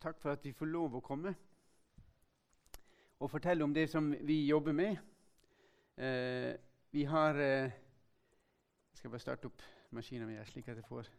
takk 0.00 0.20
for 0.20 0.32
at 0.32 0.44
vi 0.44 0.52
får 0.56 0.66
lov 0.66 0.94
å 0.96 1.04
komme 1.04 1.34
og 3.20 3.30
fortelle 3.30 3.64
om 3.64 3.74
det 3.74 3.84
som 3.90 4.14
vi 4.24 4.46
jobber 4.46 4.72
med. 4.72 4.96
Eh, 5.96 6.54
vi 6.90 7.04
har 7.04 7.34
eh, 7.34 7.70
Jeg 8.90 8.96
skal 9.02 9.10
bare 9.10 9.20
starte 9.20 9.46
opp 9.46 9.62
maskinen 9.90 10.28
min 10.28 10.44
slik 10.44 10.68
at 10.68 10.76
jeg 10.76 10.84
får 10.88 11.10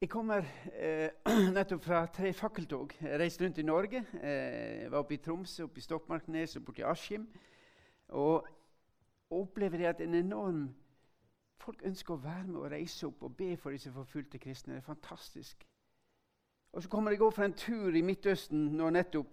Jeg 0.00 0.10
kommer 0.10 0.46
eh, 0.72 1.10
nettopp 1.56 1.84
fra 1.84 2.06
tre 2.06 2.32
fakkeltog. 2.32 2.94
Jeg 3.00 3.20
reiste 3.20 3.44
rundt 3.44 3.58
i 3.58 3.62
Norge. 3.62 4.04
Eh, 4.22 4.82
jeg 4.82 4.90
var 4.90 4.98
oppe 4.98 5.14
i 5.14 5.16
Tromsø, 5.16 5.64
oppe 5.64 5.78
i 5.78 5.82
Stokmarknes 5.82 6.56
og 6.56 6.64
borte 6.64 6.80
i 6.80 6.84
Askim. 6.84 7.26
Og 8.08 8.46
opplever 9.30 9.78
det 9.78 9.86
at 9.86 10.00
en 10.00 10.14
enorm 10.14 10.68
Folk 11.56 11.80
ønsker 11.88 12.14
å 12.14 12.20
være 12.20 12.44
med 12.46 12.58
og 12.60 12.70
reise 12.70 13.06
opp 13.08 13.22
og 13.26 13.32
be 13.36 13.56
for 13.56 13.74
disse 13.74 13.90
forfulgte 13.90 14.38
kristne. 14.38 14.74
Det 14.74 14.82
er 14.82 14.86
fantastisk. 14.86 15.64
Og 16.76 16.82
så 16.82 16.88
kommer 16.88 17.10
jeg 17.10 17.22
òg 17.24 17.32
for 17.32 17.46
en 17.46 17.54
tur 17.56 17.94
i 17.96 18.02
Midtøsten 18.04 18.66
nå 18.76 18.90
nettopp, 18.92 19.32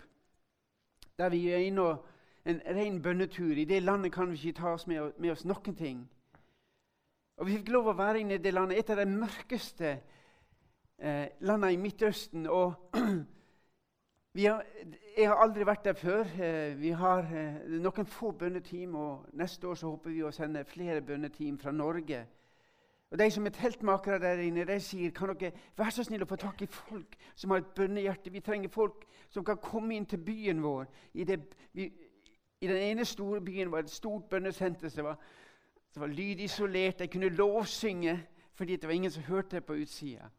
der 1.19 1.29
vi 1.33 1.41
er 1.51 1.65
inne 1.67 1.83
og 1.83 2.05
en 2.47 2.61
ren 2.63 3.01
bønnetur. 3.03 3.57
I 3.59 3.65
det 3.67 3.81
landet 3.83 4.13
kan 4.15 4.31
vi 4.31 4.37
ikke 4.37 4.61
ta 4.61 4.71
oss 4.77 4.85
med, 4.87 5.11
med 5.19 5.33
oss 5.33 5.43
noen 5.43 5.75
ting. 5.75 6.05
Og 7.37 7.45
Vi 7.45 7.57
fikk 7.57 7.73
lov 7.75 7.89
å 7.91 7.95
være 7.99 8.21
inne 8.21 8.37
i 8.37 8.43
det 8.45 8.53
landet, 8.53 8.79
et 8.79 8.93
av 8.95 9.01
de 9.01 9.07
mørkeste 9.11 9.91
eh, 9.91 11.35
landene 11.43 11.73
i 11.73 11.81
Midtøsten. 11.83 12.47
og 12.47 12.95
har, 14.39 14.63
Jeg 15.17 15.27
har 15.27 15.43
aldri 15.43 15.67
vært 15.67 15.83
der 15.89 15.99
før. 15.99 16.23
Eh, 16.39 16.79
vi 16.79 16.95
har 16.95 17.27
eh, 17.27 17.59
noen 17.75 18.07
få 18.07 18.31
bønneteam, 18.31 18.95
og 18.95 19.27
neste 19.33 19.67
år 19.67 19.75
så 19.75 19.91
håper 19.91 20.15
vi 20.15 20.23
å 20.23 20.31
sende 20.31 20.63
flere 20.63 21.03
bønneteam 21.03 21.59
fra 21.59 21.75
Norge. 21.75 22.23
Og 23.13 23.19
De 23.19 23.31
som 23.31 23.45
er 23.45 23.49
teltmakere 23.53 24.17
der 24.19 24.39
inne, 24.41 24.65
de 24.65 24.79
sier 24.81 25.11
kan 25.13 25.29
dere 25.37 25.51
være 25.77 25.91
så 25.93 26.03
snill 26.03 26.23
å 26.25 26.27
få 26.31 26.37
tak 26.41 26.63
i 26.65 26.65
folk 26.65 27.13
som 27.35 27.51
har 27.53 27.59
et 27.61 27.73
bønnehjerte. 27.77 28.31
Vi 28.33 28.41
trenger 28.41 28.71
folk 28.73 29.03
som 29.29 29.45
kan 29.45 29.59
komme 29.61 29.93
inn 29.93 30.07
til 30.09 30.17
byen 30.17 30.63
vår. 30.63 30.87
I, 31.13 31.27
det, 31.29 31.37
vi, 31.77 31.85
i 32.57 32.67
den 32.71 32.79
ene 32.81 33.05
store 33.05 33.41
byen 33.45 33.69
var 33.69 33.83
det 33.83 33.91
et 33.91 33.99
stort 33.99 34.25
bønnesenter 34.31 34.89
som 34.89 35.05
var, 35.05 35.19
som 35.93 36.01
var 36.01 36.09
lydisolert. 36.09 37.03
De 37.03 37.07
kunne 37.07 37.29
lovsynge 37.29 38.15
fordi 38.57 38.79
det 38.81 38.89
var 38.89 38.97
ingen 38.97 39.13
som 39.13 39.27
hørte 39.29 39.59
det 39.59 39.65
på 39.67 39.77
utsida. 39.77 40.31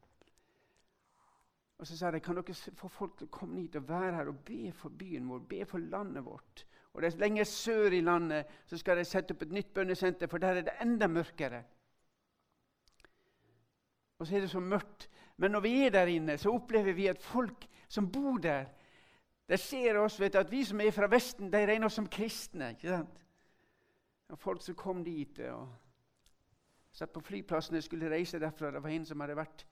Og 1.79 1.87
så 1.87 1.97
sa 1.99 2.11
de 2.11 2.21
kan 2.27 2.41
dere 2.41 2.75
få 2.75 2.91
folk 2.91 3.15
til 3.21 3.31
å 3.31 3.37
komme 3.39 3.63
hit 3.63 3.79
og 3.79 3.87
være 3.87 4.17
her 4.17 4.33
og 4.33 4.43
be 4.51 4.73
for 4.75 4.91
byen 4.91 5.31
vår, 5.31 5.47
be 5.47 5.63
for 5.63 5.79
landet 5.79 6.27
vårt. 6.27 6.67
Og 6.95 7.03
det 7.03 7.13
er 7.13 7.23
Lenger 7.23 7.47
sør 7.47 7.95
i 7.95 8.03
landet 8.03 8.51
så 8.67 8.79
skal 8.83 8.99
de 8.99 9.07
sette 9.07 9.35
opp 9.35 9.47
et 9.47 9.55
nytt 9.55 9.71
bønnesenter, 9.75 10.27
for 10.27 10.43
der 10.43 10.59
er 10.59 10.67
det 10.67 10.77
enda 10.83 11.07
mørkere. 11.07 11.63
Og 14.25 14.29
så 14.29 14.37
er 14.37 14.41
det 14.41 14.51
så 14.51 14.61
mørkt. 14.61 15.11
Men 15.37 15.51
når 15.51 15.61
vi 15.61 15.71
er 15.85 15.91
der 15.93 16.07
inne, 16.09 16.39
så 16.41 16.49
opplever 16.55 16.95
vi 16.97 17.11
at 17.13 17.23
folk 17.23 17.67
som 17.89 18.07
bor 18.13 18.39
der, 18.39 18.65
de 19.49 19.57
ser 19.61 19.99
oss, 20.01 20.17
vet 20.21 20.33
du, 20.33 20.39
at 20.39 20.51
vi 20.51 20.63
som 20.65 20.81
er 20.81 20.95
fra 20.97 21.11
Vesten, 21.13 21.51
de 21.53 21.61
regner 21.67 21.85
oss 21.85 21.99
som 22.01 22.07
kristne. 22.09 22.71
ikke 22.71 22.89
sant? 22.89 23.19
Og 24.33 24.39
folk 24.41 24.63
som 24.65 24.79
kom 24.81 25.03
dit 25.05 25.39
og 25.45 25.69
satt 26.97 27.13
på 27.13 27.21
flyplassen 27.21 27.77
og 27.77 27.85
skulle 27.85 28.09
reise 28.09 28.41
derfra. 28.41 28.71
Det 28.73 28.83
var 28.83 28.95
en 28.95 29.05
som 29.05 29.21
hadde 29.21 29.37
vært 29.37 29.67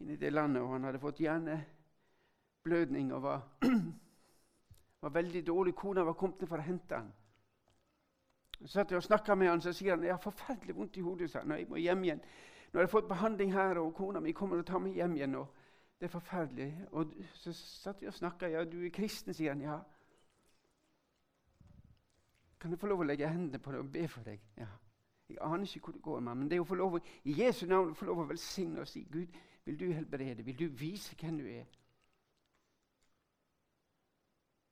inne 0.00 0.16
i 0.16 0.22
det 0.22 0.32
landet, 0.32 0.62
og 0.62 0.72
han 0.72 0.88
hadde 0.88 1.02
fått 1.02 1.20
hjerneblødning 1.20 3.12
og 3.12 3.22
var, 3.26 3.44
var 5.04 5.14
veldig 5.20 5.44
dårlig. 5.46 5.76
Kona 5.76 6.06
var 6.08 6.16
kommet 6.16 6.40
ned 6.40 6.48
for 6.54 6.64
å 6.64 6.68
hente 6.70 7.02
han. 7.02 7.12
Så 8.62 8.72
satt 8.78 8.96
jeg 8.96 9.02
og 9.02 9.04
snakka 9.04 9.36
med 9.36 9.52
han, 9.52 9.60
så 9.60 9.76
sier 9.76 9.98
han 9.98 10.08
jeg 10.08 10.16
har 10.16 10.24
forferdelig 10.24 10.80
vondt 10.80 10.96
i 10.96 11.04
hodet. 11.04 11.28
sa 11.30 11.44
han, 11.44 11.58
jeg 11.58 11.68
må 11.68 11.84
hjem 11.84 12.08
igjen. 12.08 12.24
Nå 12.74 12.78
har 12.80 12.88
jeg 12.88 12.90
fått 12.90 13.06
behandling 13.08 13.52
her, 13.54 13.78
og 13.78 13.92
kona 13.94 14.18
mi 14.20 14.32
kommer 14.34 14.58
og 14.58 14.66
tar 14.66 14.80
meg 14.82 14.96
hjem 14.98 15.12
igjen. 15.14 15.34
og 15.38 15.46
Det 16.00 16.08
er 16.08 16.10
forferdelig. 16.10 16.86
Og 16.90 17.12
Så 17.34 17.52
satt 17.52 18.00
vi 18.02 18.06
og 18.10 18.14
snakka. 18.14 18.48
Ja, 18.50 18.64
du 18.64 18.80
er 18.82 18.90
kristen, 18.90 19.34
sier 19.34 19.52
han. 19.52 19.60
Ja. 19.62 19.76
Kan 22.58 22.70
jeg 22.70 22.80
få 22.80 22.90
lov 22.90 23.04
å 23.04 23.06
legge 23.06 23.28
hendene 23.30 23.62
på 23.62 23.70
deg 23.70 23.78
og 23.78 23.92
be 23.92 24.08
for 24.08 24.26
deg? 24.26 24.42
Ja. 24.58 24.66
Jeg 25.28 25.38
aner 25.40 25.62
ikke 25.62 25.84
hvor 25.84 25.92
det 25.92 26.02
går 26.02 26.20
men 26.20 26.50
det 26.50 26.56
er 26.56 26.64
å 26.64 26.66
få 26.66 26.74
lov 26.74 26.98
å, 26.98 27.00
i 27.24 27.36
Jesu 27.38 27.66
navn 27.66 27.92
å 27.92 27.94
få 27.94 28.08
lov 28.10 28.24
å 28.24 28.28
velsigne 28.28 28.80
og 28.80 28.88
si 28.88 29.06
Gud, 29.10 29.38
vil 29.64 29.78
du 29.78 29.92
helbrede? 29.92 30.42
Vil 30.44 30.58
du 30.58 30.66
vise 30.66 31.14
hvem 31.20 31.38
du 31.38 31.46
er? 31.46 31.64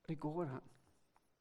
Det 0.07 0.19
går 0.19 0.43
an. 0.43 0.69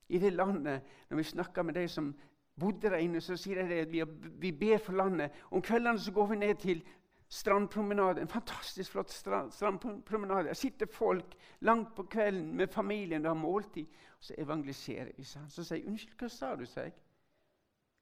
I 0.09 0.19
det 0.19 0.33
landet, 0.33 0.83
når 1.11 1.17
vi 1.17 1.23
snakker 1.23 1.63
med 1.63 1.75
de 1.75 1.89
som 1.89 2.15
bodde 2.61 2.91
der 2.91 2.97
inne, 2.97 3.21
så 3.21 3.37
sier 3.37 3.67
de 3.67 4.03
at 4.03 4.43
vi, 4.43 4.53
ber 4.53 4.79
for 4.79 4.93
landet. 4.93 5.33
Om 5.51 5.63
kveldene 5.63 5.99
så 5.99 6.13
går 6.13 6.27
vi 6.27 6.37
ned 6.37 6.55
til 6.55 6.83
strandpromenade. 7.29 8.21
En 8.21 8.29
fantastisk 8.29 8.93
flott 8.93 9.11
strandpromenade. 9.11 10.45
Der 10.49 10.55
sitter 10.55 10.87
folk 10.87 11.35
langt 11.61 11.95
på 11.97 12.03
kvelden 12.03 12.57
med 12.57 12.69
familien 12.69 13.27
og 13.27 13.31
har 13.31 13.41
måltid. 13.41 13.87
Og 14.19 14.25
så 14.25 14.35
evangeliserer 14.39 15.13
vi. 15.17 15.25
Så 15.25 15.65
sier 15.65 15.79
jeg, 15.79 15.87
'Unnskyld, 15.87 16.19
hva 16.19 16.29
sa 16.29 16.57
du?' 16.57 16.67
sier 16.67 16.83
jeg. 16.83 16.93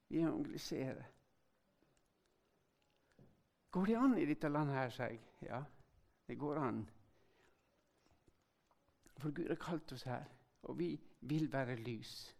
Vi 0.09 0.19
evangeliserer. 0.19 1.03
Går 3.71 3.85
det 3.85 3.97
an 3.97 4.19
i 4.19 4.25
dette 4.25 4.49
landet 4.49 4.75
her, 4.75 4.89
sier 4.89 5.07
jeg. 5.07 5.21
Ja, 5.43 5.63
det 6.29 6.39
går 6.39 6.57
an. 6.59 6.91
For 9.19 9.31
Gud 9.31 9.49
har 9.49 9.55
kalt 9.55 9.93
oss 9.93 10.03
her, 10.03 10.25
og 10.63 10.79
vi 10.79 11.01
vil 11.21 11.53
være 11.53 11.77
lys. 11.77 12.37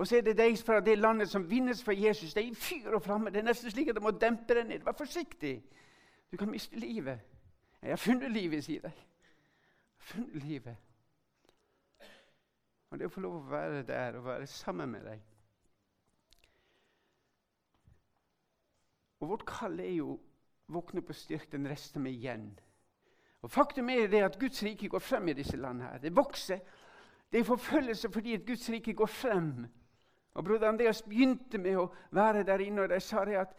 Og 0.00 0.06
så 0.06 0.16
er 0.16 0.20
det 0.24 0.38
de 0.38 0.56
fra 0.56 0.80
det 0.80 0.98
landet 0.98 1.28
som 1.28 1.50
vinnes 1.50 1.82
for 1.84 1.92
Jesus. 1.92 2.34
De 2.34 2.40
er 2.40 2.44
i 2.44 2.54
fyr 2.54 2.94
og 2.94 3.02
flamme. 3.02 3.30
Det 3.30 3.36
er 3.42 3.44
nesten 3.50 3.70
slik 3.70 3.88
at 3.92 3.98
de 3.98 4.00
må 4.00 4.10
dempe 4.16 4.54
deg 4.56 4.64
ned. 4.64 4.84
Vær 4.86 4.96
forsiktig. 4.96 5.58
Du 6.32 6.36
kan 6.40 6.48
miste 6.48 6.78
livet. 6.78 7.20
Jeg 7.82 7.90
har 7.90 8.00
funnet 8.00 8.32
livet, 8.32 8.64
sier 8.64 8.80
de. 8.80 8.88
Jeg 8.88 9.98
har 9.98 10.06
funnet 10.14 10.44
livet. 10.44 10.76
Og 12.90 12.98
det 12.98 13.10
å 13.10 13.12
få 13.12 13.20
lov 13.20 13.34
å 13.42 13.50
være 13.50 13.82
der 13.90 14.16
og 14.16 14.24
være 14.24 14.46
sammen 14.48 14.88
med 14.90 15.04
deg 15.04 15.26
Og 19.20 19.28
vårt 19.28 19.44
kall 19.44 19.76
er 19.84 19.92
jo 19.98 20.14
våkne 20.72 21.02
på 21.04 21.12
styrke, 21.12 21.52
den 21.52 21.68
resten 21.68 22.00
med 22.02 22.16
igjen. 22.16 22.46
Og 23.44 23.50
Faktum 23.52 23.90
er 23.92 24.08
det 24.08 24.22
at 24.24 24.38
Guds 24.40 24.62
rike 24.64 24.88
går 24.88 24.98
frem 25.04 25.28
i 25.28 25.34
disse 25.36 25.56
landene. 25.56 25.90
her. 25.90 25.98
Det 25.98 26.16
vokser. 26.16 26.58
Det 27.32 27.40
er 27.40 27.44
forfølgelse 27.44 28.10
fordi 28.12 28.34
at 28.34 28.46
Guds 28.46 28.70
rike 28.70 28.94
går 28.94 29.06
frem. 29.06 29.66
Og 30.34 30.44
Broder 30.44 30.68
Andreas 30.68 31.02
begynte 31.02 31.58
med 31.58 31.76
å 31.80 31.88
være 32.14 32.44
der 32.46 32.62
inne, 32.62 32.84
og 32.84 32.92
de 32.92 33.00
sa 33.02 33.24
det 33.26 33.38
at 33.40 33.56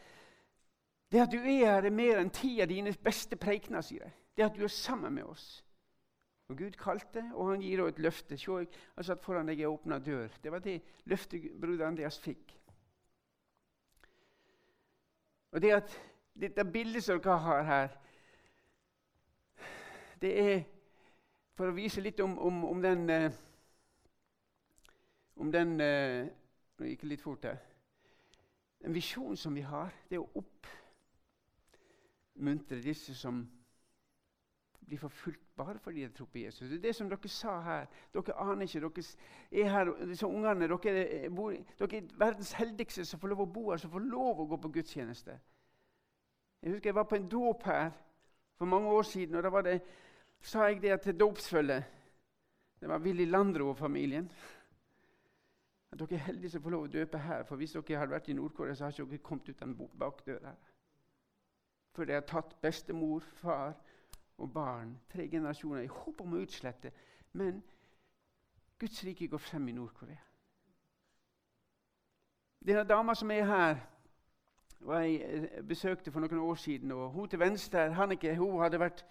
det 1.12 1.20
at 1.20 1.32
du 1.32 1.42
er 1.42 1.66
her, 1.66 1.84
er 1.84 1.92
mer 1.92 2.22
enn 2.22 2.32
ti 2.32 2.54
av 2.64 2.70
dine 2.72 2.94
beste 3.04 3.36
preikener, 3.36 3.84
sier 3.84 4.06
de. 4.08 4.14
Det 4.38 4.46
at 4.46 4.56
du 4.56 4.64
er 4.64 4.72
sammen 4.72 5.14
med 5.14 5.28
oss. 5.28 5.66
Og 6.48 6.58
Gud 6.58 6.78
kalte, 6.80 7.24
og 7.34 7.50
han 7.50 7.62
gir 7.64 7.82
henne 7.82 7.92
et 7.92 8.00
løfte. 8.00 8.38
Se, 8.40 8.64
jeg 8.64 9.08
satt 9.08 9.24
foran 9.24 9.52
deg 9.52 9.60
ei 9.60 9.68
åpna 9.68 10.00
dør. 10.00 10.32
Det 10.44 10.52
var 10.52 10.64
det 10.64 10.78
løftet 11.12 11.50
broder 11.60 11.88
Andreas 11.88 12.20
fikk. 12.20 12.56
Og 15.52 15.62
det 15.62 15.74
at 15.76 15.96
dette 16.40 16.64
bildet 16.64 17.04
som 17.04 17.20
dere 17.20 17.38
har 17.44 17.64
her, 17.68 17.96
det 20.22 20.32
er 20.40 20.60
for 21.58 21.68
å 21.68 21.76
vise 21.76 22.04
litt 22.04 22.20
om, 22.24 22.38
om, 22.40 22.64
om 22.72 22.84
den 22.84 23.10
eh, 23.10 23.32
Om 25.42 25.50
den 25.52 25.80
eh, 25.82 26.28
Nå 26.82 26.88
gikk 26.90 27.04
det 27.04 27.12
litt 27.12 27.22
fort 27.22 27.44
her. 27.46 27.60
En 28.82 28.94
visjon 28.96 29.38
som 29.38 29.54
vi 29.54 29.62
har, 29.62 29.92
det 30.10 30.18
er 30.18 30.24
å 30.24 30.42
oppmuntre 32.34 32.82
disse 32.82 33.14
som 33.14 33.44
blir 34.82 34.98
forfulgt 34.98 35.44
bare 35.56 35.78
fordi 35.80 36.02
de 36.02 36.10
tror 36.16 36.26
på 36.34 36.42
Jesus. 36.42 36.70
Det 36.70 36.80
er 36.80 36.88
det 36.88 36.96
som 36.98 37.10
dere 37.12 37.30
sa 37.30 37.62
her. 37.62 37.86
Dere 38.16 38.34
aner 38.42 38.66
ikke. 38.66 38.82
Dere 38.82 39.04
er 39.62 39.70
her, 39.70 39.92
disse 40.10 40.26
ungene, 40.26 40.66
dere, 40.72 41.30
bor, 41.30 41.54
dere 41.54 42.00
er 42.00 42.08
verdens 42.18 42.56
heldigste 42.58 43.06
som 43.06 43.22
får 43.22 43.30
lov 43.36 43.46
å 43.46 43.52
bo 43.60 43.70
her, 43.70 43.78
som 43.84 43.94
får 43.94 44.08
lov 44.10 44.42
å 44.42 44.50
gå 44.50 44.58
på 44.64 44.74
gudstjeneste. 44.80 45.38
Jeg 46.64 46.74
husker 46.74 46.90
jeg 46.90 46.98
var 46.98 47.10
på 47.10 47.20
en 47.20 47.30
dåp 47.30 47.62
her 47.70 47.94
for 48.58 48.66
mange 48.74 48.90
år 48.90 49.06
siden. 49.06 49.38
og 49.38 49.44
Da 49.46 49.62
det, 49.70 49.78
sa 50.42 50.66
jeg 50.66 50.82
det 50.82 50.98
til 51.06 51.20
dåpsfølget. 51.20 51.84
Det 52.82 52.90
var 52.90 53.06
Willy 53.06 53.30
Landro-familien. 53.30 54.32
At 55.92 56.00
dere 56.00 56.14
er 56.14 56.26
heldige 56.26 56.50
som 56.50 56.64
får 56.64 56.70
lov 56.70 56.84
å 56.88 56.92
døpe 56.92 57.18
her. 57.18 57.44
For 57.44 57.60
hvis 57.60 57.76
dere 57.76 58.00
hadde 58.00 58.16
vært 58.16 58.30
i 58.32 58.34
Nord-Korea, 58.38 58.76
så 58.76 58.92
dere 58.92 59.08
ikke 59.12 59.30
kommet 59.30 59.50
ut 59.50 59.60
den 59.60 59.76
bakdøra. 60.00 60.56
For 61.92 62.08
det 62.08 62.16
har 62.16 62.28
tatt 62.28 62.56
bestemor, 62.62 63.24
far 63.36 63.74
og 64.38 64.54
barn, 64.54 65.00
tre 65.12 65.28
generasjoner, 65.28 65.82
i 65.84 65.92
håp 65.92 66.22
om 66.22 66.34
å 66.34 66.42
utslette. 66.42 66.92
Men 67.34 67.64
Guds 68.80 69.04
rike 69.04 69.28
går 69.28 69.38
frem 69.38 69.68
i 69.68 69.76
Nord-Korea. 69.76 70.24
Denne 72.66 72.84
dama 72.84 73.16
som 73.16 73.32
er 73.32 73.44
her, 73.46 73.76
var 74.80 75.00
jeg 75.00 75.22
eh, 75.22 75.64
besøkte 75.66 76.12
for 76.12 76.24
noen 76.24 76.40
år 76.40 76.56
siden. 76.56 76.92
og 76.92 77.12
Hun 77.12 77.30
til 77.30 77.40
venstre 77.40 77.94
Hannike, 77.94 78.36
hun 78.36 78.62
hadde 78.62 78.80
vært 78.80 79.06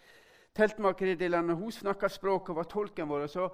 teltmaker 0.55 1.07
i 1.07 1.15
det 1.15 1.31
landet. 1.31 1.57
Hun 1.57 1.73
snakka 1.73 2.09
språket 2.09 2.51
og 2.51 2.57
var 2.57 2.69
tolken 2.71 3.09
vår. 3.09 3.27
Så 3.27 3.49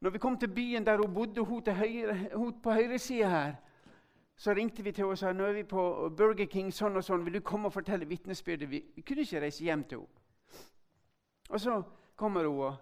når 0.00 0.10
vi 0.10 0.18
kom 0.18 0.38
til 0.38 0.48
byen 0.54 0.86
der 0.86 0.96
hun 0.96 1.14
bodde, 1.14 1.40
hun, 1.40 1.62
høyre, 1.66 2.28
hun 2.34 2.60
på 2.62 2.72
høyresida 2.72 3.28
her, 3.28 3.54
så 4.36 4.54
ringte 4.54 4.82
vi 4.82 4.92
til 4.92 5.02
henne 5.02 5.12
og 5.12 5.18
sa 5.18 5.32
nå 5.32 5.44
er 5.44 5.52
vi 5.52 5.64
på 5.66 5.82
Burger 6.16 6.46
King 6.46 6.70
sånn 6.74 6.96
og 6.96 7.02
sånn. 7.04 7.24
Vil 7.26 7.40
du 7.40 7.42
komme 7.42 7.66
og 7.66 7.74
fortelle 7.74 8.06
vitnesbyrdet? 8.06 8.70
Vi 8.70 9.02
kunne 9.02 9.24
ikke 9.26 9.40
reise 9.42 9.64
hjem 9.64 9.82
til 9.90 10.04
henne. 10.04 10.24
Og 11.48 11.60
så 11.60 11.82
kommer 12.16 12.46
hun 12.46 12.60
og 12.68 12.76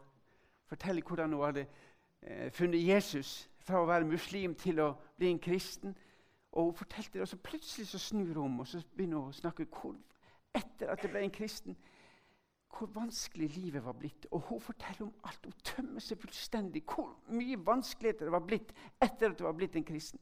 forteller 0.69 1.03
hvordan 1.03 1.33
hun 1.33 1.45
hadde 1.45 1.67
eh, 2.23 2.51
funnet 2.53 2.85
Jesus 2.85 3.49
fra 3.59 3.81
å 3.81 3.89
være 3.89 4.05
muslim 4.05 4.55
til 4.55 4.83
å 4.85 4.91
bli 5.17 5.31
en 5.33 5.41
kristen. 5.41 5.97
Og 6.53 6.65
hun 6.65 6.77
fortalte 6.77 7.17
det, 7.17 7.25
og 7.25 7.29
så 7.29 7.41
Plutselig 7.41 7.89
så 7.89 7.99
snur 7.99 8.35
hun 8.35 8.45
om 8.45 8.61
og 8.61 8.69
så 8.69 8.83
begynner 8.97 9.25
hun 9.25 9.33
å 9.33 9.41
snakke 9.41 9.65
hvor, 9.71 9.97
etter 10.55 10.93
at 10.93 11.03
jeg 11.03 11.13
ble 11.13 11.25
en 11.25 11.33
kristen, 11.33 11.77
hvor 12.78 12.90
vanskelig 12.94 13.49
livet 13.56 13.84
var 13.84 13.93
blitt. 13.93 14.26
Og 14.31 14.40
hun 14.40 14.61
forteller 14.61 15.06
om 15.06 15.14
alt. 15.25 15.44
Hun 15.44 15.52
tømmer 15.64 16.00
seg 16.00 16.20
fullstendig. 16.20 16.82
Hvor 16.84 17.14
mye 17.28 17.58
vanskeligheter 17.67 18.28
det 18.28 18.32
var 18.32 18.44
blitt 18.46 18.73
etter 19.02 19.31
at 19.31 19.40
hun 19.40 19.49
var 19.49 19.56
blitt 19.58 19.76
en 19.76 19.84
kristen. 19.84 20.20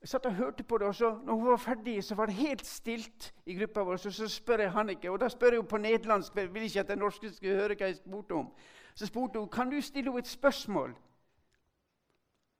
Jeg 0.00 0.08
satt 0.08 0.26
og 0.26 0.34
hørte 0.34 0.64
på 0.64 0.78
det, 0.78 0.86
og 0.86 0.94
så 0.94 1.10
når 1.24 1.34
hun 1.34 1.46
var 1.46 1.56
ferdig, 1.56 2.04
så 2.04 2.14
var 2.14 2.26
det 2.26 2.34
helt 2.34 2.66
stilt 2.66 3.34
i 3.46 3.54
gruppa 3.58 3.82
vår. 3.84 3.96
Så, 3.96 4.10
så 4.10 4.28
spør 4.28 4.58
jeg 4.58 4.72
Hannike, 4.72 5.10
og 5.10 5.20
da 5.20 5.28
spør 5.28 5.46
jeg 5.46 5.60
henne 5.60 5.68
på 5.68 5.76
nederlandsk, 5.76 6.32
for 6.32 6.40
jeg 6.40 6.54
vil 6.54 6.62
ikke 6.62 6.80
at 6.80 6.88
den 6.88 6.98
norske 6.98 7.32
skulle 7.32 7.56
høre 7.56 7.76
hva 7.76 7.90
jeg 7.90 7.98
spurte 7.98 8.34
om. 8.34 8.48
Så 8.94 9.06
spurte 9.06 9.38
hun 9.38 9.48
kan 9.48 9.70
du 9.70 9.80
stille 9.80 10.08
henne 10.08 10.24
et 10.24 10.26
spørsmål. 10.26 10.94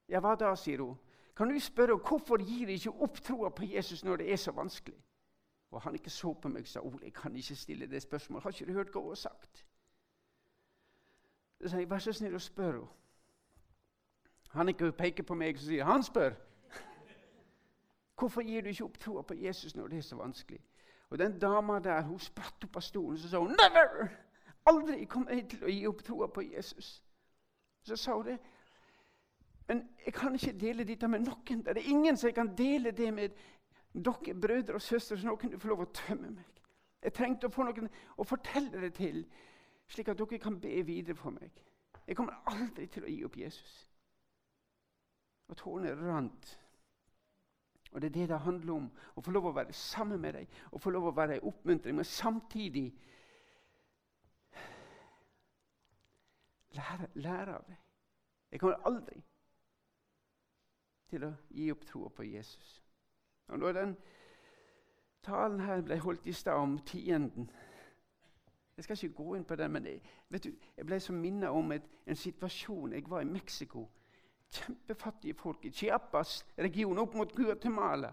Ja, 0.08 0.20
hva 0.20 0.34
da, 0.36 0.52
sier 0.54 0.82
hun. 0.84 0.98
Kan 1.36 1.48
du 1.48 1.60
spørre 1.60 1.96
henne 1.96 2.08
hvorfor 2.08 2.44
gir 2.44 2.66
de 2.66 2.76
ikke 2.76 2.92
opp 3.08 3.22
troa 3.24 3.48
på 3.48 3.64
Jesus 3.72 4.04
når 4.04 4.20
det 4.20 4.32
er 4.32 4.36
så 4.36 4.52
vanskelig? 4.52 4.98
Og 5.70 5.82
han 5.82 5.94
ikke 5.94 6.10
så 6.10 6.32
på 6.32 6.48
meg 6.48 6.68
sa 6.68 6.80
Ole, 6.80 6.98
jeg 7.02 7.12
kan 7.14 7.36
ikke 7.36 7.56
stille 7.56 7.86
det 7.86 8.02
spørsmålet. 8.02 8.42
Har 8.42 8.50
ikke 8.50 8.66
du 8.66 8.72
hørt 8.72 8.90
hva 8.92 9.00
hun 9.00 9.10
har 9.10 9.14
sagt? 9.14 9.66
Så 11.66 11.78
jeg, 11.78 11.90
vær 11.90 11.98
så 11.98 12.12
snill 12.12 12.34
og 12.34 12.40
spør 12.40 12.72
henne. 12.72 12.86
Han 14.50 14.68
ikke 14.68 14.92
peker 14.92 15.22
på 15.22 15.34
meg 15.38 15.54
og 15.54 15.62
sier 15.62 15.86
han 15.86 16.02
spør. 16.02 16.32
Hvorfor 18.18 18.42
gir 18.42 18.62
du 18.62 18.68
ikke 18.68 18.84
opp 18.84 18.98
troa 18.98 19.22
på 19.22 19.34
Jesus 19.38 19.76
når 19.76 19.88
det 19.88 19.98
er 19.98 20.02
så 20.02 20.16
vanskelig? 20.16 20.60
Og 21.10 21.18
Den 21.18 21.38
dama 21.38 21.78
der 21.78 22.02
hun 22.02 22.18
spratt 22.18 22.64
opp 22.64 22.76
av 22.76 22.82
stolen 22.82 23.18
og 23.24 23.30
sa 23.30 23.38
hun, 23.38 23.54
Never! 23.54 24.08
Aldri 24.66 25.04
kommer 25.04 25.32
jeg 25.32 25.46
til 25.50 25.64
å 25.64 25.70
gi 25.70 25.86
opp 25.88 26.02
troa 26.04 26.26
på 26.26 26.42
Jesus. 26.42 27.02
Så 27.82 27.96
sa 27.96 28.16
hun 28.16 28.26
det. 28.26 28.38
Men 29.68 29.88
jeg 30.04 30.14
kan 30.14 30.34
ikke 30.34 30.58
dele 30.58 30.84
dette 30.84 31.08
med 31.08 31.24
noen. 31.24 31.62
Det 31.64 31.76
er 31.76 31.90
ingen 31.90 32.16
som 32.16 32.28
jeg 32.28 32.34
kan 32.34 32.52
dele 32.58 32.90
det 32.90 33.14
med 33.14 33.38
dere 33.92 34.34
brødre 34.40 34.74
og 34.74 34.82
søstre, 34.82 35.18
så 35.18 35.26
nå 35.26 35.36
kunne 35.36 35.52
du 35.52 35.62
få 35.62 35.68
lov 35.72 35.84
å 35.84 35.92
tømme 35.94 36.30
meg. 36.30 36.62
Jeg 37.02 37.12
trengte 37.16 37.48
å 37.48 37.54
få 37.54 37.64
noen 37.64 37.88
å 38.20 38.26
fortelle 38.28 38.80
det 38.82 38.92
til, 38.98 39.24
slik 39.90 40.08
at 40.12 40.18
dere 40.18 40.38
kan 40.38 40.60
be 40.60 40.82
videre 40.86 41.16
for 41.16 41.34
meg. 41.34 41.50
Jeg 42.06 42.16
kommer 42.16 42.42
aldri 42.50 42.86
til 42.90 43.06
å 43.06 43.10
gi 43.10 43.22
opp 43.24 43.36
Jesus. 43.38 43.76
Og 45.50 45.56
tårene 45.58 45.94
rant 45.98 46.56
og 47.90 48.00
Det 48.00 48.06
er 48.06 48.12
det 48.12 48.28
det 48.28 48.38
handler 48.38 48.72
om. 48.72 48.90
Å 49.16 49.20
få 49.20 49.32
lov 49.34 49.48
å 49.50 49.54
være 49.54 49.72
sammen 49.74 50.20
med 50.22 50.36
deg 50.38 50.58
å 50.70 50.78
få 50.78 50.92
lov 50.94 51.08
å 51.08 51.14
være 51.14 51.40
en 51.40 51.48
oppmuntring, 51.50 51.96
men 51.96 52.06
samtidig 52.06 52.84
lære, 56.78 57.08
lære 57.14 57.56
av 57.56 57.64
deg. 57.66 57.80
Jeg 58.50 58.60
kommer 58.60 58.86
aldri 58.86 59.18
til 61.10 61.26
å 61.26 61.32
gi 61.50 61.70
opp 61.72 61.82
troa 61.86 62.12
på 62.14 62.28
Jesus. 62.30 62.79
Og 63.50 63.60
da 63.60 63.72
den 63.80 63.96
talen 65.22 65.60
her 65.60 65.82
ble 65.82 65.98
holdt 66.00 66.26
i 66.26 66.32
stad 66.32 66.54
om 66.54 66.78
tienden 66.86 67.50
Jeg 68.76 68.84
skal 68.84 68.96
ikke 68.96 69.16
gå 69.22 69.34
inn 69.36 69.44
på 69.44 69.56
den, 69.56 69.72
men 69.72 69.86
jeg, 69.86 70.00
vet 70.28 70.44
du, 70.44 70.52
jeg 70.76 70.86
ble 70.86 71.00
så 71.00 71.12
minnet 71.12 71.50
om 71.52 71.72
et, 71.72 71.84
en 72.06 72.16
situasjon 72.16 72.92
Jeg 72.92 73.10
var 73.10 73.20
i 73.20 73.28
Mexico 73.28 73.88
Kjempefattige 74.50 75.34
folk 75.34 75.64
i 75.64 75.70
Chiapas-regionen 75.70 76.98
opp 76.98 77.12
mot 77.14 77.34
Guatemala. 77.36 78.08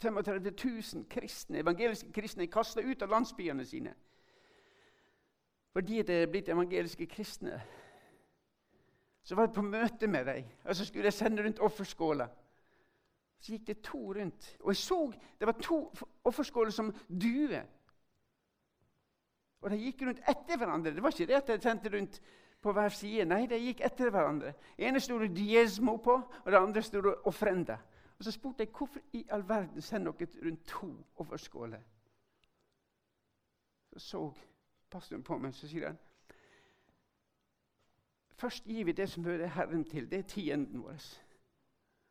35 0.00 0.52
000 0.94 1.08
kristne, 1.10 1.58
evangeliske 1.58 2.12
kristne 2.12 2.46
er 2.46 2.52
kasta 2.52 2.80
ut 2.80 3.02
av 3.02 3.10
landsbyene 3.10 3.66
sine 3.66 3.94
fordi 5.72 6.02
det 6.02 6.22
er 6.22 6.26
blitt 6.26 6.48
evangeliske 6.48 7.06
kristne. 7.06 7.60
Så 9.22 9.34
var 9.34 9.46
jeg 9.46 9.54
på 9.54 9.62
møte 9.62 10.06
med 10.06 10.24
dem, 10.26 10.44
og 10.64 10.76
så 10.76 10.84
skulle 10.84 11.04
jeg 11.04 11.12
sende 11.12 11.44
rundt 11.44 11.60
offerskåla. 11.60 12.26
Så 13.40 13.52
gikk 13.52 13.66
det 13.66 13.80
to 13.82 14.12
rundt, 14.12 14.56
og 14.60 14.68
jeg 14.68 14.76
så 14.76 15.12
det 15.40 15.46
var 15.46 15.56
to 15.62 15.78
offerskåler 16.24 16.70
som 16.70 16.92
duer. 17.08 17.64
Og 19.60 19.70
de 19.70 19.78
gikk 19.80 20.02
rundt 20.02 20.20
etter 20.28 20.56
hverandre. 20.56 20.92
Det 20.94 21.02
var 21.02 21.12
ikke 21.12 21.26
det 21.26 21.38
at 21.38 21.48
de 21.48 21.62
sendte 21.62 21.92
rundt 21.96 22.20
på 22.60 22.72
hver 22.72 22.88
side. 22.88 23.24
Nei, 23.24 23.46
de 23.48 23.58
gikk 23.60 23.80
etter 23.84 24.10
hverandre. 24.12 24.52
Den 24.76 24.88
ene 24.88 25.00
sto 25.00 25.18
det 25.18 25.30
'diesmo' 25.36 25.96
på, 25.96 26.12
og 26.44 26.52
det 26.52 26.58
andre 26.58 26.82
sto 26.82 27.00
det 27.00 27.14
'ofrenda'. 27.26 27.78
Og 28.18 28.24
Så 28.24 28.30
spurte 28.30 28.60
jeg 28.60 28.68
hvorfor 28.78 29.00
i 29.12 29.26
all 29.30 29.48
verden 29.48 29.80
sender 29.80 30.12
dere 30.12 30.28
rundt 30.44 30.66
to 30.66 31.04
offerskåler. 31.16 31.80
Så 33.92 33.98
så 33.98 34.32
pastoren 34.90 35.22
på 35.22 35.38
meg, 35.38 35.54
så 35.54 35.68
sier 35.68 35.86
han 35.86 35.98
Først 38.40 38.64
gir 38.64 38.84
vi 38.84 38.92
det 38.92 39.10
som 39.10 39.24
hører 39.24 39.46
Herren 39.46 39.84
til. 39.84 40.10
Det 40.10 40.18
er 40.18 40.22
tienden 40.22 40.82
vår. 40.82 41.00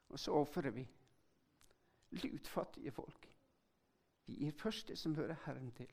Og 0.09 0.19
så 0.19 0.31
ofrer 0.31 0.69
vi. 0.69 0.87
Lutfattige 2.11 2.91
folk. 2.91 3.29
Vi 4.25 4.47
er 4.47 4.51
først 4.51 4.87
det 4.87 4.97
som 4.97 5.15
hører 5.15 5.35
Herren 5.45 5.71
til. 5.71 5.89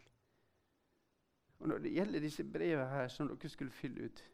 Og 1.59 1.69
Når 1.69 1.79
det 1.79 1.93
gjelder 1.93 2.21
disse 2.21 2.45
brevene 2.45 2.89
her 2.89 3.09
som 3.09 3.29
dere 3.29 3.49
skulle 3.49 3.73
fylle 3.73 4.05
ut 4.05 4.25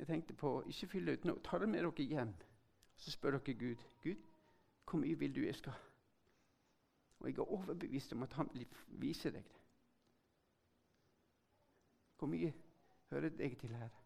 jeg 0.00 0.06
tenkte 0.06 0.34
på 0.34 0.50
ikke 0.66 0.86
fylle 0.88 1.12
ut 1.12 1.24
nå. 1.28 1.34
Ta 1.44 1.58
det 1.60 1.68
med 1.68 1.82
dere 1.84 2.06
hjem. 2.08 2.34
Så 2.96 3.10
spør 3.12 3.36
dere 3.36 3.54
Gud. 3.54 3.82
Gud, 4.02 4.22
hvor 4.90 4.98
mye 4.98 5.18
vil 5.18 5.34
du 5.34 5.40
jeg 5.44 5.54
skal? 5.54 5.76
Og 7.18 7.28
jeg 7.28 7.36
er 7.38 7.52
overbevist 7.52 8.12
om 8.12 8.22
at 8.22 8.32
han 8.32 8.48
vil 8.54 8.66
vise 8.86 9.30
deg 9.30 9.44
det. 9.44 9.60
Hvor 12.18 12.32
mye 12.32 12.52
hører 13.10 13.28
deg 13.28 13.58
til 13.60 13.76
her? 13.76 13.99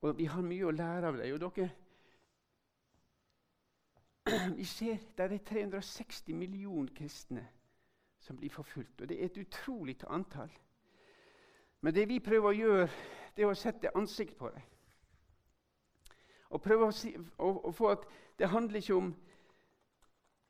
Og 0.00 0.18
Vi 0.18 0.24
har 0.24 0.42
mye 0.42 0.66
å 0.66 0.74
lære 0.74 1.06
av 1.06 1.16
deg. 1.20 1.34
Og 1.34 1.40
dere 1.40 1.70
Vi 4.58 4.64
ser 4.64 4.98
det 5.16 5.26
er 5.26 5.38
360 5.38 6.34
millioner 6.34 6.92
kristne 6.96 7.46
som 8.20 8.36
blir 8.36 8.50
forfulgt. 8.50 9.00
Og 9.00 9.08
det 9.08 9.20
er 9.20 9.24
et 9.24 9.38
utrolig 9.40 9.96
antall. 10.08 10.50
Men 11.80 11.94
det 11.94 12.08
vi 12.08 12.20
prøver 12.20 12.48
å 12.48 12.56
gjøre, 12.56 12.88
det 13.36 13.44
er 13.44 13.50
å 13.50 13.56
sette 13.56 13.96
ansikt 13.96 14.36
på 14.36 14.50
det. 14.52 14.62
Og 16.50 16.62
prøve 16.62 16.88
å, 16.90 16.92
si, 16.92 17.14
å, 17.38 17.50
å 17.68 17.72
få 17.72 17.92
at 17.94 18.04
det 18.38 18.50
handler 18.50 18.80
ikke 18.80 18.98
om 18.98 19.14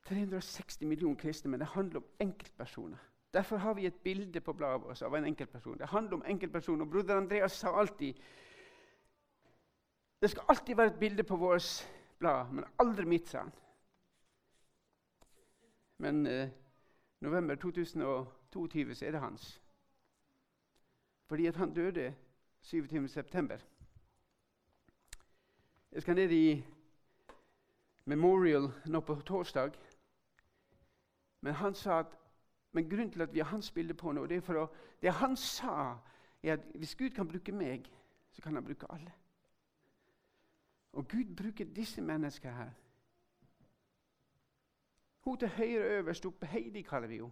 360 0.09 0.89
millioner 0.89 1.19
kristne, 1.21 1.51
men 1.51 1.61
det 1.61 1.69
handler 1.75 2.01
om 2.01 2.07
enkeltpersoner. 2.19 2.99
Derfor 3.33 3.57
har 3.57 3.73
vi 3.73 3.85
et 3.85 4.01
bilde 4.03 4.41
på 4.41 4.53
bladet 4.53 4.83
vårt 4.83 5.01
av 5.01 5.15
en 5.15 5.25
enkeltperson. 5.25 5.77
Det 5.79 5.87
handler 5.87 6.13
om 6.13 6.23
enkeltpersoner. 6.27 6.85
Broder 6.85 7.15
Andreas 7.15 7.51
sa 7.51 7.71
alltid 7.79 8.19
Det 10.21 10.29
skal 10.29 10.43
alltid 10.49 10.75
være 10.75 10.87
et 10.87 10.99
bilde 10.99 11.23
på 11.23 11.35
vårt 11.35 11.89
blad, 12.19 12.51
men 12.51 12.65
aldri 12.79 13.05
mitt, 13.05 13.27
sa 13.27 13.39
han. 13.39 13.51
Men 15.97 16.27
eh, 16.27 16.49
november 17.19 17.55
2022 17.55 18.95
så 18.95 19.05
er 19.05 19.11
det 19.11 19.19
hans. 19.19 19.61
Fordi 21.25 21.45
at 21.45 21.55
han 21.55 21.73
døde 21.73 22.15
27.9. 22.61 23.59
Jeg 25.91 26.01
skal 26.01 26.15
ned 26.15 26.31
i 26.31 26.65
Memorial 28.05 28.71
nå 28.85 28.99
på 28.99 29.15
torsdag. 29.15 29.71
Men 31.41 31.53
han 31.53 31.73
sa 31.75 31.99
at 31.99 32.17
men 32.71 32.89
grunnen 32.89 33.11
til 33.11 33.21
at 33.21 33.33
vi 33.33 33.39
har 33.39 33.45
hans 33.45 33.71
bilde 33.71 33.93
på 33.93 34.11
nå, 34.11 34.25
det 34.25 34.37
er 34.37 34.41
for 34.45 34.61
å, 34.61 34.67
det 35.01 35.11
han 35.11 35.35
sa, 35.35 35.97
er 36.43 36.53
at 36.53 36.69
hvis 36.79 36.95
Gud 36.95 37.09
kan 37.09 37.27
bruke 37.27 37.51
meg, 37.51 37.89
så 38.31 38.41
kan 38.41 38.55
han 38.55 38.63
bruke 38.63 38.87
alle. 38.89 39.11
Og 40.93 41.07
Gud 41.07 41.35
bruker 41.35 41.65
disse 41.65 42.01
menneskene 42.01 42.53
her 42.53 42.71
hun 45.21 45.37
til 45.37 45.47
høyre 45.47 45.83
øverst 45.97 46.25
oppe, 46.25 46.45
Heidi 46.45 46.81
kaller 46.81 47.07
vi 47.07 47.15
henne. 47.15 47.31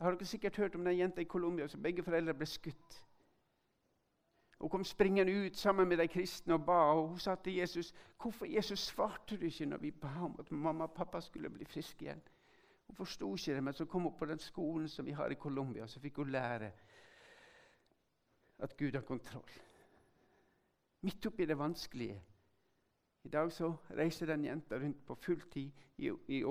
Har 0.00 0.10
dere 0.10 0.24
sikkert 0.24 0.56
hørt 0.56 0.74
om 0.74 0.84
den 0.84 0.98
jenta 0.98 1.20
i 1.20 1.24
Colombia 1.24 1.66
som 1.66 1.82
begge 1.82 2.02
foreldre 2.02 2.34
ble 2.34 2.46
skutt? 2.46 3.04
Hun 4.58 4.70
kom 4.70 4.84
springende 4.84 5.46
ut 5.46 5.56
sammen 5.56 5.88
med 5.88 5.96
de 5.96 6.08
kristne 6.08 6.54
og 6.54 6.64
ba. 6.66 6.72
og 6.72 7.08
Hun 7.08 7.18
sa 7.18 7.34
til 7.34 7.54
Jesus 7.54 7.94
hvorfor 8.22 8.46
Jesus 8.46 8.78
svarte 8.78 9.36
du 9.36 9.44
ikke 9.44 9.66
når 9.66 9.76
vi 9.76 9.90
ba 9.90 10.14
om 10.24 10.36
at 10.38 10.52
mamma 10.52 10.84
og 10.84 10.92
pappa 10.92 11.20
skulle 11.20 11.50
bli 11.50 11.64
friske 11.64 12.04
igjen. 12.04 12.22
Hun 12.86 12.96
forsto 12.96 13.34
ikke 13.34 13.54
det, 13.54 13.64
men 13.64 13.74
så 13.74 13.84
kom 13.84 14.02
hun 14.02 14.18
på 14.18 14.24
den 14.24 14.38
skolen 14.38 14.88
som 14.88 15.06
vi 15.06 15.12
har 15.12 15.28
i 15.28 15.34
Colombia, 15.34 15.86
så 15.86 16.00
fikk 16.00 16.16
hun 16.16 16.30
lære 16.30 16.72
at 18.58 18.76
Gud 18.76 18.92
har 18.92 19.00
kontroll. 19.00 19.50
Midt 21.00 21.26
oppi 21.26 21.46
det 21.46 21.58
vanskelige 21.58 22.22
i 23.24 23.28
dag 23.28 23.52
så 23.52 23.74
reiser 23.90 24.26
den 24.26 24.44
jenta 24.44 24.78
rundt 24.78 25.06
på 25.06 25.14
fulltid 25.14 25.70
i, 25.96 26.10
i, 26.28 26.42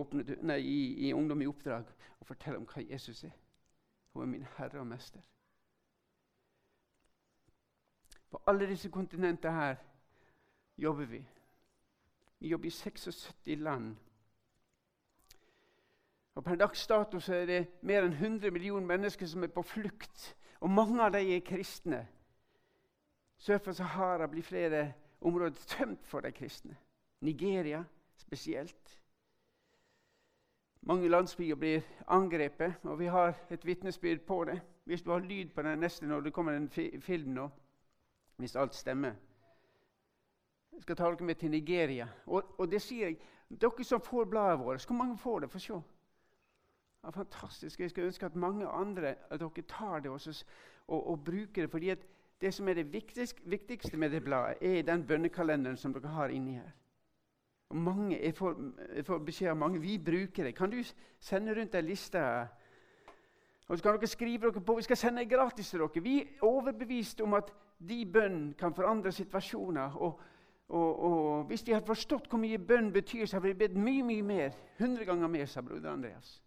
i, 0.59 1.07
i 1.07 1.13
Ungdom 1.13 1.41
i 1.41 1.47
oppdrag 1.47 1.85
og 2.19 2.27
forteller 2.27 2.59
om 2.59 2.67
hva 2.69 2.83
Jesus 2.91 3.23
er. 3.23 3.33
Hun 4.13 4.21
er 4.21 4.27
min 4.27 4.45
herre 4.57 4.79
og 4.79 4.87
mester. 4.87 5.21
På 8.29 8.41
alle 8.47 8.67
disse 8.67 8.89
kontinentene 8.91 9.53
her 9.53 9.75
jobber 10.77 11.05
vi. 11.05 11.23
Vi 12.39 12.47
jobber 12.47 12.67
i 12.67 12.69
76 12.69 13.41
land. 13.45 13.95
Og 16.35 16.43
Per 16.43 16.55
dags 16.55 16.87
dato 16.87 17.19
så 17.19 17.33
er 17.33 17.45
det 17.45 17.67
mer 17.81 18.05
enn 18.05 18.13
100 18.13 18.51
millioner 18.51 18.85
mennesker 18.85 19.25
som 19.25 19.43
er 19.43 19.49
på 19.49 19.61
flukt. 19.65 20.35
Og 20.59 20.69
mange 20.69 21.01
av 21.01 21.15
dem 21.15 21.31
er 21.31 21.41
kristne. 21.41 22.07
Sør 23.37 23.57
for 23.57 23.71
Sahara 23.71 24.27
blir 24.27 24.43
flere 24.43 24.93
områder 25.21 25.55
tømt 25.67 26.07
for 26.07 26.19
de 26.19 26.31
kristne. 26.31 26.77
Nigeria 27.21 27.83
spesielt. 28.17 29.01
Mange 30.81 31.09
landsbyer 31.09 31.55
blir 31.55 31.81
angrepet, 32.07 32.73
og 32.83 32.99
vi 32.99 33.05
har 33.05 33.33
et 33.49 33.65
vitnesbyrd 33.65 34.19
på 34.19 34.43
det. 34.43 34.61
Hvis 34.83 35.01
du 35.01 35.11
har 35.11 35.19
lyd 35.19 35.49
på 35.49 35.61
den 35.61 35.79
neste 35.79 36.07
når 36.07 36.21
det 36.21 36.33
kommer 36.33 36.51
en 36.51 36.69
fi 36.69 36.99
film 36.99 37.29
nå, 37.29 37.49
hvis 38.37 38.55
alt 38.55 38.75
stemmer. 38.75 39.13
Jeg 40.73 40.81
skal 40.81 40.95
ta 40.95 41.03
dere 41.03 41.25
med 41.25 41.35
til 41.35 41.51
Nigeria. 41.51 42.07
Og, 42.25 42.55
og 42.59 42.71
det 42.71 42.81
sier 42.81 43.07
jeg, 43.07 43.17
dere 43.49 43.83
som 43.83 44.01
får 44.01 44.25
bladet 44.25 44.59
vårt, 44.59 44.85
hvor 44.85 44.95
mange 44.95 45.17
får 45.17 45.39
det? 45.39 45.51
Få 45.51 45.59
se. 45.59 45.81
Ja, 47.03 47.09
fantastisk. 47.09 47.79
Jeg 47.79 47.89
skulle 47.89 48.07
ønske 48.07 48.25
at 48.25 48.35
mange 48.35 48.67
andre 48.67 49.15
at 49.29 49.39
dere 49.39 49.63
tar 49.67 49.99
det 49.99 50.11
også, 50.11 50.45
og, 50.87 51.09
og, 51.09 51.23
bruker 51.23 51.61
det. 51.61 51.71
fordi 51.71 51.95
det 52.41 52.53
som 52.53 52.67
er 52.67 52.73
det 52.73 52.93
viktigste, 52.93 53.97
med 53.97 54.09
det 54.09 54.23
bladet, 54.23 54.57
er 54.61 54.81
den 54.81 55.07
bønnekalenderen 55.07 55.77
som 55.77 55.93
dere 55.93 56.07
har 56.07 56.27
inni 56.27 56.53
her. 56.53 56.71
Og 57.69 57.75
mange, 57.75 58.25
jeg 58.25 58.35
får, 58.35 58.55
jeg 58.95 59.05
får 59.05 59.17
beskjed 59.17 59.49
av 59.49 59.57
mange 59.57 59.81
vi 59.81 59.97
bruker 59.97 60.43
det. 60.43 60.55
Kan 60.55 60.71
du 60.71 60.77
sende 61.19 61.55
rundt 61.55 61.75
ei 61.75 61.81
liste? 61.81 62.21
Og 63.67 63.77
så 63.77 63.83
kan 63.83 63.97
dere 63.97 64.07
skrive 64.07 64.51
dere 64.51 64.61
på, 64.61 64.75
Vi 64.75 64.81
skal 64.81 64.97
sende 64.97 65.19
det 65.19 65.29
gratis 65.29 65.69
til 65.69 65.79
dere. 65.79 66.03
Vi 66.03 66.21
er 66.21 66.25
overbevist 66.41 67.21
om 67.21 67.33
at 67.33 67.51
de 67.89 68.05
bønn 68.05 68.53
kan 68.59 68.73
forandre 68.73 69.11
situasjoner. 69.11 69.95
Og, 69.95 70.19
og, 70.69 71.03
og, 71.03 71.43
Hvis 71.43 71.63
de 71.63 71.73
hadde 71.73 71.85
forstått 71.85 72.29
hvor 72.29 72.39
mye 72.39 72.57
bønn 72.57 72.93
betyr, 72.93 73.25
så 73.25 73.35
hadde 73.35 73.47
vi 73.47 73.53
bedt 73.53 73.75
mye 73.75 74.03
mye 74.03 74.21
mer. 74.21 74.51
100 74.77 75.05
ganger 75.05 75.27
mer, 75.27 75.45
sa 75.45 75.61
broder 75.61 75.91
Andreas. 75.91 76.43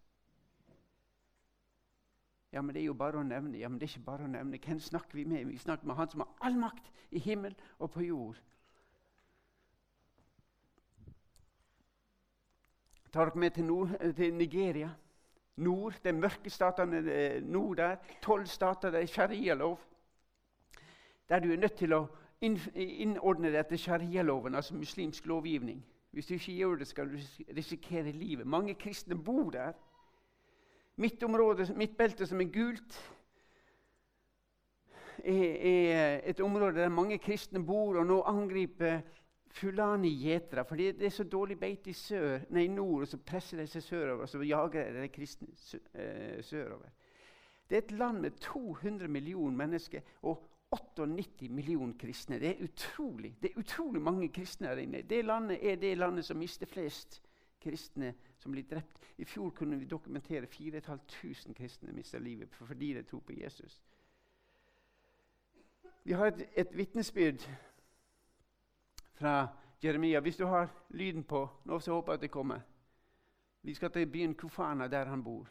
Ja, 2.51 2.61
men 2.61 2.75
det 2.75 2.81
er 2.81 2.85
jo 2.85 2.93
bare 2.99 3.19
å 3.19 3.23
nevne. 3.23 3.57
Ja, 3.57 3.69
men 3.69 3.79
det 3.79 3.87
er 3.87 3.93
ikke 3.95 4.05
bare 4.05 4.27
å 4.27 4.31
nevne. 4.31 4.59
Hvem 4.59 4.79
snakker 4.79 5.15
vi 5.15 5.23
med? 5.25 5.45
Vi 5.47 5.57
snakker 5.57 5.87
med 5.87 5.95
Han 5.95 6.09
som 6.09 6.25
har 6.25 6.47
all 6.47 6.57
makt 6.59 6.91
i 7.11 7.19
himmel 7.19 7.55
og 7.79 7.91
på 7.91 8.03
jord. 8.03 8.41
tar 13.11 13.25
dere 13.25 13.39
med 13.39 13.51
til, 13.51 13.65
nord, 13.65 13.89
til 14.15 14.33
Nigeria. 14.33 14.89
Nord, 15.55 15.93
De 16.03 16.11
mørke 16.11 16.49
statene 16.49 17.39
nord 17.41 17.77
der. 17.77 17.95
Tolv 18.21 18.45
stater, 18.45 18.91
det 18.91 19.01
er 19.01 19.05
sharialov. 19.05 19.79
Der 21.29 21.39
du 21.39 21.51
er 21.51 21.57
nødt 21.57 21.75
til 21.75 21.93
å 21.93 22.05
innordne 22.41 23.51
deg 23.51 23.59
etter 23.59 23.77
sharialoven, 23.77 24.55
altså 24.55 24.75
muslimsk 24.75 25.25
lovgivning. 25.25 25.83
Hvis 26.11 26.25
du 26.25 26.33
ikke 26.33 26.55
gjør 26.55 26.75
det, 26.75 26.87
skal 26.87 27.11
du 27.11 27.17
risikere 27.55 28.11
livet. 28.11 28.47
Mange 28.47 28.73
kristne 28.73 29.15
bor 29.15 29.51
der. 29.51 29.73
Mitt 31.01 31.23
område, 31.23 31.65
mitt 31.75 31.97
belte 31.97 32.27
som 32.29 32.41
er 32.43 32.51
gult, 32.53 32.99
er, 35.23 36.21
et 36.29 36.39
område 36.41 36.79
der 36.79 36.93
mange 36.93 37.17
kristne 37.21 37.61
bor, 37.65 37.97
og 37.97 38.05
nå 38.05 38.21
angriper 38.29 39.01
Fulani-gjetere. 39.51 40.65
For 40.65 40.79
det 40.79 41.01
er 41.05 41.13
så 41.13 41.23
dårlig 41.23 41.57
beite 41.59 41.91
i, 41.91 41.93
sør, 41.97 42.45
nei, 42.53 42.67
nord, 42.71 43.01
og 43.01 43.11
så 43.11 43.17
presser 43.17 43.61
de 43.61 43.67
seg 43.67 43.83
sørover. 43.83 44.23
Og 44.23 44.29
så 44.29 44.43
jager 44.45 45.01
de 45.01 45.09
kristne 45.11 45.49
sørover. 46.45 46.93
Det 47.69 47.77
er 47.77 47.83
et 47.85 47.91
land 47.97 48.19
med 48.19 48.39
200 48.43 49.07
millioner 49.07 49.57
mennesker 49.57 50.01
og 50.27 50.47
98 50.71 51.49
millioner 51.51 51.93
kristne. 51.99 52.39
Det 52.39 52.49
er 52.49 52.63
utrolig 52.63 53.35
Det 53.41 53.51
er 53.51 53.59
utrolig 53.59 54.01
mange 54.01 54.29
kristne 54.29 54.67
her 54.67 54.77
inne. 54.83 55.01
Det 55.01 55.25
landet 55.25 55.59
er 55.71 55.75
det 55.75 55.97
landet 55.97 56.25
som 56.25 56.37
mister 56.37 56.65
flest 56.65 57.21
kristne 57.61 58.13
som 58.41 58.51
blir 58.51 58.63
drept. 58.63 58.99
I 59.17 59.25
fjor 59.25 59.49
kunne 59.49 59.77
vi 59.79 59.85
dokumentere 59.85 60.47
4500 60.47 61.53
kristne 61.53 61.93
mista 61.93 62.17
livet 62.17 62.55
fordi 62.55 62.93
de 62.93 63.03
tror 63.03 63.19
på 63.19 63.33
Jesus. 63.33 63.81
Vi 66.03 66.13
har 66.13 66.25
et, 66.25 66.47
et 66.57 66.77
vitnesbyrd 66.77 67.45
fra 69.13 69.47
Jeremia. 69.83 70.19
Hvis 70.19 70.37
du 70.37 70.45
har 70.45 70.69
lyden 70.89 71.23
på 71.23 71.49
nå, 71.65 71.79
så 71.79 71.93
håper 71.93 72.13
jeg 72.13 72.17
at 72.17 72.21
det 72.21 72.31
kommer. 72.31 72.59
Vi 73.61 73.73
skal 73.73 73.91
til 73.91 74.11
byen 74.11 74.35
Kufana, 74.35 74.87
der 74.87 75.05
han 75.05 75.23
bor. 75.23 75.47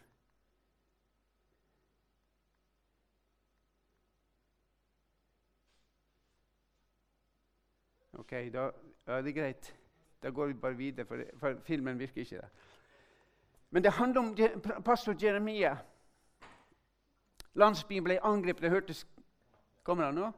Ok, 8.13 8.31
da 8.31 8.71
ja, 9.07 9.23
det 9.23 9.29
er 9.29 9.43
greit. 9.43 9.77
Da 10.23 10.31
går 10.31 10.47
vi 10.47 10.55
bare 10.55 10.77
videre, 10.77 11.07
for, 11.07 11.23
for 11.39 11.61
filmen 11.65 11.99
virker 11.99 12.21
ikke 12.21 12.37
der. 12.37 12.49
Men 13.71 13.83
det 13.85 13.91
handler 13.93 14.21
om 14.21 14.37
pastor 14.85 15.15
Jeremia. 15.23 15.77
Landsbyen 17.55 18.05
ble 18.05 18.19
angrepet. 18.23 18.63
Det 18.63 18.71
hørtes 18.71 19.07
Kommer 19.83 20.05
han 20.05 20.15
nå? 20.15 20.33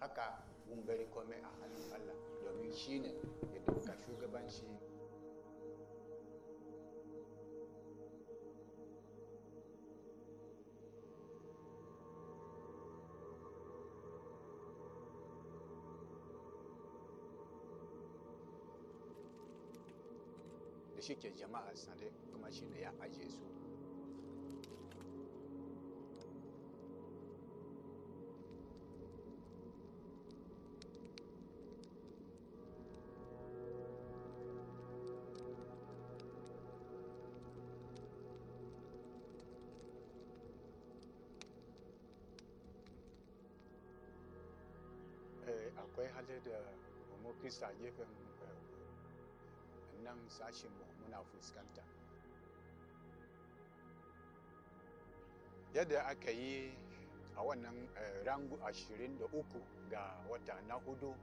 haka 0.00 0.22
mun 0.68 0.86
bari 0.86 1.06
komai 1.14 1.40
a 1.42 1.50
hannun 1.60 1.92
Allah 1.94 2.16
domin 2.44 2.72
shi 2.72 2.98
ne 3.00 3.08
ya 3.54 3.60
dauka 3.66 3.92
shugabanci 4.06 4.62
shi 21.08 21.14
ke 21.16 21.30
jama'a 21.40 21.72
sare 21.74 22.08
kuma 22.32 22.50
shi 22.52 22.66
ne 22.68 22.80
ya 22.80 22.92
ajiye 23.00 23.28
su. 23.30 23.40
Akwai 45.78 46.08
hali 46.14 46.40
da 46.44 46.58
mu 47.22 47.32
krista 47.40 47.72
gefen 47.80 48.08
nan 50.04 50.18
sashenmu 50.28 50.87
muna 51.18 51.24
fuskanta. 51.24 51.82
Yadda 55.74 56.06
aka 56.06 56.30
yi 56.30 56.72
a 57.36 57.42
wannan 57.42 57.88
rangu 58.24 58.56
23 58.56 59.18
ga 59.90 60.14
wata 60.30 60.54
na 60.68 60.74
huɗu 60.74 61.14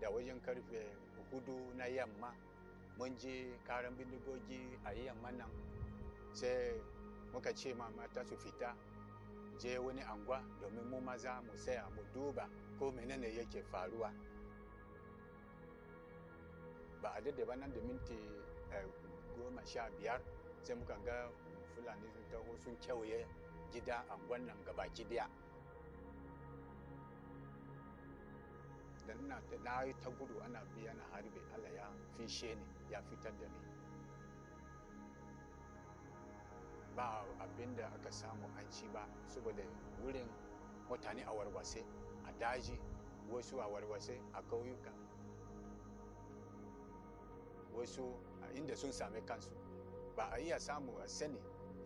da 0.00 0.10
wajen 0.10 0.40
ƙarfe 0.42 0.86
huɗu 1.30 1.74
na 1.76 1.86
yamma 1.86 2.34
mun 2.98 3.16
je 3.18 3.58
karan 3.66 3.96
bindigogi 3.96 4.78
a 4.84 4.92
yamma 4.92 5.30
nan 5.32 5.50
sai 6.32 6.80
muka 7.32 7.52
ce 7.54 7.74
ma 7.74 7.88
mata 7.96 8.24
su 8.24 8.36
fita 8.36 8.74
je 9.58 9.78
wani 9.78 10.00
angwa 10.02 10.42
domin 10.60 10.84
mu 10.90 11.00
maza 11.00 11.40
mu 11.42 11.56
saya 11.56 11.88
mu 11.94 12.02
duba 12.12 12.48
ko 12.78 12.90
menene 12.92 13.28
yake 13.34 13.62
faruwa. 13.62 14.10
Ba 17.02 17.10
a 17.14 17.20
daidai 17.20 17.44
ba 17.46 17.54
nan 17.56 17.72
da 17.72 17.80
minti 17.80 18.18
goma 19.36 19.64
sha 19.66 19.90
biyar 19.98 20.20
sai 20.62 20.74
muka 20.76 20.96
ga 21.04 21.28
fulani 21.74 22.08
sun 22.08 22.22
taho 22.30 22.56
sun 22.64 22.76
kewaye 22.80 23.26
gida 23.72 24.04
angon 24.10 24.46
nan 24.46 24.56
gabaki 24.64 25.04
ɗaya. 25.04 25.28
Da 29.06 29.12
ina 29.14 29.40
na 29.64 29.82
yi 29.84 29.94
ta 30.00 30.10
gudu 30.10 30.40
ana 30.44 30.60
biya 30.74 30.94
na 30.94 31.02
harbe 31.12 31.40
allah 31.54 31.70
ya 31.74 31.86
fishe 32.16 32.54
ni 32.54 32.64
ya 32.90 33.02
fitar 33.02 33.32
da 33.40 33.46
ni. 33.48 33.58
Ba 36.96 37.24
abin 37.40 37.76
da 37.76 37.86
aka 37.86 38.10
samu 38.12 38.46
an 38.58 38.70
ci 38.70 38.86
ba 38.92 39.06
saboda 39.26 39.62
wurin 40.02 40.28
mutane 40.88 41.22
a 41.26 41.32
warwase 41.32 41.84
a 42.26 42.32
daji 42.40 42.78
wasu 43.30 43.60
a 43.60 43.66
warwase 43.68 44.20
a 44.32 44.42
ƙauyuka. 44.42 44.92
Wasu 47.76 48.14
a 48.44 48.52
inda 48.58 48.76
sun 48.76 48.92
sami 48.92 49.20
kansu 49.22 49.50
ba 50.16 50.30
a 50.32 50.38
iya 50.40 50.58
samu 50.60 50.92
a 51.02 51.08
sani 51.08 51.38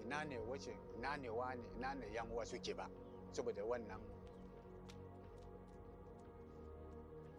ina 0.05 0.25
ne 0.25 0.39
wace 0.39 0.77
ina 0.97 1.17
ne 1.17 1.29
wani 1.29 1.63
ina 1.77 1.95
ne 1.95 2.07
yan 2.13 2.27
suke 2.45 2.75
ba. 2.75 2.89
Saboda 3.33 3.63
wannan 3.65 4.01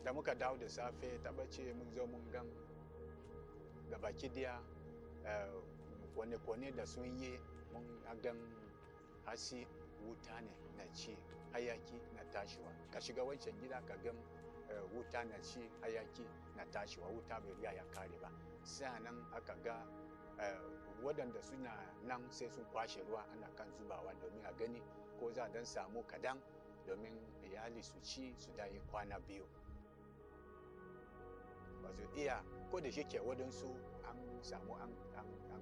da 0.03 0.13
muka 0.13 0.35
dawo 0.35 0.57
da 0.57 0.67
safe 0.69 1.19
tabbace 1.23 1.73
mun 1.73 1.91
zo 1.95 2.05
mun 2.07 2.21
gan 2.31 2.45
gabaki 3.89 4.29
diya 4.29 4.59
kone-kone 6.15 6.71
da 6.75 6.85
sun 6.85 7.17
yi 7.19 7.39
mun 7.73 7.83
gan 8.21 8.37
hasi 9.25 9.67
wuta 10.05 10.41
ne 10.41 10.51
na 10.77 10.83
ci 10.93 11.17
hayaki 11.51 12.01
na 12.15 12.23
tashiwa. 12.31 12.71
Ka 12.91 12.99
shiga 13.01 13.23
wancan 13.23 13.53
gida 13.61 13.81
ka 13.87 13.95
gan 14.03 14.15
eh, 14.69 14.81
wuta 14.93 15.23
na 15.23 15.37
ci 15.41 15.59
hayaki 15.81 16.25
na 16.55 16.65
tashiwa. 16.65 17.07
Wuta 17.07 17.39
bai 17.41 17.51
riga 17.53 17.71
ya 17.73 17.83
kare 17.91 18.17
ba. 18.21 18.29
Nan 19.03 19.25
aka 19.33 19.55
ga 19.63 19.85
eh, 20.39 20.59
waɗanda 21.03 21.41
suna 21.41 21.71
nan 22.07 22.31
sai 22.31 22.49
sun 22.49 22.65
kwashe 22.71 23.01
ruwa 23.03 23.23
ana 23.33 23.47
kan 23.55 23.67
zubawa 23.77 24.13
domin 24.21 24.45
a 24.45 24.53
gani 24.53 24.81
ko 25.19 25.31
za 25.31 25.47
dan 25.53 25.65
samu 25.65 26.03
kadan 26.07 26.37
domin 26.87 27.13
iyali 27.43 27.81
su 27.83 27.99
ci 28.01 28.33
su 28.37 28.51
da 28.55 28.65
yi 28.65 28.79
kwana 28.91 29.19
biyu. 29.19 29.45
Ba 31.83 31.89
su 31.93 32.03
iya 32.15 32.43
ko 32.71 32.79
da 32.79 32.91
shi 32.91 33.03
ke 33.03 33.19
waɗansu 33.19 33.67
an 34.03 34.17
samu 34.41 34.73
an 34.75 34.91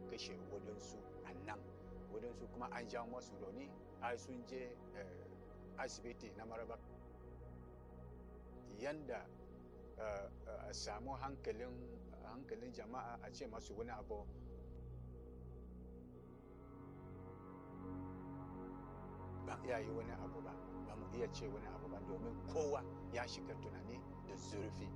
kashe 0.09 0.33
waɗansu 0.51 0.97
a 1.25 1.33
nan. 1.45 1.59
Waɗansu 2.13 2.47
kuma 2.51 2.67
an 2.71 2.87
ja 2.89 3.05
masu 3.05 3.33
rauni 3.41 3.69
har 4.01 4.17
sun 4.17 4.43
je 4.47 4.75
eh, 4.95 5.77
asibiti 5.77 6.31
na 6.37 6.45
maraba. 6.45 6.77
Yanda 8.79 9.25
eh, 9.97 10.29
a 10.69 10.73
samu 10.73 11.11
hankalin 11.17 11.97
hankalin 12.27 12.73
jama'a 12.73 13.19
a 13.23 13.31
ce 13.31 13.47
masu 13.47 13.73
wani 13.77 13.91
abu. 13.91 14.25
Ba 19.45 19.59
iya 19.65 19.79
yi 19.79 19.89
wani 19.91 20.11
abu 20.11 20.41
ba 20.41 20.51
ba 20.87 20.95
mu 20.95 21.05
iya 21.17 21.27
ce 21.31 21.47
wani 21.47 21.67
abu 21.67 21.87
ba 21.89 21.99
domin 22.07 22.35
kowa 22.53 22.83
ya 23.13 23.27
shiga 23.27 23.55
tunani 23.55 23.99
da 24.27 24.35
zurfi. 24.35 24.87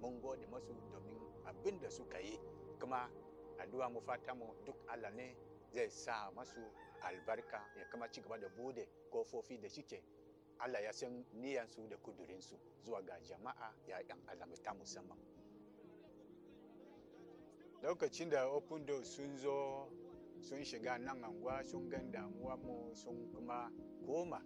Mun 0.00 0.20
gode 0.22 0.46
masu 0.52 0.72
domin 0.92 1.18
abin 1.48 1.80
da 1.82 1.90
suka 1.90 2.18
yi 2.18 2.38
kuma 2.80 3.08
addu'a 3.58 3.88
mu 3.88 4.00
fata 4.00 4.34
mu 4.34 4.46
duk 4.64 4.76
Allah 4.88 5.10
ne 5.10 5.36
zai 5.72 5.90
sa 5.90 6.30
masu 6.34 6.60
albarka 7.02 7.60
ya 7.78 7.84
kuma 7.90 8.08
ci 8.10 8.20
gaba 8.20 8.38
da 8.38 8.48
buɗe 8.48 8.88
kofofi 9.10 9.58
da 9.60 9.68
shike. 9.68 10.02
Allah 10.58 10.80
ya 10.82 10.92
san 10.92 11.24
niyansu 11.34 11.88
da 11.88 11.96
kudurinsu 11.96 12.56
zuwa 12.84 13.02
ga 13.02 13.20
jama'a 13.20 13.74
ya 13.86 14.00
yan 14.08 14.18
alamta 14.26 14.74
musamman. 14.74 15.18
Lokacin 17.82 18.30
da 18.30 18.48
open 18.48 18.86
door 18.86 19.04
sun 19.04 19.36
zo 19.36 19.88
sun 20.40 20.64
shiga 20.64 20.98
nan 20.98 21.22
anguwa 21.24 21.62
sun 21.64 21.88
gan 21.88 22.10
damuwa 22.10 22.56
mu 22.56 22.94
sun 22.94 23.28
kuma 23.32 23.70
koma. 24.06 24.40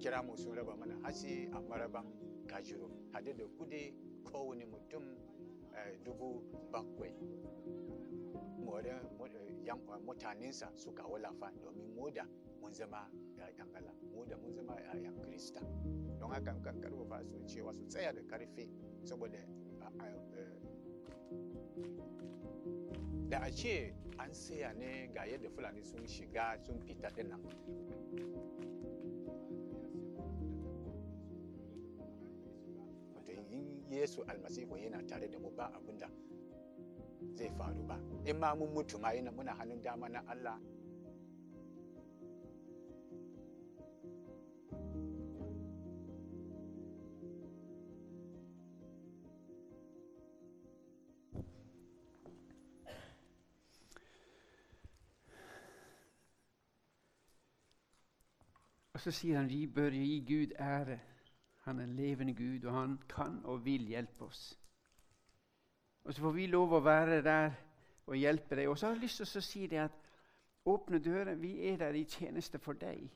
Kira 0.00 0.22
mu 0.22 0.36
sun 0.36 0.54
raba 0.56 0.76
mana 0.76 0.96
hasi 1.02 1.48
a 1.52 1.60
maraban 1.60 2.06
kajiro 2.46 2.88
hade 3.12 3.34
da 3.36 3.44
kuɗi 3.44 3.92
kowane 4.24 4.64
mutum 4.64 5.04
dubu 6.04 6.42
bakwai. 6.72 7.12
More 8.64 8.82
mutanensa 10.10 10.68
suka 10.76 11.06
wallafa 11.06 11.50
domin 11.62 11.94
mu 11.94 12.10
da 12.10 12.24
mun 12.60 12.72
zama 12.74 13.06
‘ya'yan 13.38 13.68
Allah 13.76 13.94
mun 14.42 14.52
zama 14.54 14.74
‘ya'yan 14.76 15.14
Kirista 15.22 15.60
don 16.18 16.30
haka 16.30 16.52
kan 16.62 16.80
ƙarfafa 16.80 17.24
su 17.24 17.38
cewa 17.46 17.72
su 17.72 17.86
tsaya 17.86 18.12
da 18.12 18.22
ƙarfi 18.22 18.68
saboda 19.04 19.38
eh, 19.38 19.46
da 23.28 23.38
a 23.40 23.50
ce 23.50 23.94
an 24.18 24.34
saya 24.34 24.72
ne 24.74 25.08
ga 25.14 25.24
yadda 25.24 25.48
fulani 25.50 25.82
sun 25.82 26.06
shiga 26.06 26.58
sun 26.58 26.80
fita 26.80 27.08
ɗin 27.08 27.28
nan. 27.28 27.40
Yesu 33.96 34.22
almasihu 34.28 34.76
yana 34.76 35.06
tare 35.06 35.28
da 35.30 35.38
mu 35.38 35.50
ba 35.56 35.64
abin 35.74 35.98
zai 37.34 37.50
faru 37.58 37.82
ba 37.86 37.98
in 38.24 38.38
ma 38.38 38.54
mun 38.54 38.72
mutu 38.74 38.98
ma 38.98 39.12
yana 39.12 39.30
muna 39.32 39.54
hannun 39.54 39.82
dama 39.82 40.08
na 40.08 40.22
allah 40.28 40.58
Og 59.00 59.04
så 59.04 59.10
sier 59.10 59.36
han 59.36 59.48
vi 59.48 59.66
bør 59.66 59.90
gi 59.90 60.24
Gud 60.28 60.52
ære. 60.60 60.98
Han 61.60 61.78
er 61.78 61.84
en 61.84 61.96
levende 61.96 62.34
Gud, 62.34 62.64
og 62.64 62.74
han 62.74 62.98
kan 63.08 63.40
og 63.44 63.64
vil 63.64 63.86
hjelpe 63.86 64.24
oss. 64.24 64.58
Og 66.04 66.14
så 66.14 66.20
får 66.20 66.32
vi 66.32 66.46
lov 66.46 66.72
å 66.72 66.80
være 66.84 67.22
der 67.22 67.52
og 68.06 68.16
hjelpe 68.16 68.56
deg. 68.56 68.68
Og 68.68 68.78
så 68.78 68.86
har 68.86 68.94
jeg 68.94 69.02
lyst 69.02 69.20
til 69.20 69.38
å 69.38 69.44
si 69.44 69.66
det 69.66 69.82
at 69.84 69.98
åpne 70.64 70.98
dører, 70.98 71.34
vi 71.34 71.52
er 71.68 71.76
der 71.76 71.96
i 71.96 72.04
tjeneste 72.04 72.58
for 72.58 72.72
deg. 72.72 73.10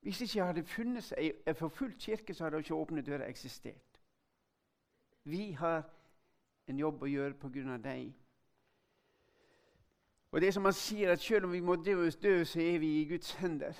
Hvis 0.00 0.20
ikke 0.20 0.44
hadde 0.44 0.64
funnes 0.64 1.12
ei 1.18 1.32
en 1.46 1.58
forfulgt 1.58 1.98
kirke, 1.98 2.34
så 2.34 2.44
hadde 2.44 2.62
ikke 2.62 2.74
Åpne 2.74 3.02
dører 3.02 3.26
eksistert. 3.26 4.00
Vi 5.24 5.52
har 5.52 5.82
en 6.68 6.78
jobb 6.78 7.02
å 7.02 7.10
gjøre 7.10 7.34
på 7.34 7.50
grunn 7.50 7.74
av 7.74 7.82
deg. 7.82 8.12
Og 10.30 10.40
det 10.40 10.52
som 10.54 10.64
han 10.64 10.76
sier, 10.76 11.12
at 11.12 11.20
selv 11.20 11.48
om 11.48 11.52
vi 11.52 11.60
må 11.60 11.76
dø 11.76 12.10
så 12.44 12.60
er 12.60 12.78
vi 12.78 13.00
i 13.00 13.04
Guds 13.08 13.32
hender. 13.40 13.74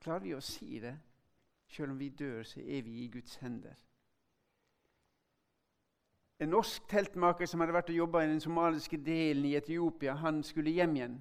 Klarer 0.00 0.20
vi 0.20 0.34
å 0.34 0.40
si 0.40 0.78
det? 0.82 0.94
Selv 1.74 1.90
om 1.90 1.98
vi 1.98 2.08
dør, 2.08 2.42
så 2.42 2.60
er 2.60 2.82
vi 2.82 3.04
i 3.04 3.08
Guds 3.08 3.34
hender. 3.36 3.74
En 6.38 6.48
norsk 6.48 6.88
teltmaker 6.88 7.46
som 7.50 7.60
hadde 7.60 7.74
vært 7.74 7.90
og 7.90 7.96
jobba 7.96 8.20
i 8.22 8.28
den 8.30 8.40
somaliske 8.40 8.98
delen 9.02 9.44
i 9.48 9.56
Etiopia, 9.58 10.14
han 10.14 10.42
skulle 10.42 10.70
hjem 10.70 10.94
igjen. 10.96 11.16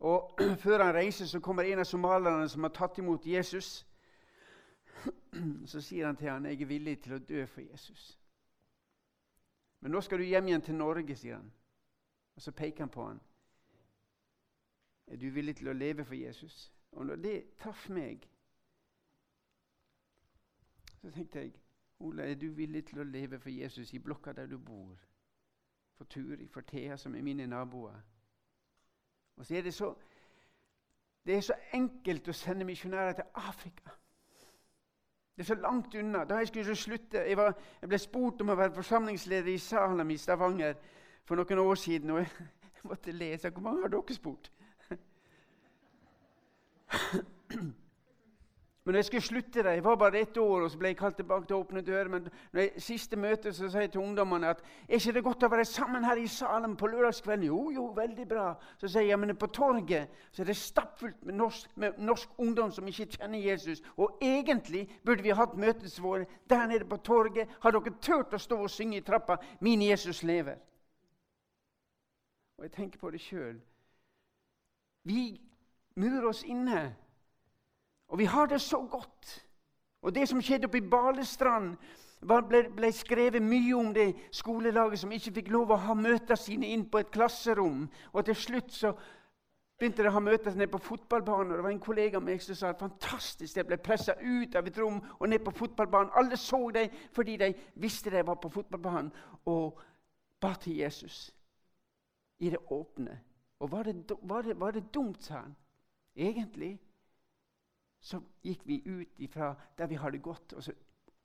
Og 0.00 0.40
Før 0.64 0.84
han 0.84 0.94
reiser, 0.94 1.26
så 1.26 1.40
kommer 1.40 1.62
en 1.62 1.78
av 1.78 1.84
somalierne 1.84 2.48
som 2.48 2.64
har 2.64 2.72
tatt 2.72 2.98
imot 2.98 3.26
Jesus. 3.26 3.86
Så 5.72 5.80
sier 5.80 6.06
han 6.06 6.16
til 6.16 6.30
han, 6.30 6.44
'Jeg 6.44 6.62
er 6.62 6.66
villig 6.66 7.02
til 7.02 7.14
å 7.14 7.18
dø 7.18 7.46
for 7.46 7.60
Jesus'. 7.60 8.18
Men 9.80 9.92
nå 9.92 10.00
skal 10.00 10.18
du 10.18 10.24
hjem 10.24 10.48
igjen 10.48 10.62
til 10.62 10.74
Norge, 10.74 11.16
sier 11.16 11.36
han. 11.36 11.52
Og 12.36 12.42
så 12.42 12.52
peker 12.52 12.80
han 12.80 12.88
på 12.88 13.06
han. 13.06 13.20
Er 15.06 15.16
du 15.16 15.30
villig 15.30 15.56
til 15.56 15.68
å 15.68 15.72
leve 15.72 16.04
for 16.04 16.14
Jesus? 16.14 16.72
Og 16.92 17.06
når 17.06 17.16
det 17.16 17.56
traff 17.58 17.88
meg, 17.90 18.28
så 21.00 21.10
tenkte 21.10 21.38
jeg 21.38 21.52
Ola, 22.02 22.22
er 22.22 22.34
du 22.34 22.48
villig 22.50 22.84
til 22.86 22.98
å 22.98 23.06
leve 23.06 23.38
for 23.38 23.50
Jesus 23.50 23.92
i 23.94 23.98
blokka 24.02 24.32
der 24.32 24.46
du 24.46 24.58
bor? 24.58 24.98
For 25.94 26.04
Turi, 26.04 26.48
for 26.50 26.60
Thea, 26.66 26.96
som 26.96 27.14
er 27.14 27.22
mine 27.22 27.46
naboer. 27.46 28.00
Og 29.36 29.46
så 29.46 29.56
er 29.56 29.62
det 29.62 29.74
så 29.74 29.94
Det 31.26 31.36
er 31.36 31.40
så 31.40 31.54
enkelt 31.72 32.28
å 32.28 32.32
sende 32.34 32.64
misjonærer 32.64 33.12
til 33.12 33.24
Afrika. 33.34 33.90
Det 35.36 35.42
er 35.42 35.44
så 35.44 35.54
langt 35.54 35.94
unna. 35.94 36.24
Da 36.24 36.34
jeg 36.34 36.48
skulle 36.48 36.76
slutte 36.76 37.18
Jeg, 37.18 37.36
var, 37.36 37.54
jeg 37.80 37.88
ble 37.88 37.98
spurt 37.98 38.40
om 38.40 38.48
å 38.48 38.56
være 38.58 38.74
forsamlingsleder 38.74 39.52
i 39.52 39.58
Salem 39.58 40.10
i 40.10 40.16
Stavanger 40.16 40.74
for 41.24 41.38
noen 41.38 41.58
år 41.58 41.74
siden. 41.74 42.10
Og 42.10 42.18
jeg 42.74 42.82
måtte 42.82 43.12
lese. 43.12 43.50
Hvor 43.50 43.62
mange 43.62 43.82
har 43.82 43.88
dere 43.94 44.14
spurt? 44.14 44.50
Men 48.84 48.94
jeg 48.94 49.04
skulle 49.04 49.22
slutte 49.22 49.62
der, 49.62 49.70
jeg 49.70 49.84
var 49.84 49.94
bare 49.96 50.18
ett 50.18 50.36
år, 50.36 50.64
og 50.64 50.70
så 50.70 50.78
ble 50.78 50.90
jeg 50.90 50.96
kalt 50.98 51.14
tilbake 51.16 51.46
til 51.46 51.56
åpne 51.56 51.84
dører. 51.86 52.08
Men 52.10 52.24
når 52.52 52.60
jeg, 52.60 52.82
siste 52.82 53.16
møte 53.16 53.52
så 53.54 53.68
sa 53.70 53.84
jeg 53.84 53.92
til 53.94 54.02
ungdommene 54.02 54.48
at 54.50 54.62
er 54.88 54.96
ikke 54.98 55.12
det 55.14 55.22
godt 55.22 55.46
å 55.46 55.50
være 55.52 55.66
sammen 55.70 56.02
her 56.04 56.18
i 56.18 56.26
Salem 56.26 56.74
på 56.76 56.90
lørdagskvelden? 56.90 57.46
Jo, 57.46 57.60
jo, 57.70 57.84
veldig 57.94 58.26
bra. 58.28 58.48
Så 58.80 58.90
sier 58.90 59.06
jeg 59.06 59.20
men 59.22 59.36
på 59.38 59.46
torget 59.54 60.10
så 60.32 60.42
er 60.42 60.50
det 60.50 60.56
stappfullt 60.58 61.22
med 61.22 61.38
norsk, 61.38 61.70
med 61.78 62.00
norsk 62.02 62.34
ungdom 62.42 62.72
som 62.74 62.88
ikke 62.90 63.06
kjenner 63.14 63.38
Jesus. 63.38 63.84
Og 63.96 64.18
egentlig 64.22 64.88
burde 65.06 65.22
vi 65.22 65.38
hatt 65.38 65.54
møtet 65.54 66.02
våre 66.02 66.26
der 66.50 66.66
nede 66.66 66.90
på 66.90 66.98
torget. 67.06 67.54
Har 67.62 67.78
dere 67.78 67.94
turt 68.02 68.34
å 68.34 68.42
stå 68.42 68.58
og 68.66 68.70
synge 68.70 68.98
i 68.98 69.06
trappa 69.06 69.38
'Min 69.60 69.82
Jesus 69.82 70.24
lever'? 70.24 70.58
Og 72.58 72.64
jeg 72.64 72.72
tenker 72.72 72.98
på 72.98 73.10
det 73.10 73.20
sjøl. 73.20 73.60
Vi 75.04 75.40
murer 75.96 76.28
oss 76.28 76.42
inne. 76.44 76.94
Og 78.08 78.18
vi 78.18 78.24
har 78.24 78.46
det 78.46 78.60
så 78.60 78.82
godt. 78.90 79.48
Og 80.02 80.14
det 80.14 80.28
som 80.28 80.42
skjedde 80.42 80.66
oppe 80.66 80.80
i 80.80 80.88
Balestrand 80.90 81.76
ble, 82.22 82.62
ble 82.74 82.90
skrevet 82.94 83.42
mye 83.42 83.74
om 83.78 83.92
det 83.94 84.12
skolelaget 84.34 85.00
som 85.02 85.12
ikke 85.14 85.34
fikk 85.38 85.50
lov 85.54 85.72
å 85.72 85.80
ha 85.86 85.94
møtene 85.94 86.36
sine 86.38 86.70
inn 86.74 86.84
på 86.90 87.00
et 87.00 87.10
klasserom. 87.14 87.86
Og 88.12 88.24
til 88.26 88.38
slutt 88.38 88.74
så 88.74 88.92
begynte 89.82 90.04
de 90.04 90.10
å 90.10 90.14
ha 90.14 90.22
møter 90.22 90.54
nede 90.54 90.70
på 90.70 90.78
fotballbanen. 90.82 91.52
Og 91.52 91.58
det 91.58 91.64
var 91.66 91.74
en 91.74 91.82
kollega 91.82 92.20
av 92.20 92.26
meg 92.26 92.42
som 92.42 92.58
sa 92.58 92.74
fantastisk, 92.78 93.56
de 93.56 93.64
ble 93.66 93.78
pressa 93.82 94.14
ut 94.20 94.54
av 94.58 94.68
et 94.68 94.78
rom 94.78 95.00
og 95.18 95.28
ned 95.30 95.42
på 95.42 95.54
fotballbanen. 95.62 96.12
Alle 96.18 96.38
så 96.38 96.60
dem 96.74 96.92
fordi 97.14 97.38
de 97.40 97.50
visste 97.82 98.12
de 98.14 98.22
var 98.26 98.38
på 98.42 98.52
fotballbanen 98.52 99.10
og 99.50 99.80
ba 100.42 100.54
til 100.60 100.78
Jesus 100.82 101.30
i 102.42 102.50
det 102.50 102.62
åpne. 102.70 103.18
Og 103.62 103.70
var 103.70 103.86
det, 103.86 104.18
var 104.22 104.42
det, 104.42 104.58
var 104.58 104.74
det 104.74 104.88
dumt, 104.94 105.22
sa 105.22 105.40
han. 105.44 105.56
Egentlig 106.16 106.80
så 108.00 108.20
gikk 108.42 108.66
vi 108.66 108.82
ut 108.86 109.20
ifra 109.22 109.54
der 109.78 109.86
vi 109.86 109.94
har 109.94 110.10
det 110.10 110.22
godt, 110.22 110.52
og 110.52 110.62
så 110.62 110.72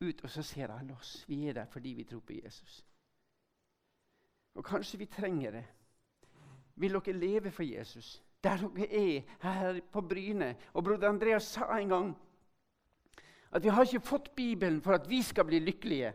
ut, 0.01 0.23
og 0.23 0.29
så 0.29 0.43
ser 0.43 0.71
alle 0.71 0.93
oss. 0.93 1.25
Vi 1.27 1.47
er 1.47 1.53
der 1.53 1.65
fordi 1.65 1.93
vi 1.93 2.03
tror 2.03 2.19
på 2.19 2.33
Jesus. 2.33 2.85
Og 4.55 4.65
kanskje 4.65 4.97
vi 4.97 5.05
trenger 5.05 5.51
det. 5.51 5.65
Vil 6.75 6.93
dere 6.93 7.13
leve 7.13 7.51
for 7.51 7.63
Jesus? 7.63 8.23
Der 8.43 8.57
dere 8.57 8.87
er, 8.93 9.21
her 9.41 9.81
på 9.91 10.01
Bryne. 10.01 10.55
Og 10.73 10.83
broder 10.83 11.09
Andreas 11.09 11.43
sa 11.43 11.77
en 11.77 11.89
gang 11.89 12.15
at 13.51 13.63
vi 13.63 13.69
har 13.69 13.83
ikke 13.83 13.99
fått 13.99 14.35
Bibelen 14.35 14.81
for 14.81 14.93
at 14.93 15.09
vi 15.09 15.21
skal 15.21 15.45
bli 15.45 15.59
lykkelige. 15.59 16.13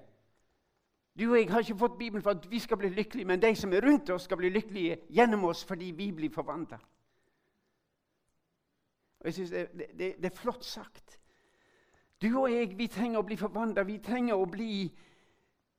Du 1.18 1.30
og 1.30 1.38
jeg 1.38 1.50
har 1.50 1.60
ikke 1.60 1.78
fått 1.78 1.98
Bibelen 1.98 2.22
for 2.22 2.30
at 2.30 2.50
vi 2.50 2.58
skal 2.58 2.76
bli 2.76 2.88
lykkelige, 2.88 3.26
men 3.26 3.42
de 3.42 3.54
som 3.56 3.72
er 3.72 3.84
rundt 3.84 4.10
oss, 4.10 4.22
skal 4.22 4.36
bli 4.36 4.48
lykkelige 4.48 4.98
gjennom 5.10 5.44
oss 5.44 5.64
fordi 5.64 5.90
vi 5.90 6.12
blir 6.12 6.30
forvandla. 6.30 6.78
Jeg 9.24 9.34
synes 9.34 9.50
det, 9.50 9.68
det, 9.72 10.14
det, 10.22 10.24
er 10.24 10.36
flott 10.36 10.64
sagt. 10.64 11.18
Du 12.22 12.40
og 12.40 12.52
jeg 12.52 12.78
vi 12.78 12.86
trenger 12.86 13.18
å 13.18 13.26
bli 13.26 13.36
forvandla. 13.36 13.82
Vi 13.82 13.98
trenger 13.98 14.34
å 14.34 14.46
bli 14.50 14.90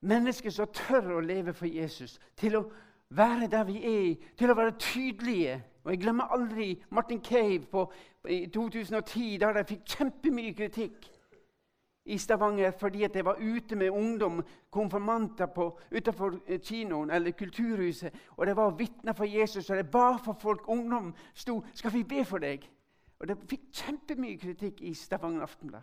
mennesker 0.03 0.51
som 0.51 0.71
tør 0.73 1.17
å 1.17 1.19
leve 1.23 1.53
for 1.53 1.67
Jesus. 1.67 2.19
Til 2.38 2.58
å 2.60 2.63
være 3.10 3.47
der 3.47 3.63
vi 3.63 3.77
er, 3.84 4.15
til 4.38 4.51
å 4.51 4.58
være 4.58 4.75
tydelige. 4.79 5.63
Og 5.84 5.91
Jeg 5.91 6.01
glemmer 6.01 6.32
aldri 6.32 6.84
Martin 6.89 7.21
Cave 7.21 7.65
på, 7.71 7.91
i 8.29 8.45
2010, 8.47 9.38
der 9.39 9.53
de 9.53 9.65
fikk 9.67 9.84
kjempemye 9.97 10.53
kritikk 10.56 11.10
i 12.06 12.17
Stavanger 12.17 12.71
fordi 12.71 13.03
at 13.03 13.15
jeg 13.15 13.25
var 13.25 13.39
ute 13.39 13.75
med 13.75 13.89
ungdom, 13.89 14.43
konfirmanter, 14.71 15.47
utenfor 15.91 16.39
kinoen 16.63 17.12
eller 17.12 17.32
kulturhuset. 17.32 18.13
Og 18.38 18.47
det 18.47 18.56
var 18.56 18.75
vitner 18.77 19.13
for 19.13 19.25
Jesus, 19.25 19.69
og 19.69 19.77
det 19.77 19.91
ba 19.91 20.17
for 20.17 20.38
folk. 20.39 20.67
Ungdom 20.67 21.13
sto 21.34 21.63
'Skal 21.73 21.93
vi 21.93 22.03
be 22.03 22.25
for 22.25 22.38
deg?' 22.38 22.69
Og 23.24 23.28
det 23.28 23.38
fikk 23.48 23.70
kjempemye 23.72 24.36
kritikk 24.36 24.82
i 24.84 24.90
Stavanger 24.94 25.42
Aftenblad. 25.46 25.82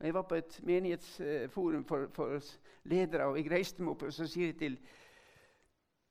Jeg 0.00 0.14
var 0.14 0.22
på 0.22 0.34
et 0.34 0.60
menighetsforum 0.62 1.84
for, 1.84 2.08
for 2.12 2.40
ledere, 2.84 3.24
og 3.24 3.36
jeg 3.38 3.50
reiste 3.50 3.82
meg 3.82 3.92
opp 3.92 4.02
og 4.02 4.10
så 4.12 4.26
sier 4.26 4.50
jeg 4.50 4.56
til, 4.58 4.74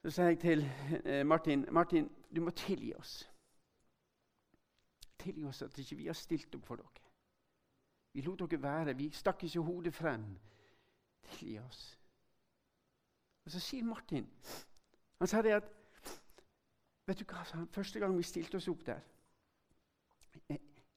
så 0.02 0.14
sa 0.16 0.28
jeg 0.30 0.40
til 0.40 0.64
eh, 1.04 1.26
Martin 1.28 1.66
Martin, 1.76 2.08
du 2.36 2.40
må 2.42 2.54
tilgi 2.56 2.94
oss. 2.96 3.18
Tilgi 5.20 5.44
oss 5.44 5.60
at 5.62 5.80
ikke 5.80 5.98
vi 6.00 6.08
har 6.08 6.16
stilt 6.16 6.56
opp 6.56 6.64
for 6.66 6.80
dere. 6.80 7.04
Vi 8.14 8.24
lot 8.24 8.46
dere 8.46 8.62
være. 8.62 8.94
Vi 8.96 9.10
stakk 9.12 9.44
ikke 9.44 9.60
hodet 9.60 9.94
frem. 9.94 10.24
Tilgi 11.34 11.58
oss. 11.60 11.82
Og 13.46 13.52
Så 13.52 13.60
sier 13.60 13.84
Martin 13.84 14.32
Han 15.20 15.28
sa 15.28 15.42
det 15.42 15.52
at 15.60 15.68
Vet 17.08 17.20
du 17.20 17.26
hva, 17.26 17.44
Første 17.72 18.00
gang 18.00 18.18
vi 18.18 18.24
stilte 18.24 18.56
oss 18.56 18.68
opp 18.72 18.86
der 18.86 19.04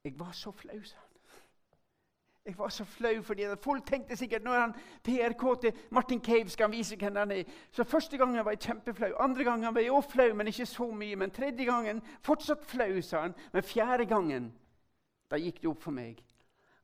Jeg, 0.04 0.18
var 0.18 0.32
så 0.32 0.50
flau, 0.50 0.82
sa 0.84 0.96
han. 0.96 1.04
Jeg 2.46 2.58
var 2.58 2.68
så 2.68 2.84
flau, 2.84 3.22
fordi 3.22 3.46
folk 3.60 3.86
tenkte 3.86 4.16
sikkert 4.16 4.44
nå 4.44 4.52
er 4.56 4.60
han 4.60 4.76
PRK 5.04 5.42
til 5.60 5.80
Martin 5.90 6.20
Cave 6.24 6.48
skal 6.48 6.70
han 6.70 6.76
vise 6.76 6.96
hvem 6.96 7.16
han 7.16 7.30
er. 7.30 7.50
Så 7.70 7.84
Første 7.84 8.18
gangen 8.18 8.44
var 8.44 8.56
jeg 8.56 8.60
kjempeflau. 8.60 9.12
Andre 9.20 9.44
gangen 9.44 9.74
var 9.74 9.80
jeg 9.80 9.92
også 9.92 10.10
flau, 10.10 10.34
men 10.34 10.46
ikke 10.46 10.66
så 10.66 10.90
mye. 10.90 11.16
Men 11.16 11.30
tredje 11.30 11.64
gangen 11.64 12.02
fortsatt 12.22 12.64
flau, 12.64 13.00
sa 13.02 13.20
han. 13.26 13.36
Men 13.52 13.62
fjerde 13.62 14.06
gangen 14.06 14.52
da 15.30 15.36
gikk 15.36 15.60
det 15.62 15.68
opp 15.68 15.82
for 15.82 15.92
meg 15.92 16.24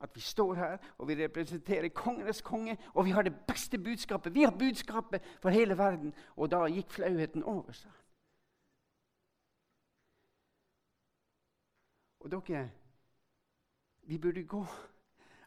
at 0.04 0.10
vi 0.14 0.20
står 0.20 0.54
her 0.54 0.76
og 0.98 1.08
vi 1.08 1.16
representerer 1.16 1.88
kongenes 1.88 2.42
konge, 2.44 2.76
og 2.94 3.04
vi 3.04 3.10
har 3.10 3.22
det 3.22 3.36
beste 3.48 3.78
budskapet. 3.78 4.34
Vi 4.34 4.42
har 4.42 4.50
budskapet 4.50 5.22
for 5.40 5.48
hele 5.48 5.78
verden. 5.78 6.14
Og 6.36 6.50
da 6.50 6.66
gikk 6.68 6.90
flauheten 6.92 7.42
over 7.42 7.72
seg. 7.72 8.03
Og 12.24 12.32
dere, 12.32 12.70
vi 14.08 14.18
burde 14.18 14.44
gå 14.48 14.66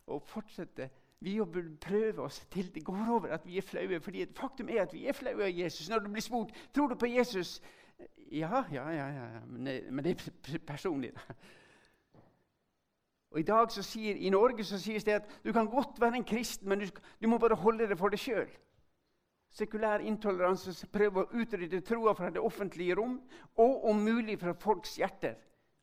og 0.08 0.22
fortsette. 0.22 0.90
Vi 1.20 1.38
burde 1.38 1.78
prøve 1.82 2.22
oss 2.22 2.40
til 2.54 2.76
det 2.76 2.86
går 2.86 3.08
over 3.10 3.34
at 3.34 3.46
vi 3.46 3.58
er 3.58 3.62
flaue. 3.62 4.00
fordi 4.00 4.26
faktum 4.36 4.70
er 4.70 4.82
at 4.82 4.94
vi 4.94 5.08
er 5.08 5.13
flaue 5.13 5.44
av 5.44 5.60
Jesus. 5.60 5.90
Når 5.90 6.00
du 6.00 6.10
blir 6.10 6.22
spurt 6.22 6.54
tror 6.76 6.88
du 6.88 6.96
på 6.96 7.06
Jesus 7.06 7.62
Ja, 8.32 8.63
ja, 8.72 8.90
ja, 8.90 9.08
ja. 9.08 9.40
Men, 9.46 9.96
men 9.96 10.06
det 10.06 10.12
er 10.54 10.58
personlig. 10.60 11.12
Og 13.32 13.40
I 13.40 13.44
dag 13.44 13.72
så 13.72 13.84
sier, 13.84 14.16
i 14.16 14.30
Norge 14.30 14.63
så 14.63 14.78
sies 14.80 15.04
det 15.04 15.12
at 15.12 15.40
du 15.46 15.52
kan 15.54 15.68
godt 15.68 16.02
være 16.02 16.16
en 16.16 16.24
kristen, 16.24 16.70
men 16.70 16.80
du, 16.80 16.86
du 17.22 17.28
må 17.28 17.38
bare 17.38 17.56
holde 17.56 17.90
det 17.90 17.98
for 17.98 18.13
deg 18.13 18.20
sjøl. 18.20 18.48
Sekulær 19.50 20.04
intoleranse 20.06 20.88
prøver 20.94 21.24
å 21.24 21.42
utrydde 21.42 21.82
troa 21.82 22.13
fra 22.13 22.30
det 22.30 22.44
offentlige 22.44 22.96
rom 23.00 23.18
og 23.58 23.90
om 23.90 24.00
mulig 24.04 24.40
fra 24.40 24.54
folks 24.54 24.96
hjerter. 25.00 25.36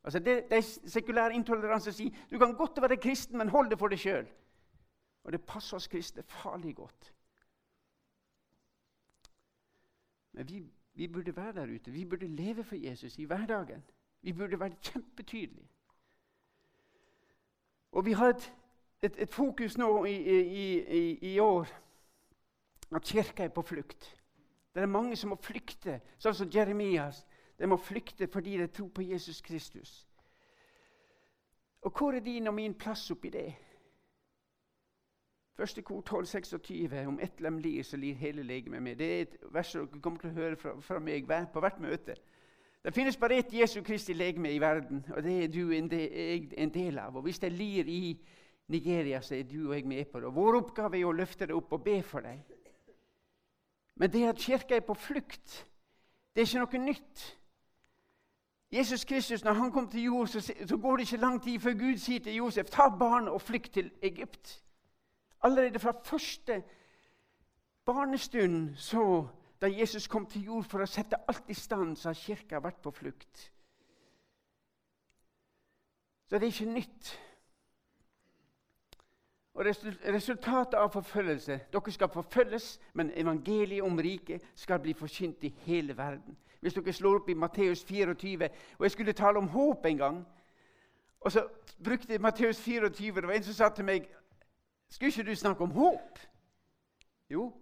Altså 0.05 0.19
det, 0.19 0.51
det 0.51 0.65
Sekulær 0.65 1.33
intoleranse 1.33 1.93
sier 1.93 2.25
du 2.31 2.39
kan 2.39 2.55
godt 2.57 2.81
være 2.83 3.01
kristen, 3.01 3.39
men 3.39 3.49
hold 3.49 3.71
det 3.71 3.79
for 3.79 3.89
deg 3.89 3.99
sjøl. 3.99 4.27
Og 5.25 5.33
det 5.33 5.45
passer 5.49 5.77
oss 5.77 5.89
kristne 5.89 6.23
farlig 6.29 6.75
godt. 6.77 7.13
Men 10.33 10.49
vi, 10.49 10.65
vi 10.95 11.09
burde 11.09 11.37
være 11.37 11.53
der 11.53 11.75
ute. 11.75 11.91
Vi 11.91 12.05
burde 12.05 12.29
leve 12.29 12.65
for 12.65 12.77
Jesus 12.77 13.19
i 13.19 13.25
hverdagen. 13.25 13.85
Vi 14.23 14.33
burde 14.33 14.61
være 14.61 14.77
kjempetydelige. 14.83 15.69
Og 17.93 18.05
vi 18.05 18.13
har 18.13 18.29
et, 18.29 18.53
et, 19.03 19.23
et 19.23 19.31
fokus 19.31 19.79
nå 19.79 20.05
i, 20.05 20.17
i, 20.17 20.79
i, 20.99 21.35
i, 21.35 21.39
år 21.39 21.67
at 22.95 23.03
kirka 23.03 23.45
er 23.45 23.49
på 23.49 23.63
flukt. 23.63 24.23
Det 24.75 24.83
er 24.83 24.87
mange 24.87 25.17
som 25.17 25.31
må 25.31 25.37
flykte, 25.39 26.01
sånn 26.19 26.35
som 26.35 26.51
Jeremias. 26.51 27.23
De 27.59 27.67
må 27.67 27.77
flykte 27.77 28.27
fordi 28.27 28.59
de 28.59 28.67
tror 28.67 28.89
på 28.89 29.03
Jesus 29.03 29.41
Kristus. 29.41 30.07
Og 31.85 31.91
hvor 31.99 32.13
er 32.13 32.21
din 32.21 32.47
og 32.47 32.55
min 32.55 32.75
plass 32.75 33.11
oppi 33.11 33.31
det? 33.31 33.55
Første 35.55 35.83
kor 35.83 35.99
1226 35.99 37.07
om 37.07 37.19
ett 37.23 37.41
lem 37.41 37.59
lir, 37.59 37.83
så 37.83 37.97
lir 37.97 38.15
hele 38.15 38.43
legemet 38.43 38.83
med. 38.83 38.97
Det 38.97 39.07
er 39.07 39.21
et 39.23 39.37
vers 39.55 39.73
dere 39.73 40.01
kommer 40.03 40.19
til 40.21 40.33
å 40.33 40.39
høre 40.39 40.57
fra, 40.57 40.73
fra 40.81 40.99
meg 40.99 41.29
på 41.53 41.61
hvert 41.63 41.79
møte. 41.81 42.17
Det 42.85 42.93
finnes 42.95 43.17
bare 43.17 43.39
ett 43.39 43.53
Jesu 43.55 43.83
Kristi 43.83 44.13
legeme 44.13 44.51
i 44.53 44.59
verden, 44.59 45.05
og 45.17 45.23
det 45.23 45.45
er 45.45 45.49
du 45.49 45.71
en 45.73 45.91
del, 45.91 46.51
en 46.59 46.75
del 46.75 46.99
av. 46.99 47.17
Og 47.17 47.23
Hvis 47.23 47.39
det 47.39 47.53
lir 47.53 47.87
i 47.89 48.19
Nigeria, 48.69 49.21
så 49.21 49.35
er 49.35 49.43
du 49.43 49.69
og 49.69 49.75
jeg 49.77 49.87
med 49.87 50.05
på 50.05 50.21
det. 50.21 50.27
Og 50.27 50.35
Vår 50.35 50.59
oppgave 50.59 50.99
er 50.99 51.07
å 51.07 51.13
løfte 51.13 51.47
det 51.47 51.55
opp 51.55 51.73
og 51.73 51.85
be 51.85 52.03
for 52.03 52.21
deg. 52.21 52.43
Men 53.95 54.11
det 54.11 54.27
at 54.29 54.43
Kirka 54.43 54.77
er 54.77 54.85
på 54.85 54.95
flukt, 54.95 55.67
det 56.35 56.43
er 56.43 56.49
ikke 56.49 56.65
noe 56.65 56.87
nytt. 56.87 57.25
Jesus 58.75 59.05
Kristus, 59.05 59.45
Når 59.45 59.53
han 59.53 59.73
kom 59.73 59.89
til 59.89 60.03
jord, 60.03 60.27
så, 60.27 60.41
så 60.41 60.77
går 60.77 60.97
det 60.97 61.13
ikke 61.13 61.23
lang 61.23 61.43
tid 61.43 61.59
før 61.61 61.73
Gud 61.73 61.99
sier 61.99 62.21
til 62.21 62.35
Josef 62.35 62.67
ta 62.67 62.89
barnet 62.99 63.31
og 63.31 63.43
flykt 63.43 63.73
til 63.73 63.91
Egypt. 64.03 64.65
Allerede 65.43 65.79
fra 65.79 65.93
første 66.05 66.63
barnestund 67.85 68.77
så 68.77 69.27
da 69.61 69.71
Jesus 69.79 70.07
kom 70.07 70.27
til 70.27 70.45
jord 70.45 70.65
for 70.65 70.83
å 70.83 70.89
sette 70.91 71.21
alt 71.29 71.49
i 71.49 71.55
stand, 71.55 71.97
så 71.97 72.09
har 72.11 72.19
kirka 72.19 72.59
vært 72.61 72.83
på 72.83 72.91
flukt. 72.91 73.51
Så 76.27 76.39
det 76.39 76.49
er 76.49 76.53
ikke 76.53 76.75
nytt. 76.75 77.13
Og 79.55 79.67
Resultatet 80.15 80.75
av 80.75 80.91
forfølgelse 80.91 81.61
Dere 81.73 81.93
skal 81.95 82.11
forfølges, 82.11 82.81
men 82.93 83.13
evangeliet 83.15 83.87
om 83.87 83.99
riket 84.03 84.43
skal 84.55 84.83
bli 84.83 84.97
forkynt 84.99 85.47
i 85.47 85.55
hele 85.69 85.97
verden. 85.97 86.37
Hvis 86.65 86.75
dere 86.75 86.93
slår 86.97 87.19
opp 87.19 87.27
i 87.29 87.35
Matteus 87.37 87.83
24 87.85 88.49
og 88.79 88.85
Jeg 88.85 88.91
skulle 88.91 89.13
tale 89.13 89.39
om 89.39 89.49
håp 89.49 89.87
en 89.87 89.99
gang. 89.99 90.27
Og 91.21 91.33
så 91.33 91.43
brukte 91.85 92.19
Matteus 92.19 92.61
24. 92.61 93.21
Det 93.21 93.29
var 93.29 93.35
en 93.35 93.43
som 93.43 93.55
sa 93.55 93.69
til 93.69 93.85
meg 93.85 94.07
Skulle 94.89 95.11
ikke 95.11 95.31
du 95.31 95.35
snakke 95.35 95.65
om 95.65 95.71
håp? 95.71 96.19
Jo, 97.31 97.53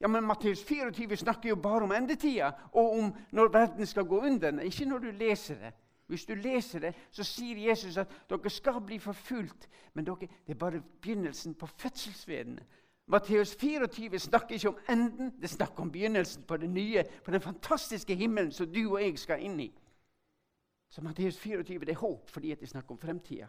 ja, 0.00 0.06
men 0.08 0.24
Matteus 0.24 0.62
24 0.64 1.16
snakker 1.16 1.48
jo 1.48 1.56
bare 1.56 1.82
om 1.82 1.92
endetida 1.92 2.52
og 2.72 2.98
om 2.98 3.10
når 3.32 3.48
verden 3.48 3.86
skal 3.86 4.04
gå 4.04 4.20
under. 4.20 4.60
Ikke 4.60 4.84
når 4.84 4.98
du 4.98 5.10
leser 5.10 5.54
det. 5.54 5.72
Hvis 6.06 6.24
du 6.24 6.34
leser 6.34 6.78
det, 6.78 6.94
så 7.10 7.24
sier 7.24 7.68
Jesus 7.68 7.96
at 7.96 8.10
dere 8.30 8.50
skal 8.50 8.80
bli 8.86 8.98
forfulgt. 8.98 9.68
Men 9.94 10.06
dere, 10.06 10.28
det 10.46 10.54
er 10.54 10.58
bare 10.58 10.82
begynnelsen 11.00 11.54
på 11.54 11.66
fødselsvedene. 11.66 12.62
Matteus 13.06 13.54
24 13.54 14.18
snakker 14.18 14.54
ikke 14.54 14.68
om 14.68 14.78
enden, 14.88 15.34
det 15.40 15.50
snakker 15.50 15.82
om 15.82 15.92
begynnelsen 15.92 16.42
på 16.42 16.56
det 16.56 16.70
nye, 16.70 17.04
på 17.24 17.30
den 17.30 17.40
fantastiske 17.40 18.14
himmelen 18.14 18.52
som 18.52 18.72
du 18.72 18.80
og 18.92 19.02
jeg 19.02 19.18
skal 19.18 19.42
inn 19.44 19.60
i. 19.60 19.68
Så 20.88 21.02
Matteus 21.02 21.38
24 21.38 21.84
det 21.84 21.92
er 21.92 22.00
håp 22.00 22.30
fordi 22.30 22.54
det 22.54 22.68
snakker 22.68 22.94
om 22.94 22.98
fremtida. 22.98 23.46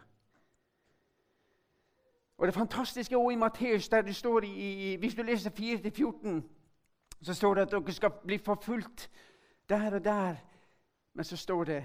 Og 2.38 2.46
Det 2.46 2.54
fantastiske 2.54 3.16
også 3.16 3.30
i 3.30 3.36
Matteus, 3.36 3.88
der 3.88 4.02
det 4.02 4.16
står 4.16 4.44
i, 4.44 4.96
hvis 4.96 5.14
du 5.14 5.22
leser 5.22 5.50
4-14, 5.50 6.42
så 7.22 7.34
står 7.34 7.54
det 7.54 7.62
at 7.62 7.70
dere 7.70 7.92
skal 7.92 8.10
bli 8.26 8.38
forfulgt 8.38 9.10
der 9.68 9.94
og 9.94 10.04
der. 10.04 10.36
Men 11.14 11.24
så 11.24 11.36
står 11.36 11.64
det 11.64 11.84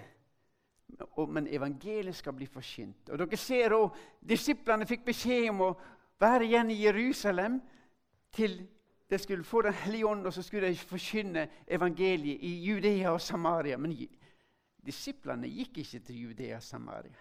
men 1.27 1.47
evangeliet 1.47 2.15
skal 2.15 2.33
bli 2.33 2.45
forsynt. 2.45 3.09
Og 3.09 3.19
dere 3.19 3.37
ser 3.37 3.73
også, 3.73 3.95
Disiplene 4.29 4.85
fikk 4.85 5.05
beskjed 5.05 5.49
om 5.49 5.61
å 5.61 5.69
være 6.21 6.45
igjen 6.45 6.71
i 6.71 6.83
Jerusalem 6.85 7.61
til 8.33 8.61
de 9.11 9.17
skulle 9.17 9.43
få 9.43 9.61
Den 9.61 9.73
hellige 9.73 10.07
ånd, 10.07 10.25
og 10.25 10.33
så 10.33 10.41
skulle 10.41 10.67
de 10.67 10.75
forkynne 10.75 11.47
evangeliet 11.67 12.37
i 12.41 12.63
Judea 12.63 13.09
og 13.09 13.21
Samaria. 13.21 13.77
Men 13.77 13.97
disiplene 14.85 15.47
gikk 15.47 15.77
ikke 15.77 15.99
til 15.99 16.21
Judea 16.21 16.55
og 16.55 16.63
Samaria. 16.63 17.11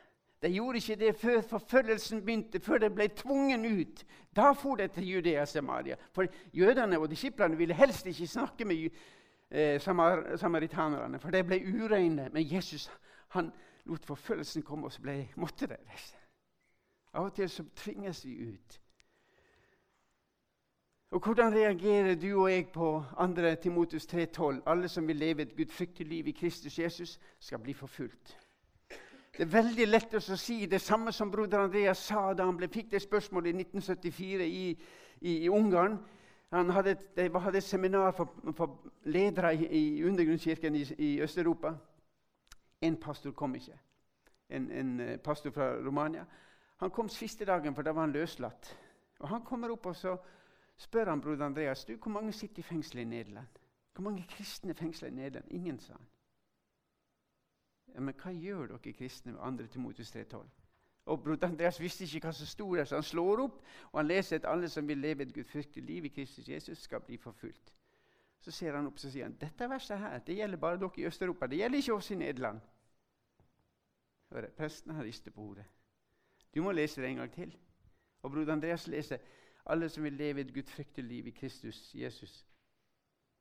De 0.42 0.48
gjorde 0.48 0.76
ikke 0.76 0.96
det 0.96 1.16
før 1.16 1.40
forfølgelsen 1.40 2.24
begynte, 2.24 2.60
før 2.60 2.78
de 2.78 2.90
ble 2.90 3.08
tvungen 3.08 3.80
ut. 3.80 4.04
Da 4.36 4.52
for 4.52 4.76
de 4.76 4.88
til 4.88 5.08
Judea 5.08 5.40
og 5.40 5.48
Samaria. 5.48 5.96
For 6.12 6.26
jødene 6.54 6.98
og 6.98 7.10
disiplene 7.10 7.56
ville 7.56 7.74
helst 7.74 8.06
ikke 8.06 8.26
snakke 8.26 8.64
med 8.64 8.88
eh, 9.50 9.80
samar 9.80 10.36
samaritanerne, 10.36 11.18
for 11.18 11.30
de 11.30 11.42
ble 11.44 11.60
ureine. 11.84 12.28
Men 12.32 12.52
Jesus 12.52 12.90
han 13.28 13.52
lot 13.84 14.06
forfølgelsen 14.06 14.62
komme, 14.62 14.86
og 14.86 14.92
så 14.92 15.02
ble, 15.02 15.28
måtte 15.36 15.66
de 15.66 15.76
reise. 15.90 16.16
Av 17.12 17.24
og 17.24 17.34
til 17.34 17.50
så 17.50 17.64
tvinges 17.76 18.24
vi 18.26 18.36
ut. 18.54 18.79
Og 21.10 21.20
Hvordan 21.20 21.54
reagerer 21.54 22.14
du 22.14 22.42
og 22.42 22.52
jeg 22.52 22.68
på 22.68 23.04
2. 23.18 23.54
Timotus 23.62 24.06
3,12? 24.06 24.62
Alle 24.66 24.88
som 24.88 25.08
vil 25.08 25.16
leve 25.16 25.42
et 25.42 25.56
gudfryktig 25.56 26.06
liv 26.06 26.26
i 26.26 26.30
Kristus 26.30 26.78
Jesus, 26.78 27.20
skal 27.38 27.58
bli 27.58 27.72
forfulgt. 27.72 28.38
Det 29.32 29.40
er 29.40 29.62
veldig 29.62 29.86
lett 29.88 30.14
å 30.14 30.20
si 30.20 30.66
det 30.66 30.80
samme 30.80 31.12
som 31.12 31.30
broder 31.30 31.58
Andreas 31.58 31.98
sa 31.98 32.32
da 32.34 32.46
han 32.46 32.56
ble, 32.56 32.68
fikk 32.68 32.92
det 32.92 33.02
spørsmålet 33.02 33.50
i 33.50 33.62
1974 33.62 34.46
i, 34.46 34.64
i, 35.20 35.36
i 35.44 35.48
Ungarn. 35.48 35.98
Han 36.52 36.70
hadde, 36.70 36.96
de 37.16 37.28
hadde 37.40 37.58
et 37.58 37.64
seminar 37.64 38.12
for, 38.12 38.30
for 38.54 38.78
ledere 39.02 39.54
i, 39.54 39.66
i 39.66 40.04
undergrunnskirken 40.04 40.74
i, 40.74 40.86
i 40.98 41.10
Øst-Europa. 41.22 41.74
En 42.80 42.96
pastor 42.96 43.30
kom 43.30 43.54
ikke. 43.54 43.78
En, 44.50 44.70
en, 44.70 45.00
eh, 45.00 45.16
pastor 45.18 45.50
fra 45.50 45.72
Romania. 45.74 46.24
Han 46.76 46.90
kom 46.90 47.08
siste 47.08 47.44
dagen, 47.44 47.74
for 47.74 47.82
da 47.82 47.90
var 47.90 48.06
han 48.06 48.12
løslatt. 48.12 48.76
Og 49.18 49.28
Han 49.28 49.42
kommer 49.42 49.70
opp 49.70 49.86
og 49.86 49.96
så 49.96 50.16
spør 50.80 51.10
han 51.12 51.20
broder 51.20 51.46
Andreas 51.46 51.84
du, 51.84 51.96
hvor 51.96 52.12
mange 52.12 52.32
sitter 52.32 52.58
i 52.58 52.62
fengsel 52.62 52.98
i 52.98 53.04
Nederland. 53.04 53.46
Hvor 53.94 54.02
mange 54.02 54.26
kristne 54.28 54.74
fengsler 54.74 55.08
i 55.08 55.14
Nederland? 55.14 55.50
Ingen, 55.50 55.78
sa 55.80 55.92
han. 55.92 56.06
Ja, 57.94 58.00
Men 58.00 58.14
hva 58.14 58.32
gjør 58.32 58.66
dere 58.66 58.92
kristne 58.92 59.32
med 59.32 59.58
2. 59.58 59.66
Timotus 59.72 60.16
3,12? 60.16 60.46
Og 61.10 61.22
broder 61.22 61.48
Andreas 61.48 61.80
visste 61.80 62.04
ikke 62.04 62.28
hva 62.28 62.32
som 62.32 62.46
sto 62.46 62.68
der, 62.74 62.84
så 62.84 63.00
han 63.00 63.04
slår 63.04 63.42
opp 63.44 63.58
og 63.92 63.98
han 63.98 64.06
leser 64.06 64.38
at 64.38 64.46
alle 64.48 64.68
som 64.68 64.88
vil 64.88 64.98
leve 64.98 65.22
et 65.22 65.34
gudfryktig 65.34 65.82
liv 65.82 66.04
i 66.04 66.12
Kristus 66.14 66.48
Jesus, 66.48 66.78
skal 66.78 67.00
bli 67.00 67.16
forfulgt. 67.16 67.74
Så 68.40 68.50
ser 68.50 68.76
han 68.76 68.86
opp 68.86 68.96
og 68.96 69.00
sier 69.04 69.26
han, 69.26 69.36
dette 69.40 69.68
verset 69.68 69.98
her, 69.98 70.18
det 70.18 70.36
gjelder 70.36 70.56
bare 70.56 70.78
dere 70.80 71.02
i 71.02 71.06
Øst-Europa. 71.06 71.46
Det 71.46 71.58
gjelder 71.58 71.78
ikke 71.78 71.94
oss 71.94 72.10
i 72.10 72.14
Nederland. 72.14 72.60
Hører, 74.30 74.50
presten 74.56 74.94
har 74.94 75.04
ristet 75.04 75.34
på 75.34 75.42
hodet. 75.42 75.64
Du 76.54 76.62
må 76.62 76.72
lese 76.72 77.02
det 77.02 77.10
en 77.10 77.16
gang 77.16 77.32
til. 77.32 77.56
Og 78.22 78.30
broder 78.30 78.52
Andreas 78.52 78.86
leser 78.86 79.18
alle 79.66 79.88
som 79.88 80.04
vil 80.04 80.12
leve 80.12 80.40
et 80.40 80.54
gudfryktig 80.54 81.04
liv 81.04 81.26
i 81.26 81.30
Kristus 81.30 81.94
Jesus. 81.94 82.46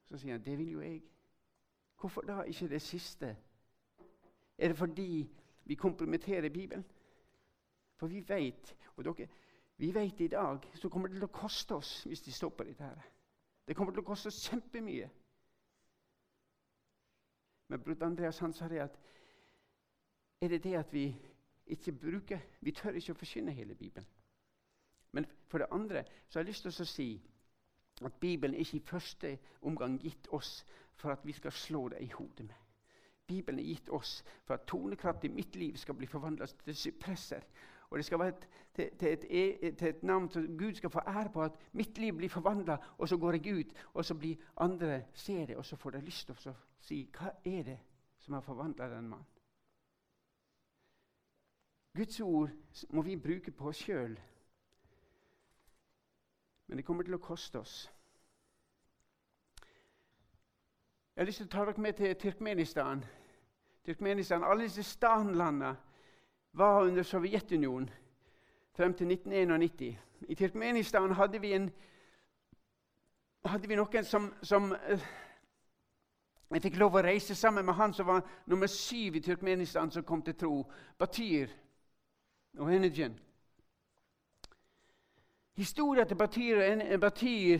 Så 0.03 0.17
sier 0.17 0.37
han 0.37 0.45
det 0.45 0.57
vil 0.57 0.71
jo 0.71 0.81
jeg. 0.81 1.03
Hvorfor 1.99 2.21
da 2.21 2.41
ikke 2.41 2.69
det 2.69 2.81
siste? 2.81 3.35
Er 4.57 4.67
det 4.67 4.77
fordi 4.77 5.29
vi 5.65 5.75
kompromitterer 5.75 6.49
Bibelen? 6.49 6.85
For 7.95 8.07
vi 8.07 8.23
vet, 8.27 8.75
og 8.95 9.03
dere, 9.03 9.27
vi 9.77 9.93
vet 9.93 10.21
i 10.21 10.27
dag 10.27 10.71
så 10.75 10.89
kommer 10.89 11.07
det 11.07 11.19
til 11.19 11.27
å 11.27 11.33
koste 11.33 11.75
oss 11.75 12.03
hvis 12.07 12.21
de 12.21 12.31
stopper 12.31 12.63
dette. 12.63 12.83
her. 12.83 13.01
Det 13.67 13.75
kommer 13.75 13.93
til 13.93 14.01
å 14.01 14.07
koste 14.07 14.27
oss 14.27 14.43
kjempemye. 14.49 15.09
Men 17.67 17.81
bror 17.83 18.03
Andreas 18.03 18.39
han 18.39 18.53
sa 18.53 18.67
det 18.67 18.79
at 18.81 18.95
er 20.41 20.47
det 20.47 20.63
det 20.63 20.73
at 20.75 20.93
vi 20.93 21.15
ikke 21.67 21.91
bruker 21.91 22.39
Vi 22.59 22.71
tør 22.71 22.95
ikke 22.97 23.13
å 23.13 23.19
forkynne 23.19 23.51
hele 23.51 23.75
Bibelen. 23.75 24.07
Men 25.11 25.25
for 25.47 25.57
det 25.57 25.67
andre 25.71 26.03
så 26.27 26.39
har 26.39 26.43
jeg 26.43 26.51
lyst 26.51 26.67
til 26.67 26.83
å 26.83 26.85
si 26.85 27.09
at 28.05 28.13
Bibelen 28.21 28.55
er 28.55 28.59
ikke 28.63 28.77
i 28.77 28.85
første 28.85 29.37
omgang 29.61 29.99
gitt 30.01 30.27
oss 30.31 30.65
for 30.95 31.11
at 31.11 31.25
vi 31.25 31.33
skal 31.35 31.51
slå 31.51 31.87
det 31.89 32.01
i 32.01 32.11
hodet 32.13 32.45
med. 32.45 32.55
Bibelen 33.27 33.59
er 33.59 33.63
gitt 33.73 33.89
oss 33.89 34.23
for 34.45 34.53
at 34.53 34.65
tonekraft 34.67 35.23
i 35.23 35.33
mitt 35.33 35.55
liv 35.55 35.75
skal 35.77 35.95
bli 35.95 36.07
forvandla 36.07 36.45
til 36.63 36.75
sypresser. 36.75 37.43
Og 37.89 37.97
det 37.97 38.05
skal 38.05 38.19
være 38.19 38.29
et, 38.29 38.47
til, 38.75 38.89
til, 38.99 39.07
et, 39.13 39.25
e, 39.29 39.71
til, 39.71 39.87
et, 39.87 40.03
navn 40.03 40.29
som 40.29 40.57
Gud 40.57 40.73
skal 40.73 40.89
få 40.89 40.99
ære 41.07 41.29
på, 41.33 41.43
at 41.43 41.57
mitt 41.71 41.97
liv 41.97 42.13
blir 42.17 42.29
forvandla, 42.29 42.77
og 42.97 43.09
så 43.09 43.17
går 43.17 43.33
jeg 43.33 43.59
ut, 43.59 43.73
og 43.93 44.05
så 44.05 44.15
blir 44.15 44.35
andre 44.57 45.03
ser 45.13 45.45
det, 45.45 45.57
og 45.57 45.65
så 45.65 45.75
får 45.75 45.89
de 45.89 46.01
lyst 46.05 46.27
til 46.27 46.51
å 46.51 46.55
si 46.81 47.03
Hva 47.17 47.33
er 47.45 47.63
det 47.63 47.79
som 48.19 48.33
har 48.33 48.45
forvandla 48.45 48.89
den 48.89 49.09
mannen? 49.09 49.25
Guds 51.97 52.19
ord 52.19 52.49
må 52.89 53.01
vi 53.01 53.17
bruke 53.17 53.51
på 53.51 53.67
oss 53.67 53.81
sjøl. 53.81 54.13
Men 56.69 56.77
det 56.77 56.85
kommer 56.85 57.03
til 57.03 57.17
å 57.17 57.21
koste 57.21 57.59
oss. 57.59 57.77
Jeg 61.15 61.21
har 61.23 61.25
lyst 61.25 61.41
til 61.41 61.47
å 61.47 61.51
ta 61.51 61.63
dere 61.65 61.81
med 61.81 61.95
til 61.97 62.11
Tyrkmenistan. 62.15 63.01
Tyrkmenistan, 63.85 64.43
Alle 64.45 64.67
disse 64.67 64.83
stanlandene 64.85 65.71
var 66.53 66.83
under 66.83 67.03
Sovjetunionen 67.03 67.89
frem 68.77 68.93
til 68.93 69.09
1991. 69.11 69.97
I 70.29 70.35
Tyrkmenistan 70.35 71.11
hadde 71.11 71.41
vi, 71.41 71.53
en, 71.57 71.71
hadde 73.45 73.67
vi 73.67 73.75
noen 73.75 74.05
som, 74.05 74.29
som 74.43 74.69
uh, 74.71 75.07
Jeg 76.53 76.61
fikk 76.67 76.77
lov 76.77 76.95
å 76.95 77.03
reise 77.03 77.35
sammen 77.35 77.65
med 77.65 77.77
han 77.81 77.93
som 77.93 78.07
var 78.07 78.21
nummer 78.45 78.69
syv 78.69 79.17
i 79.17 79.23
Tyrkmenistan 79.25 79.91
som 79.91 80.05
kom 80.05 80.21
til 80.21 80.37
tro. 80.37 80.53
Batyr 80.97 81.49
og 82.57 82.71
Energen. 82.73 83.17
Historien 85.59 86.07
til 86.07 86.15
Batyr 86.15 86.61
og 86.63 86.99
Batyr 87.03 87.59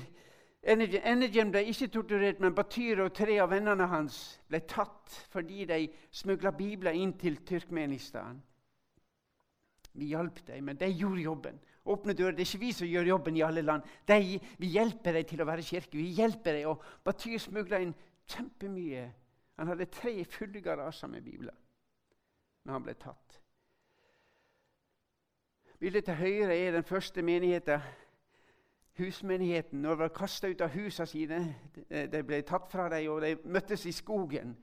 Energen 0.64 1.52
ble 1.52 1.66
ikke 1.72 1.88
torturert, 1.92 2.40
men 2.40 2.56
Batyr 2.56 3.02
og 3.04 3.14
tre 3.16 3.38
av 3.44 3.50
vennene 3.52 3.88
hans 3.92 4.18
ble 4.48 4.62
tatt 4.68 5.16
fordi 5.32 5.66
de 5.68 5.82
smugla 6.12 6.52
bibler 6.56 6.96
inn 6.96 7.14
til 7.20 7.42
Tyrkmenistan. 7.48 8.40
Vi 10.00 10.12
hjalp 10.14 10.40
dem, 10.48 10.68
men 10.68 10.80
de 10.80 10.90
gjorde 10.94 11.26
jobben. 11.26 11.60
Åpne 11.90 12.14
dører. 12.14 12.36
Det 12.38 12.44
er 12.44 12.50
ikke 12.50 12.62
vi 12.64 12.72
som 12.76 12.88
gjør 12.88 13.08
jobben 13.10 13.40
i 13.40 13.44
alle 13.44 13.64
land. 13.66 13.88
De, 14.08 14.40
vi 14.60 14.72
hjelper 14.76 15.16
dem 15.16 15.28
til 15.32 15.42
å 15.42 15.48
være 15.50 15.66
kirke. 15.66 15.98
Vi 15.98 16.12
hjelper 16.20 16.60
dem, 16.60 16.70
og 16.72 16.84
Batyr 17.04 17.40
smugla 17.42 17.82
inn 17.84 17.96
kjempemye. 18.30 19.08
Han 19.60 19.74
hadde 19.74 19.90
tre 19.92 20.14
fulle 20.30 20.64
garasjer 20.64 21.12
med 21.12 21.26
bibler 21.26 21.56
når 22.64 22.76
han 22.76 22.84
ble 22.86 22.96
tatt. 23.00 23.40
Bildet 25.80 26.06
til 26.06 26.14
høyre 26.14 26.58
er 26.58 26.72
den 26.72 26.84
første 26.84 27.22
menigheten 27.22 27.80
husmenigheten 29.00 29.82
når 29.82 29.90
de 29.90 30.00
var 30.00 30.12
kasta 30.16 30.50
ut 30.50 30.62
av 30.62 30.74
husene 30.74 31.08
sine. 31.08 31.40
De 31.90 32.24
ble 32.24 32.42
tatt 32.48 32.68
fra 32.72 32.90
dem, 32.92 33.08
og 33.12 33.22
de 33.24 33.36
møttes 33.48 33.86
i 33.88 33.94
skogen. 33.96 34.56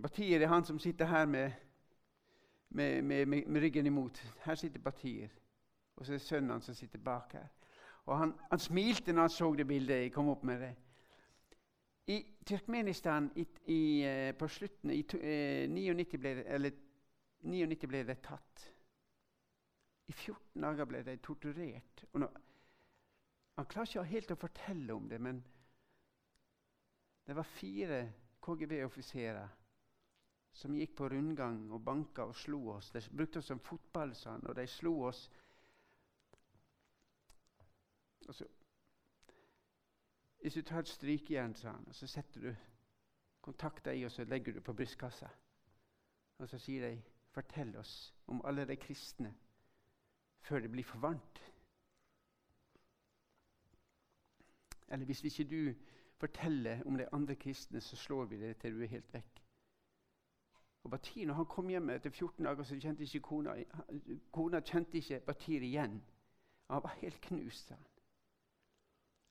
Batir 0.00 0.40
er 0.40 0.48
han 0.48 0.64
som 0.64 0.78
sitter 0.80 1.10
her 1.10 1.26
med, 1.26 1.52
med, 2.68 3.02
med, 3.02 3.26
med 3.26 3.62
ryggen 3.62 3.86
imot. 3.86 4.22
Her 4.44 4.54
sitter 4.54 4.80
Batir. 4.80 5.28
Og 5.96 6.06
så 6.06 6.12
er 6.12 6.16
det 6.16 6.24
sønnen 6.24 6.50
hans 6.50 6.64
som 6.64 6.74
sitter 6.74 6.98
bak 6.98 7.32
her. 7.32 7.48
Og 8.06 8.18
han, 8.18 8.32
han, 8.50 8.58
smilte 8.58 9.12
når 9.12 9.28
han 9.28 9.30
så 9.30 9.54
det 9.54 9.66
bildet. 9.66 10.02
Jeg 10.06 10.12
kom 10.12 10.28
opp 10.32 10.44
med 10.44 10.60
det. 10.60 10.74
I 12.06 12.22
Tyrkmenistan 12.46 13.30
i, 13.36 13.44
i, 13.66 13.80
eh, 14.02 14.32
på 14.34 14.48
slutten 14.48 14.90
i 14.90 15.04
eh, 15.20 15.68
99 15.68 16.18
ble, 16.18 16.32
eller, 16.46 16.70
99 17.42 17.88
ble 17.88 18.00
det 18.08 18.16
tatt. 18.24 18.64
I 20.10 20.12
14 20.12 20.62
dager 20.62 20.88
ble 20.90 21.04
de 21.06 21.16
torturert. 21.22 22.04
Når, 22.18 22.30
han 23.60 23.66
klarer 23.70 23.92
ikke 23.92 24.10
helt 24.10 24.32
å 24.34 24.40
fortelle 24.40 24.94
om 24.96 25.08
det, 25.08 25.20
men 25.22 25.38
det 27.28 27.36
var 27.38 27.46
fire 27.46 28.00
KGB-offiserer 28.42 29.52
som 30.56 30.74
gikk 30.74 30.96
på 30.98 31.08
rundgang 31.12 31.60
og 31.70 31.84
banka 31.86 32.24
og 32.26 32.34
slo 32.34 32.58
oss. 32.72 32.88
De 32.90 33.02
brukte 33.14 33.38
oss 33.38 33.50
som 33.52 33.60
fotball, 33.62 34.14
sa 34.18 34.32
han, 34.34 34.46
og 34.50 34.56
de 34.58 34.64
slo 34.66 34.94
oss. 35.06 35.20
Og 38.26 38.34
så, 38.34 38.48
hvis 40.40 40.58
du 40.58 40.62
tar 40.66 40.82
et 40.82 40.90
strykejern, 40.90 41.54
sa 41.54 41.76
han, 41.76 41.86
og 41.86 41.94
så 41.94 42.08
setter 42.10 42.48
du 42.48 42.50
kontakter 43.46 43.94
i, 43.94 44.02
og 44.08 44.10
så 44.10 44.26
legger 44.26 44.58
du 44.58 44.60
på 44.64 44.74
brystkassa. 44.74 45.30
Og 46.40 46.48
så 46.48 46.58
sier 46.58 46.88
de, 46.88 47.02
'Fortell 47.30 47.76
oss 47.78 48.14
om 48.26 48.40
alle 48.44 48.64
de 48.66 48.74
kristne 48.76 49.30
før 50.40 50.60
det 50.60 50.70
blir 50.70 50.84
for 50.84 50.98
varmt.' 50.98 51.42
Eller 54.90 55.06
hvis 55.06 55.24
ikke 55.24 55.44
du 55.50 55.74
forteller 56.18 56.82
om 56.86 56.96
de 56.96 57.08
andre 57.12 57.34
kristne, 57.34 57.80
så 57.80 57.96
slår 57.96 58.24
vi 58.24 58.40
det 58.40 58.56
til 58.56 58.74
du 58.74 58.82
er 58.82 58.86
helt 58.86 59.14
vekk. 59.14 59.42
Og 60.84 60.90
Batir, 60.90 61.26
når 61.26 61.34
han 61.34 61.46
kom 61.46 61.68
hjem 61.68 61.90
etter 61.90 62.10
14 62.10 62.44
dager, 62.44 62.62
så 62.62 62.80
kjente 62.80 63.04
ikke 63.04 63.20
kona 63.20 63.54
Kona 64.32 64.60
kjente 64.60 64.98
ikke 64.98 65.20
Batir 65.20 65.62
igjen. 65.62 66.02
Han 66.70 66.82
var 66.82 66.96
helt 67.00 67.20
knust, 67.20 67.68
han. 67.68 67.86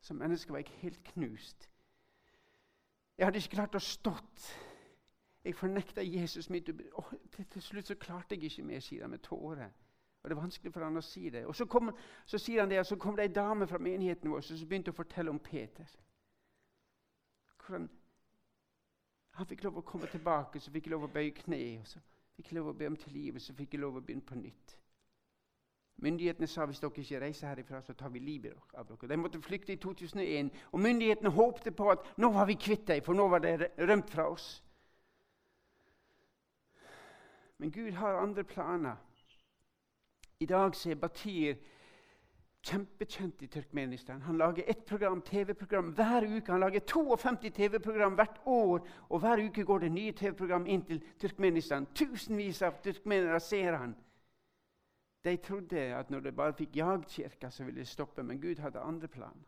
Som 0.01 0.17
menneske 0.17 0.51
var 0.51 0.57
jeg 0.57 0.67
helt 0.81 1.03
knust. 1.03 1.69
Jeg 3.17 3.27
hadde 3.27 3.37
ikke 3.37 3.55
klart 3.55 3.75
å 3.75 3.81
stått. 3.83 4.43
Jeg 5.43 5.55
fornekta 5.55 6.03
Jesus 6.05 6.49
mitt. 6.49 6.69
Og 6.93 7.13
til, 7.35 7.61
slutt 7.61 7.87
så 7.87 7.95
klarte 7.99 8.35
jeg 8.35 8.43
ikke 8.47 8.63
mer, 8.63 8.79
sier 8.79 9.03
han 9.03 9.11
med 9.11 9.23
tårer. 9.25 9.73
Og 10.23 10.29
Det 10.29 10.35
er 10.35 10.41
vanskelig 10.41 10.73
for 10.73 10.83
han 10.83 10.97
å 10.97 11.01
si 11.01 11.29
det. 11.29 11.45
Og 11.47 11.55
Så, 11.55 11.65
kom, 11.65 11.91
så 12.25 12.37
sier 12.37 12.59
han 12.59 12.69
det, 12.69 12.79
og 12.79 12.85
så 12.85 12.95
kom 12.95 13.15
det 13.15 13.29
ei 13.29 13.33
dame 13.33 13.67
fra 13.67 13.77
menigheten 13.77 14.31
vår 14.31 14.41
som 14.41 14.67
begynte 14.67 14.91
å 14.91 14.97
fortelle 14.97 15.31
om 15.31 15.39
Peter. 15.39 15.87
Hvordan 17.57 17.89
han 19.39 19.47
fikk 19.47 19.63
lov 19.63 19.77
å 19.79 19.85
komme 19.87 20.07
tilbake, 20.11 20.59
så 20.59 20.71
fikk 20.71 20.89
lov 20.91 21.05
å 21.07 21.13
bøye 21.13 21.31
kne. 21.31 21.79
og 21.79 21.87
så 21.87 21.99
Fikk 22.39 22.53
lov 22.55 22.69
å 22.71 22.73
be 22.73 22.87
om 22.87 22.95
tilgivelse, 22.95 23.53
fikk 23.53 23.73
jeg 23.73 23.81
lov 23.81 23.97
å 23.99 24.01
begynne 24.01 24.23
på 24.23 24.35
nytt. 24.39 24.77
Myndighetene 25.99 26.47
sa 26.47 26.63
hvis 26.65 26.79
dere 26.79 27.01
ikke 27.03 27.19
reiser 27.19 27.49
herifra, 27.49 27.81
så 27.83 27.93
tar 27.93 28.13
vi 28.13 28.21
livet 28.23 28.55
av 28.79 28.87
dere. 28.87 29.09
De 29.11 29.17
måtte 29.19 29.41
flykte 29.43 29.73
i 29.73 29.79
2001, 29.83 30.53
og 30.71 30.79
myndighetene 30.79 31.33
håpte 31.35 31.73
på 31.75 31.89
at 31.91 32.05
nå 32.15 32.29
var 32.31 32.47
vi 32.47 32.55
kvitt 32.55 32.85
dem, 32.87 33.03
for 33.03 33.19
nå 33.19 33.27
var 33.27 33.43
de 33.43 33.67
rømt 33.89 34.13
fra 34.13 34.29
oss. 34.31 34.47
Men 37.59 37.75
Gud 37.75 37.91
har 37.99 38.21
andre 38.21 38.47
planer. 38.47 38.95
I 40.39 40.45
dag 40.47 40.71
er 40.87 40.95
Batir 40.95 41.57
kjempekjent 42.63 43.41
i 43.43 43.47
Turkmenistan. 43.47 44.21
Han 44.21 44.37
lager 44.37 44.63
ett 44.67 44.85
program, 44.85 45.21
TV-program 45.21 45.91
hver 45.95 46.27
uke. 46.37 46.51
Han 46.51 46.59
lager 46.59 46.79
52 46.79 47.51
TV-program 47.55 48.15
hvert 48.15 48.39
år, 48.45 48.87
og 49.09 49.19
hver 49.19 49.43
uke 49.45 49.63
går 49.63 49.79
det 49.79 49.91
nye 49.91 50.13
TV-program 50.15 50.67
inn 50.67 50.85
til 50.87 51.03
Turkmenistan. 51.19 51.87
Tusenvis 51.95 52.61
av 52.61 52.79
turkmenere 52.83 53.39
ser 53.43 53.77
han. 53.81 53.95
De 55.23 55.35
trodde 55.43 55.79
at 55.95 56.09
når 56.09 56.19
de 56.19 56.31
bare 56.31 56.55
fikk 56.55 56.75
jagkirka, 56.79 57.49
så 57.51 57.63
ville 57.63 57.83
det 57.83 57.87
stoppe, 57.87 58.23
men 58.23 58.39
Gud 58.39 58.59
hadde 58.63 58.79
andre 58.79 59.07
planer. 59.07 59.47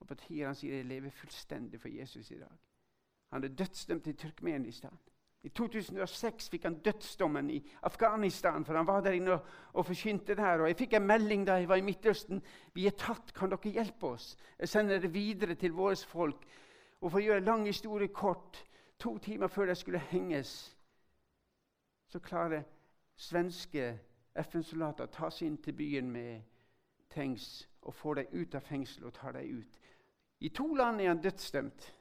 Og 0.00 0.06
Batir 0.10 0.46
han 0.46 0.58
sier 0.58 0.82
de 0.82 0.88
lever 0.88 1.14
fullstendig 1.14 1.80
for 1.80 1.88
Jesus 1.88 2.30
i 2.30 2.38
dag. 2.42 2.58
Han 3.30 3.44
er 3.44 3.54
dødsdømt 3.54 4.06
i 4.06 4.12
Turkmenistan. 4.18 4.98
I 5.44 5.50
2006 5.52 6.48
fikk 6.48 6.64
han 6.64 6.78
dødsdommen 6.80 7.50
i 7.52 7.58
Afghanistan, 7.82 8.64
for 8.64 8.76
han 8.76 8.86
var 8.86 9.02
der 9.04 9.12
inne 9.12 9.34
og, 9.36 9.48
og 9.72 9.86
forkynte 9.86 10.34
der. 10.34 10.62
Og 10.62 10.68
Jeg 10.68 10.76
fikk 10.76 10.94
en 10.96 11.06
melding 11.06 11.46
da 11.46 11.58
jeg 11.60 11.68
var 11.68 11.76
i 11.76 11.84
Midtøsten. 11.84 12.42
'Vi 12.72 12.86
er 12.86 12.96
tatt, 12.96 13.34
kan 13.34 13.50
dere 13.50 13.72
hjelpe 13.72 14.06
oss?' 14.06 14.36
Jeg 14.58 14.68
sender 14.68 14.98
det 14.98 15.14
videre 15.14 15.54
til 15.54 15.72
våre 15.72 15.96
folk. 15.96 16.46
Og 17.00 17.10
For 17.10 17.18
å 17.18 17.22
gjøre 17.22 17.44
lang 17.44 17.66
historie 17.66 18.08
kort, 18.08 18.64
to 18.98 19.18
timer 19.18 19.46
før 19.46 19.66
de 19.66 19.74
skulle 19.74 19.98
henges, 19.98 20.76
så 22.08 22.18
klarer 22.18 22.62
svenske 23.16 23.98
FN-soldater 24.34 25.04
å 25.04 25.12
ta 25.12 25.30
seg 25.30 25.46
inn 25.46 25.58
til 25.62 25.76
byen 25.76 26.10
med 26.10 26.40
tanks 27.10 27.68
og 27.82 27.94
får 27.94 28.14
dem 28.14 28.26
ut 28.32 28.54
av 28.54 28.60
fengselet 28.60 29.06
og 29.06 29.14
tar 29.14 29.32
dem 29.32 29.58
ut. 29.58 29.80
I 30.40 30.48
to 30.48 30.74
land 30.74 31.00
er 31.00 31.08
han 31.08 31.22
dødsdømt. 31.22 31.94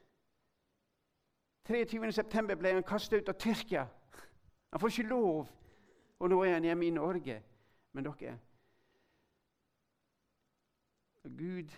23.9. 1.70 2.56
ble 2.60 2.74
han 2.74 2.84
kastet 2.84 3.22
ut 3.22 3.30
av 3.32 3.38
Tyrkia. 3.40 3.86
Han 4.72 4.80
får 4.80 4.90
ikke 4.90 5.10
lov. 5.10 5.52
Og 6.20 6.30
nå 6.30 6.42
er 6.44 6.58
han 6.58 6.68
hjemme 6.68 6.88
i 6.88 6.96
Norge. 6.96 7.38
Men 7.94 8.08
dere 8.08 8.38
Gud 11.24 11.72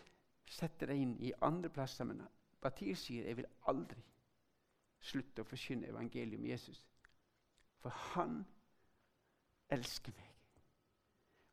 setter 0.50 0.90
deg 0.90 1.02
inn 1.02 1.16
i 1.22 1.34
andre 1.46 1.70
plasser. 1.70 2.08
Men 2.08 2.24
Batir 2.62 2.98
sier 2.98 3.28
jeg 3.30 3.38
vil 3.42 3.50
aldri 3.70 4.02
slutte 5.06 5.44
å 5.44 5.50
forkynne 5.50 5.92
evangeliet 5.92 6.40
om 6.40 6.48
Jesus. 6.50 6.82
For 7.84 7.94
han 8.16 8.40
elsker 9.70 10.16
meg. 10.18 10.32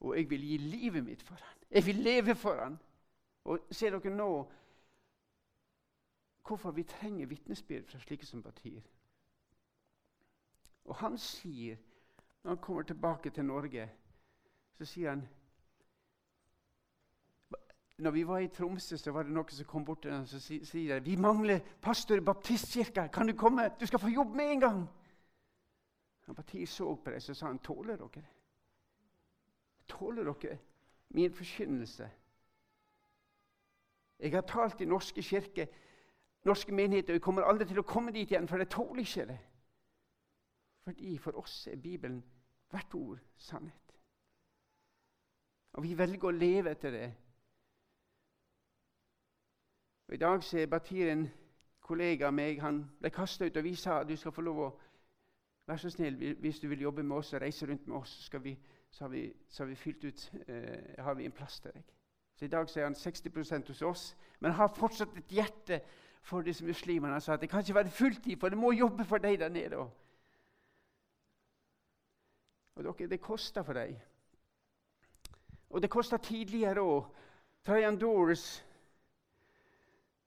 Og 0.03 0.17
jeg 0.17 0.31
vil 0.31 0.47
gi 0.47 0.57
livet 0.59 1.05
mitt 1.05 1.23
for 1.23 1.37
han. 1.37 1.59
Jeg 1.71 1.87
vil 1.87 2.01
leve 2.03 2.35
for 2.35 2.65
han. 2.65 2.79
Og 3.45 3.69
ser 3.71 3.93
dere 3.97 4.15
nå 4.15 4.31
hvorfor 6.47 6.71
vi 6.71 6.83
trenger 6.83 7.27
vitnesbyrd 7.27 7.85
fra 7.87 7.99
slike 7.99 8.27
som 8.27 8.43
partier. 8.43 8.83
Og 10.85 10.97
han 10.97 11.19
sier, 11.19 11.77
når 12.43 12.51
han 12.51 12.59
kommer 12.59 12.83
tilbake 12.83 13.31
til 13.31 13.45
Norge, 13.45 13.91
så 14.79 14.85
sier 14.85 15.11
han 15.11 15.29
når 18.03 18.11
vi 18.11 18.27
var 18.27 18.39
i 18.39 18.49
Tromsø, 18.49 18.97
så 18.97 19.13
var 19.15 19.23
det 19.23 19.35
noen 19.35 19.51
som 19.55 19.67
kom 19.69 19.85
bort 19.85 20.01
til 20.03 20.11
ham 20.11 20.25
og 20.25 20.43
sier 20.43 21.01
vi 21.05 21.15
mangler 21.17 21.61
pastor 21.81 22.19
i 22.19 22.25
baptistkirka. 22.25 23.07
Kan 23.15 23.29
du 23.31 23.37
komme? 23.39 23.69
Du 23.81 23.87
skal 23.87 24.01
få 24.03 24.11
jobb 24.11 24.35
med 24.35 24.51
en 24.51 24.61
gang. 24.61 24.81
Og 26.27 26.37
partiet 26.37 26.69
så 26.69 26.95
på 26.95 27.11
dem 27.11 27.21
og 27.21 27.37
sa 27.37 27.47
han, 27.47 27.59
tåler 27.59 27.97
dere 28.01 28.25
Tåler 29.89 30.25
dere 30.25 30.59
min 31.09 31.33
forkynnelse? 31.35 32.11
Jeg 34.19 34.33
har 34.33 34.45
talt 34.47 34.81
i 34.81 34.87
norske 34.87 35.23
kirker 35.23 35.67
norske 36.45 36.73
menigheter. 36.73 37.13
Vi 37.13 37.19
kommer 37.19 37.43
aldri 37.43 37.67
til 37.69 37.79
å 37.79 37.87
komme 37.87 38.13
dit 38.13 38.31
igjen, 38.31 38.49
for 38.49 38.59
det 38.59 38.71
tåler 38.73 39.03
ikke 39.03 39.27
det. 39.31 39.39
Fordi 40.85 41.19
for 41.19 41.39
oss 41.39 41.67
er 41.71 41.77
Bibelen 41.77 42.23
hvert 42.71 42.95
ord 42.95 43.19
sannhet. 43.37 43.95
Og 45.73 45.83
vi 45.83 45.99
velger 45.99 46.29
å 46.29 46.37
leve 46.37 46.73
etter 46.75 46.91
det. 46.91 47.11
Og 50.09 50.15
I 50.15 50.21
dag 50.21 50.43
så 50.45 50.59
er 50.59 50.67
Batir 50.69 51.09
en 51.13 51.29
kollega 51.81 52.27
av 52.29 52.35
meg. 52.35 52.61
Han 52.61 52.83
ble 53.01 53.11
kasta 53.11 53.47
ut, 53.47 53.57
og 53.57 53.65
vi 53.65 53.75
sa 53.79 54.03
du 54.05 54.17
skal 54.17 54.35
få 54.35 54.45
lov 54.45 54.59
å 54.61 54.69
være 55.67 55.79
så 55.79 55.91
snill, 55.95 56.19
hvis 56.41 56.61
du 56.61 56.69
vil 56.69 56.83
jobbe 56.89 57.03
med 57.03 57.17
oss 57.17 57.33
og 57.33 57.41
reise 57.41 57.67
rundt 57.67 57.87
med 57.87 57.97
oss, 57.97 58.31
vi, 58.43 58.59
så, 58.91 59.05
har, 59.05 59.09
vi, 59.09 59.25
så 59.49 59.63
har, 59.63 59.69
vi, 59.71 59.77
fylt 59.77 60.05
ut, 60.05 60.31
eh, 60.47 60.99
har 60.99 61.15
vi 61.15 61.25
en 61.25 61.33
plass 61.33 61.61
til 61.61 61.73
deg. 61.73 61.93
Så 62.35 62.45
I 62.45 62.49
dag 62.49 62.69
så 62.69 62.81
er 62.81 62.85
han 62.85 62.99
60% 62.99 63.69
hos 63.69 63.83
oss, 63.83 64.17
men 64.41 64.53
har 64.53 64.75
fortsatt 64.75 65.17
et 65.17 65.33
hjerte 65.33 65.81
for 66.23 66.43
disse 66.43 66.65
muslimene. 66.65 67.13
Han 67.13 67.21
sa 67.21 67.35
at 67.35 67.41
det 67.41 67.51
kan 67.51 67.61
ikke 67.61 67.75
være 67.75 67.91
fulltid, 67.91 68.37
for 68.37 68.49
det 68.49 68.59
må 68.59 68.73
jobbe 68.73 69.05
for 69.05 69.19
deg 69.19 69.39
der 69.41 69.49
nede. 69.49 69.77
Og 72.75 72.85
dere, 72.85 73.09
det 73.09 73.21
koster 73.21 73.63
for 73.63 73.73
deg. 73.73 73.97
Og 75.71 75.83
det 75.83 75.91
kosta 75.91 76.17
tidligere 76.17 76.81
òg. 76.81 77.05
Trajan 77.65 77.99
Doris 77.99 78.65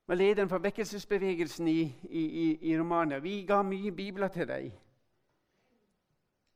var 0.08 0.16
lederen 0.16 0.50
for 0.50 0.58
vekkelsesbevegelsen 0.58 1.68
i, 1.68 1.82
i, 2.04 2.58
i, 2.62 2.80
Romania. 2.80 3.20
Vi 3.20 3.46
ga 3.46 3.62
mye 3.62 3.92
bibler 3.92 4.28
til 4.28 4.48
deg. 4.48 4.72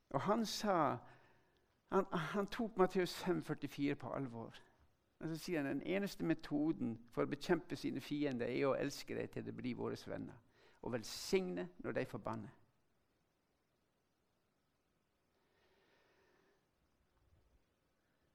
Og 0.09 0.21
han 0.21 0.45
sa 0.45 0.97
Han, 1.89 2.05
han 2.13 2.47
tok 2.47 2.77
Matteus 2.77 3.23
5,44 3.23 3.93
på 3.95 4.09
alvor. 4.13 4.53
Og 5.19 5.27
så 5.27 5.37
sier 5.37 5.63
han 5.63 5.79
Den 5.79 5.87
eneste 5.87 6.25
metoden 6.25 6.97
for 7.11 7.25
å 7.25 7.29
bekjempe 7.29 7.75
sine 7.75 8.01
fiender 8.01 8.47
er 8.47 8.67
å 8.69 8.77
elske 8.79 9.15
dem 9.15 9.27
til 9.33 9.45
de 9.45 9.53
blir 9.53 9.75
våre 9.75 9.97
venner, 10.07 10.35
og 10.81 10.93
velsigne 10.93 11.67
når 11.83 11.91
de 11.91 12.05
forbanner. 12.05 12.55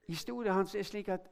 Historien 0.09 0.55
hans 0.55 0.75
er 0.75 0.85
slik 0.85 1.09
at 1.09 1.31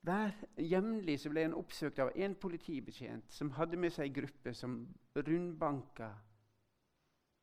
hver 0.00 0.32
jevnlig 0.56 1.18
ble 1.28 1.42
han 1.44 1.54
oppsøkt 1.54 1.98
av 2.00 2.14
en 2.16 2.34
politibetjent 2.34 3.32
som 3.32 3.50
hadde 3.58 3.76
med 3.76 3.92
seg 3.92 4.08
en 4.08 4.14
gruppe 4.22 4.54
som 4.56 4.76
rundbanka 5.16 6.08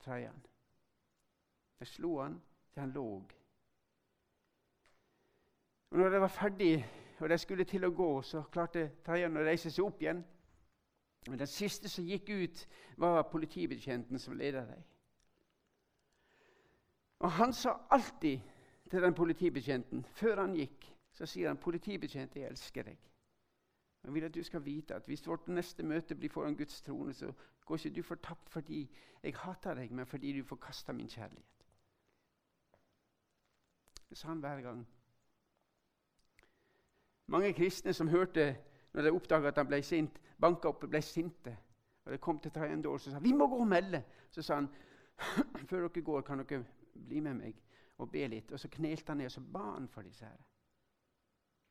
Trajan. 0.01 0.39
De 1.77 1.85
slo 1.85 2.15
han 2.23 2.39
til 2.73 2.81
han 2.81 2.93
lå. 2.95 3.09
Og 5.91 5.99
når 6.01 6.09
det 6.09 6.21
var 6.21 6.33
ferdig 6.33 6.71
og 7.19 7.29
de 7.29 7.37
skulle 7.37 7.65
til 7.65 7.85
å 7.85 7.93
gå, 7.93 8.21
så 8.21 8.43
klarte 8.51 8.91
Tarjan 9.05 9.37
å 9.37 9.45
reise 9.45 9.71
seg 9.73 9.85
opp 9.85 10.01
igjen. 10.01 10.21
Men 11.27 11.39
den 11.39 11.49
siste 11.49 11.89
som 11.89 12.05
gikk 12.07 12.29
ut, 12.29 12.67
var 12.97 13.25
politibetjenten 13.31 14.19
som 14.19 14.37
ledet 14.37 14.67
dem. 14.69 14.83
Og 17.19 17.31
han 17.31 17.53
sa 17.53 17.73
alltid 17.89 18.39
til 18.89 19.01
den 19.01 19.13
politibetjenten, 19.13 20.05
før 20.13 20.43
han 20.43 20.55
gikk, 20.55 20.93
så 21.11 21.25
sier 21.25 21.47
han, 21.47 21.57
'Politibetjent, 21.57 22.35
jeg 22.35 22.45
elsker 22.45 22.83
deg.' 22.83 23.07
Jeg 24.03 24.13
vil 24.13 24.23
at 24.23 24.33
du 24.33 24.43
skal 24.43 24.65
vite 24.65 24.95
at 24.95 25.05
Hvis 25.05 25.27
vårt 25.27 25.47
neste 25.47 25.83
møte 25.83 26.15
blir 26.15 26.29
foran 26.29 26.55
Guds 26.55 26.81
trone, 26.81 27.13
så 27.13 27.33
går 27.65 27.75
ikke 27.75 27.95
du 27.95 28.03
fortapt 28.03 28.49
fordi 28.49 28.89
jeg 29.23 29.35
hater 29.35 29.73
deg, 29.73 29.91
men 29.91 30.05
fordi 30.05 30.39
du 30.39 30.43
forkaster 30.43 30.93
min 30.93 31.09
kjærlighet. 31.09 31.65
Det 34.09 34.17
sa 34.17 34.27
han 34.27 34.39
hver 34.39 34.61
gang. 34.61 34.87
Mange 37.27 37.53
kristne 37.53 37.93
som 37.93 38.07
hørte 38.07 38.55
når 38.93 39.01
de 39.01 39.11
oppdaga 39.11 39.47
at 39.47 39.57
han 39.57 39.67
ble 39.67 39.81
sint, 39.83 40.19
banka 40.39 40.69
opp 40.71 40.83
og 40.83 40.89
ble 40.89 41.01
sinte. 41.01 41.57
Og 42.05 42.11
Det 42.11 42.21
kom 42.21 42.39
til 42.39 42.51
tredje 42.51 42.87
år, 42.87 42.97
så 42.97 43.11
sa 43.11 43.19
vi 43.19 43.33
må 43.33 43.47
gå 43.47 43.59
og 43.59 43.67
melde. 43.67 44.03
Så 44.31 44.41
sa 44.41 44.55
han 44.55 44.69
før 45.69 45.87
dere 45.87 46.01
går, 46.01 46.21
kan 46.21 46.39
dere 46.39 46.63
bli 46.93 47.19
med 47.19 47.33
meg 47.33 47.57
og 47.97 48.11
be 48.11 48.27
litt. 48.27 48.51
Og 48.51 48.59
Så 48.59 48.69
knelte 48.71 49.11
han 49.11 49.17
ned 49.17 49.25
og 49.25 49.31
så 49.31 49.41
ba 49.41 49.71
han 49.73 49.87
for 49.87 50.01
disse 50.01 50.25
her. 50.25 50.45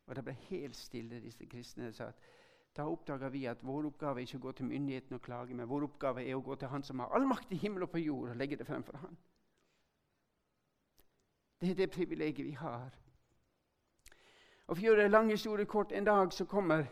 Og 0.06 0.16
Det 0.16 0.24
ble 0.24 0.32
helt 0.50 0.76
stille. 0.76 1.20
disse 1.20 1.46
kristne 1.46 1.92
sa 1.92 2.04
at 2.04 2.20
da 2.76 2.84
oppdaga 2.84 3.28
vi 3.28 3.46
at 3.46 3.64
vår 3.64 3.86
oppgave 3.86 4.20
er 4.20 4.26
ikke 4.26 4.36
å 4.36 4.46
gå 4.46 4.52
til 4.52 4.66
myndighetene 4.68 5.16
og 5.16 5.22
klage, 5.22 5.54
men 5.54 5.68
vår 5.68 5.86
oppgave 5.86 6.26
er 6.26 6.36
å 6.36 6.42
gå 6.44 6.54
til 6.54 6.68
Han 6.68 6.82
som 6.82 6.98
har 6.98 7.14
all 7.16 7.26
makt 7.26 7.52
i 7.52 7.56
himmel 7.56 7.82
og 7.82 7.90
på 7.90 7.98
jord, 7.98 8.28
og 8.30 8.36
legge 8.36 8.56
det 8.56 8.66
fremfor 8.66 8.96
Han. 8.96 9.16
Det 11.60 11.70
er 11.70 11.74
det 11.74 11.90
privilegiet 11.90 12.46
vi 12.46 12.52
har. 12.52 12.92
Og 14.66 14.76
For 14.76 14.82
å 14.82 14.86
gjøre 14.86 15.04
en 15.06 15.10
lang 15.14 15.38
store 15.38 15.64
kort, 15.64 15.92
en 15.92 16.04
dag 16.04 16.32
så 16.32 16.44
kommer 16.44 16.86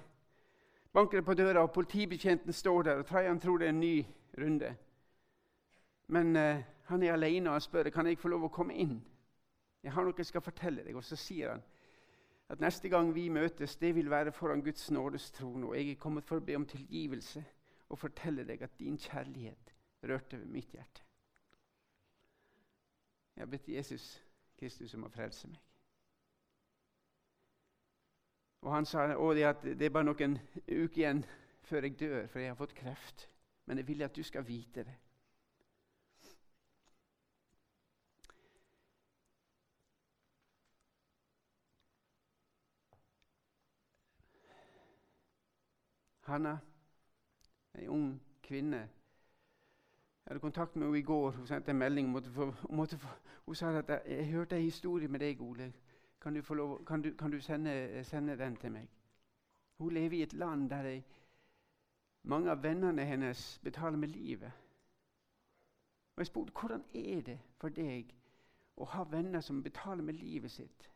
banker 0.95 1.23
på 1.23 1.35
døra, 1.35 1.63
og 1.63 1.73
politibetjenten 1.73 2.53
står 2.53 2.83
der. 2.83 2.99
og 2.99 3.07
Trajan 3.07 3.41
tror 3.41 3.59
det 3.59 3.67
er 3.67 3.69
en 3.69 3.81
ny 3.81 4.07
runde. 4.39 4.77
Men 6.07 6.37
eh, 6.37 6.63
han 6.85 7.03
er 7.03 7.13
alene 7.13 7.51
og 7.51 7.55
han 7.55 7.61
spør 7.61 7.91
kan 7.91 8.07
jeg 8.07 8.19
få 8.19 8.29
lov 8.29 8.45
å 8.45 8.53
komme 8.53 8.75
inn. 8.75 9.01
Jeg 9.83 9.93
har 9.93 10.05
noe 10.05 10.15
jeg 10.17 10.27
skal 10.27 10.45
fortelle 10.45 10.85
deg. 10.85 10.97
Og 10.97 11.05
så 11.05 11.17
sier 11.17 11.51
han 11.51 11.65
at 12.49 12.61
neste 12.61 12.89
gang 12.89 13.15
vi 13.15 13.29
møtes, 13.29 13.77
det 13.77 13.95
vil 13.97 14.11
være 14.11 14.33
foran 14.33 14.63
Guds 14.63 14.91
nådes 14.91 15.31
trone. 15.31 15.67
Og 15.67 15.77
jeg 15.77 15.91
er 15.91 16.01
kommet 16.01 16.25
for 16.25 16.39
å 16.39 16.45
be 16.45 16.57
om 16.57 16.67
tilgivelse 16.67 17.45
og 17.89 17.99
fortelle 17.99 18.45
deg 18.45 18.63
at 18.63 18.79
din 18.79 18.99
kjærlighet 18.99 19.75
rørte 20.05 20.39
ved 20.39 20.47
mitt 20.47 20.71
hjerte. 20.71 21.03
Jeg 23.35 23.43
har 23.43 23.51
bedt 23.51 23.69
Jesus 23.69 24.23
Kristus 24.59 24.95
om 24.95 25.09
å 25.09 25.11
frelse 25.11 25.49
meg. 25.51 25.74
Og 28.65 28.75
han 28.75 28.87
sa 28.87 29.07
det 29.07 29.45
at 29.45 29.63
det 29.63 29.83
er 29.83 29.91
bare 29.93 30.07
noen 30.09 30.39
uker 30.65 30.99
igjen 30.99 31.25
før 31.69 31.85
jeg 31.85 31.99
dør, 32.01 32.27
for 32.33 32.41
jeg 32.41 32.49
har 32.49 32.57
fått 32.57 32.75
kreft. 32.75 33.29
Men 33.67 33.79
jeg 33.79 33.89
vil 33.89 34.03
at 34.03 34.17
du 34.17 34.23
skal 34.23 34.47
vite 34.49 34.85
det. 34.85 34.95
Hanna, 46.25 46.57
ei 47.77 47.89
ung 47.89 48.15
kvinne. 48.43 48.81
Jeg 50.25 50.31
hadde 50.31 50.41
kontakt 50.41 50.77
med 50.77 50.87
henne 50.87 50.99
i 50.99 51.03
går. 51.03 51.31
Hun 51.31 51.47
sendte 51.47 51.71
en 51.71 51.77
melding. 51.77 52.09
Måtte 52.09 52.31
få, 52.31 52.55
måtte 52.71 52.99
få, 52.99 53.09
hun 53.47 53.55
sa 53.55 53.77
at 53.79 53.93
jeg 54.09 54.33
hørte 54.33 54.57
en 54.57 54.63
historie 54.63 55.09
med 55.09 55.21
deg, 55.21 55.41
Ole. 55.41 55.73
Kan 56.25 56.35
du, 56.35 56.55
lov, 56.55 56.85
kan 56.85 57.03
du, 57.03 57.11
kan 57.15 57.31
du 57.31 57.41
sende, 57.41 58.05
sende, 58.05 58.39
den 58.39 58.57
til 58.57 58.73
meg? 58.73 58.89
Hun 59.79 59.93
lever 59.93 60.17
i 60.17 60.23
et 60.23 60.33
land 60.33 60.71
der 60.71 60.83
de, 60.83 61.03
mange 62.23 62.51
av 62.51 62.63
vennene 62.63 63.05
hennes 63.05 63.61
betaler 63.63 63.97
med 63.97 64.09
livet. 64.09 64.53
Og 66.17 66.19
Jeg 66.19 66.27
spurte 66.27 66.53
hvordan 66.61 66.85
er 66.95 67.21
det 67.21 67.39
for 67.61 67.69
deg 67.69 68.15
å 68.77 68.89
ha 68.89 69.05
venner 69.11 69.41
som 69.41 69.63
betaler 69.63 70.03
med 70.03 70.15
livet 70.15 70.51
sitt. 70.51 70.91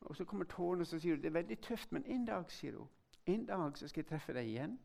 Og 0.00 0.16
Så 0.16 0.24
kommer 0.24 0.44
tårene 0.44 0.80
og 0.80 0.86
så 0.86 0.98
sier 0.98 1.16
hun, 1.16 1.22
det 1.22 1.32
er 1.32 1.40
veldig 1.40 1.58
tøft, 1.58 1.92
men 1.92 2.06
en 2.06 2.26
dag 2.26 2.50
sier 2.50 2.78
hun, 2.78 2.88
en 3.26 3.46
dag 3.46 3.78
så 3.78 3.88
skal 3.88 4.04
jeg 4.04 4.12
treffe 4.12 4.32
deg 4.32 4.46
igjen. 4.46 4.78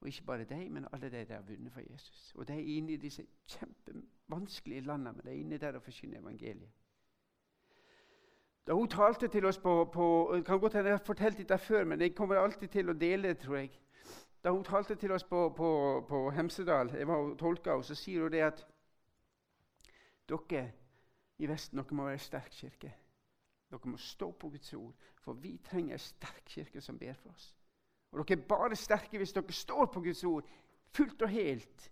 Og 0.00 0.08
ikke 0.08 0.24
bare 0.24 0.44
deg, 0.44 0.66
men 0.72 0.88
alle 0.92 1.10
de 1.10 1.24
der 1.28 1.36
har 1.36 1.46
vunnet 1.46 1.72
for 1.72 1.86
Jesus. 1.90 2.32
Og 2.34 2.48
de 2.48 2.52
er 2.52 2.76
inne 2.76 2.92
i 2.92 2.96
disse 2.96 3.26
kjempevanskelige 3.46 4.80
landene, 4.80 5.12
men 5.12 5.26
de 5.26 5.30
er 5.30 5.42
inne 5.44 5.58
der 5.58 5.76
og 5.76 5.82
forkynner 5.82 6.18
evangeliet. 6.18 6.79
Da 8.66 8.72
hun 8.72 8.88
talte 8.88 9.28
til 9.28 9.44
oss 9.44 9.58
på, 9.58 9.84
på 9.92 10.06
kan 10.46 10.60
godt 10.60 10.72
hende 10.72 10.88
Jeg 10.88 10.98
har 10.98 11.04
fortalt 11.04 11.38
dette 11.38 11.58
før, 11.58 11.84
men 11.84 12.00
jeg 12.00 12.14
kommer 12.14 12.36
alltid 12.36 12.68
til 12.68 12.90
å 12.90 12.92
dele 12.92 13.28
det, 13.28 13.38
tror 13.38 13.56
jeg. 13.56 13.70
Da 14.44 14.50
hun 14.50 14.64
talte 14.64 14.94
til 14.94 15.12
oss 15.12 15.24
på, 15.24 15.48
på, 15.56 15.70
på 16.08 16.30
Hemsedal, 16.30 16.92
jeg 16.96 17.08
var 17.08 17.16
og 17.16 17.38
tolka 17.38 17.70
henne, 17.70 17.84
så 17.84 17.94
sier 17.94 18.22
hun 18.22 18.32
det 18.32 18.44
at 18.46 18.66
dere 20.28 20.66
i 21.38 21.48
Vesten 21.48 21.80
dere 21.80 21.96
må 21.96 22.04
være 22.04 22.20
en 22.20 22.24
sterk 22.24 22.52
kirke. 22.52 22.92
Dere 23.70 23.90
må 23.92 23.96
stå 23.96 24.30
på 24.32 24.48
Guds 24.48 24.74
ord, 24.74 24.94
for 25.20 25.32
vi 25.32 25.58
trenger 25.64 25.96
en 25.96 26.02
sterk 26.02 26.42
kirke 26.46 26.80
som 26.80 26.98
ber 26.98 27.12
for 27.14 27.30
oss. 27.34 27.54
Og 28.12 28.28
Dere 28.28 28.38
er 28.38 28.46
bare 28.48 28.76
sterke 28.76 29.18
hvis 29.18 29.32
dere 29.32 29.52
står 29.52 29.86
på 29.86 30.00
Guds 30.00 30.24
ord 30.24 30.48
fullt 30.94 31.22
og 31.22 31.28
helt. 31.28 31.90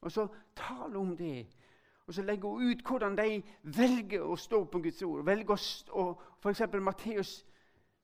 Og 0.00 0.12
så 0.12 0.26
tal 0.56 0.96
om 0.96 1.16
det. 1.16 1.46
Og 2.06 2.14
så 2.14 2.22
legger 2.22 2.48
hun 2.48 2.70
ut 2.70 2.82
hvordan 2.86 3.16
de 3.16 3.42
velger 3.62 4.22
å 4.26 4.36
stå 4.36 4.64
på 4.64 4.80
Guds 4.82 5.02
ord. 5.02 5.24
Velger 5.24 5.54
å 5.54 5.56
stå, 5.56 6.06
F.eks. 6.42 6.62
Matteus 6.82 7.34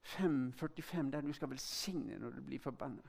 5, 0.01 0.53
45, 0.53 1.11
der 1.13 1.21
du 1.21 1.33
skal 1.33 1.51
velsigne 1.51 2.19
når 2.19 2.39
du 2.39 2.43
blir 2.47 2.63
forbanna. 2.63 3.03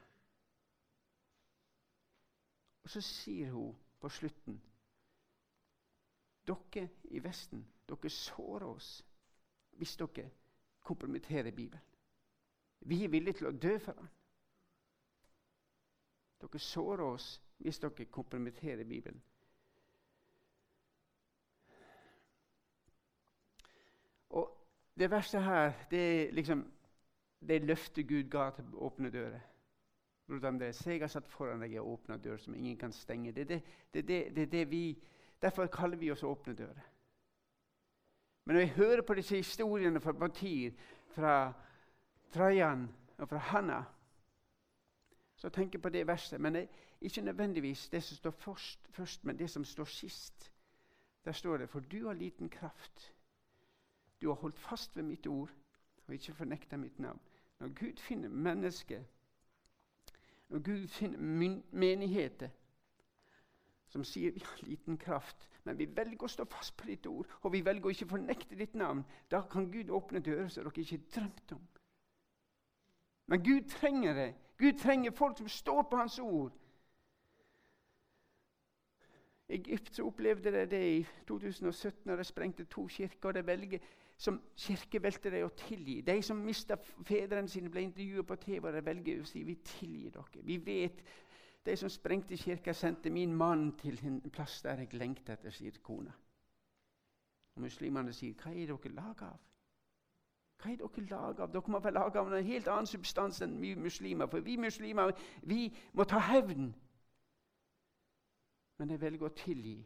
Og 2.83 2.89
så 2.89 3.01
sier 3.01 3.51
hun 3.53 3.75
på 3.99 4.09
slutten 4.09 4.61
Dere 6.49 6.87
i 7.13 7.19
Vesten, 7.21 7.61
dere 7.85 8.09
sårer 8.09 8.65
oss 8.65 9.03
hvis 9.77 9.97
dere 9.97 10.31
kompromitterer 10.81 11.51
Bibelen. 11.51 11.83
Vi 12.79 13.03
er 13.03 13.11
villige 13.13 13.37
til 13.37 13.47
å 13.47 13.51
dø 13.51 13.75
for 13.83 13.93
den. 13.93 14.09
Dere 16.41 16.59
sårer 16.63 17.03
oss 17.05 17.27
hvis 17.59 17.79
dere 17.83 18.07
kompromitterer 18.09 18.83
Bibelen. 18.83 19.21
Og 24.29 24.49
Det 24.99 25.11
verste 25.11 25.39
her 25.39 25.73
det 25.91 25.99
er 25.99 26.31
liksom 26.35 26.65
det 27.47 27.61
løftet 27.63 28.07
Gud 28.07 28.29
ga 28.29 28.49
til 28.51 28.65
åpne 28.75 29.09
dører. 29.09 29.39
Se, 30.71 30.91
jeg 30.91 31.01
har 31.01 31.07
satt 31.07 31.27
foran 31.27 31.63
deg 31.63 31.73
en 31.73 31.87
åpna 31.89 32.17
dør 32.17 32.37
som 32.37 32.55
ingen 32.55 32.77
kan 32.77 32.91
stenge. 32.93 33.31
Det, 33.31 33.61
det, 33.93 34.51
det, 34.51 34.71
vi, 34.71 34.97
derfor 35.41 35.67
kaller 35.67 35.97
vi 35.97 36.11
oss 36.11 36.23
åpne 36.23 36.53
dører. 36.53 36.83
Men 38.45 38.55
når 38.55 38.61
jeg 38.61 38.69
hører 38.75 39.01
på 39.01 39.13
disse 39.13 39.35
historiene 39.35 39.99
fra 39.99 40.11
Batir, 40.11 40.71
fra 41.15 41.53
Trajan 42.33 42.89
og 43.17 43.29
fra 43.29 43.37
Hanna, 43.37 43.83
så 45.35 45.49
tenker 45.49 45.79
jeg 45.79 45.81
på 45.81 45.89
det 45.89 46.07
verset. 46.07 46.41
Men 46.41 46.53
det 46.53 46.61
er 46.61 46.67
ikke 47.01 47.21
nødvendigvis 47.21 47.89
det 47.89 48.03
som 48.03 48.17
står 48.17 48.31
først, 48.31 48.87
først, 48.89 49.25
men 49.25 49.39
det 49.39 49.49
som 49.49 49.65
står 49.65 49.85
sist. 49.85 50.51
Der 51.25 51.31
står 51.31 51.57
det 51.57 51.69
For 51.69 51.79
du 51.79 52.05
har 52.07 52.13
liten 52.13 52.49
kraft. 52.49 53.13
Du 54.21 54.27
har 54.27 54.35
holdt 54.35 54.59
fast 54.59 54.95
ved 54.95 55.03
mitt 55.03 55.27
ord 55.27 55.51
og 56.07 56.13
ikke 56.13 56.33
fornekta 56.33 56.77
mitt 56.77 56.99
navn. 56.99 57.19
Når 57.59 57.67
Gud 57.67 57.97
finner 57.97 58.29
mennesker, 58.29 59.03
når 60.49 60.59
Gud 60.59 60.87
finner 60.87 61.19
menigheter 61.71 62.49
som 63.89 64.03
sier 64.03 64.31
vi 64.31 64.43
har 64.45 64.63
liten 64.63 64.97
kraft, 64.97 65.49
men 65.63 65.77
vi 65.77 65.87
velger 65.95 66.23
å 66.23 66.29
stå 66.29 66.45
fast 66.45 66.75
på 66.77 66.85
ditt 66.87 67.07
ord, 67.09 67.27
og 67.41 67.53
vi 67.53 67.63
velger 67.65 67.89
å 67.89 67.93
ikke 67.93 68.09
fornekte 68.11 68.57
ditt 68.57 68.75
navn. 68.77 69.01
Da 69.31 69.41
kan 69.49 69.71
Gud 69.71 69.89
åpne 69.89 70.21
dører 70.21 70.47
som 70.47 70.67
dere 70.67 70.83
ikke 70.83 71.01
drømte 71.15 71.57
om. 71.57 71.67
Men 73.29 73.43
Gud 73.43 73.69
trenger 73.69 74.13
det. 74.13 74.29
Gud 74.57 74.77
trenger 74.81 75.11
folk 75.11 75.37
som 75.37 75.49
står 75.49 75.83
på 75.89 75.97
Hans 75.97 76.19
ord. 76.19 76.53
Egypt 79.49 79.99
opplevde 79.99 80.51
det, 80.53 80.67
det 80.71 80.81
i 80.99 81.05
2017 81.27 82.05
når 82.05 82.21
de 82.21 82.23
sprengte 82.23 82.65
to 82.69 82.87
kirker. 82.87 83.29
og 83.29 83.33
de 83.33 83.45
velger 83.47 83.79
Som 84.19 84.41
kirke 84.59 84.99
valgte 84.99 85.31
de 85.31 85.45
å 85.45 85.51
tilgi. 85.55 86.01
De 86.03 86.17
som 86.25 86.41
mista 86.43 86.75
fedrene 87.07 87.47
sine, 87.47 87.71
ble 87.71 87.85
intervjuet 87.87 88.27
på 88.27 88.35
TV, 88.35 88.67
og 88.67 88.75
de 88.75 88.81
velger 88.83 89.21
å 89.23 89.27
si 89.27 89.45
vi 89.47 89.55
tilgir 89.63 90.11
dere. 90.17 90.43
Vi 90.43 90.57
vet 90.65 91.03
de 91.65 91.75
som 91.79 91.91
sprengte 91.91 92.37
kirka, 92.37 92.73
sendte 92.75 93.11
min 93.15 93.31
mann 93.35 93.71
til 93.79 93.99
en 94.03 94.19
plass 94.31 94.59
der 94.65 94.83
jeg 94.83 94.99
lengta 94.99 95.37
etter, 95.37 95.55
sier 95.55 95.79
kona. 95.83 96.11
Og 97.55 97.61
Muslimene 97.63 98.13
sier, 98.13 98.33
'Hva 98.33 98.51
er 98.51 98.67
dere 98.67 98.93
laga 98.95 99.31
av?' 99.31 99.49
Hva 100.59 100.71
er 100.71 100.75
dere 100.75 101.07
laga 101.07 101.43
av? 101.43 101.53
Dere 101.53 101.71
må 101.71 101.79
være 101.79 101.93
laga 101.93 102.19
av 102.19 102.33
en 102.33 102.45
helt 102.45 102.67
annen 102.67 102.87
substans 102.87 103.41
enn 103.41 103.61
vi 103.61 103.75
muslimer. 103.75 104.27
For 104.27 104.39
vi 104.39 104.57
muslimer 104.57 105.15
vi 105.43 105.73
må 105.93 106.03
ta 106.03 106.19
hevn. 106.19 106.73
Men 108.77 108.89
jeg 108.89 109.01
velger 109.01 109.25
å 109.25 109.35
tilgi. 109.35 109.85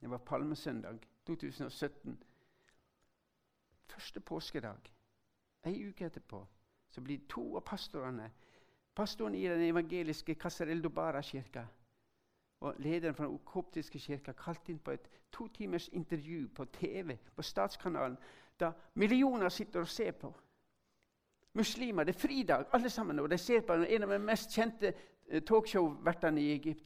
Det 0.00 0.10
var 0.10 0.18
palmesøndag 0.18 0.98
2017. 1.26 2.18
Første 3.90 4.20
påskedag. 4.20 4.92
Ei 5.66 5.88
uke 5.88 6.06
etterpå 6.06 6.44
så 6.90 7.02
blir 7.04 7.26
to 7.28 7.56
av 7.56 7.64
pastorene 7.66 8.30
Pastoren 8.94 9.34
i 9.34 9.46
den 9.48 9.62
evangeliske 9.62 10.34
Casarel 10.34 10.82
Dobara-kirka 10.82 11.66
og 12.60 12.74
lederen 12.78 13.14
for 13.14 13.24
den 13.24 13.38
koptiske 13.38 13.98
kirka 13.98 14.32
kalt 14.32 14.68
inn 14.68 14.78
på 14.78 14.90
et 14.90 15.06
to 15.32 15.46
timers 15.48 15.88
intervju 15.88 16.48
på 16.48 16.64
TV 16.64 17.16
på 17.36 17.42
Statskanalen, 17.42 18.18
da 18.60 18.72
millioner 18.94 19.48
sitter 19.48 19.80
og 19.80 19.88
ser 19.88 20.10
på. 20.10 20.34
Muslimer. 21.52 22.04
Det 22.04 22.14
er 22.14 22.18
fridag, 22.18 22.66
alle 22.72 22.90
sammen. 22.90 23.18
Og 23.18 23.30
de 23.30 23.38
ser 23.38 23.60
på 23.60 23.72
en 23.72 24.02
av 24.02 24.10
de 24.10 24.18
mest 24.18 24.52
kjente 24.54 24.92
eh, 25.28 25.42
talkshow-vertene 25.42 26.40
i 26.40 26.52
Egypt. 26.52 26.84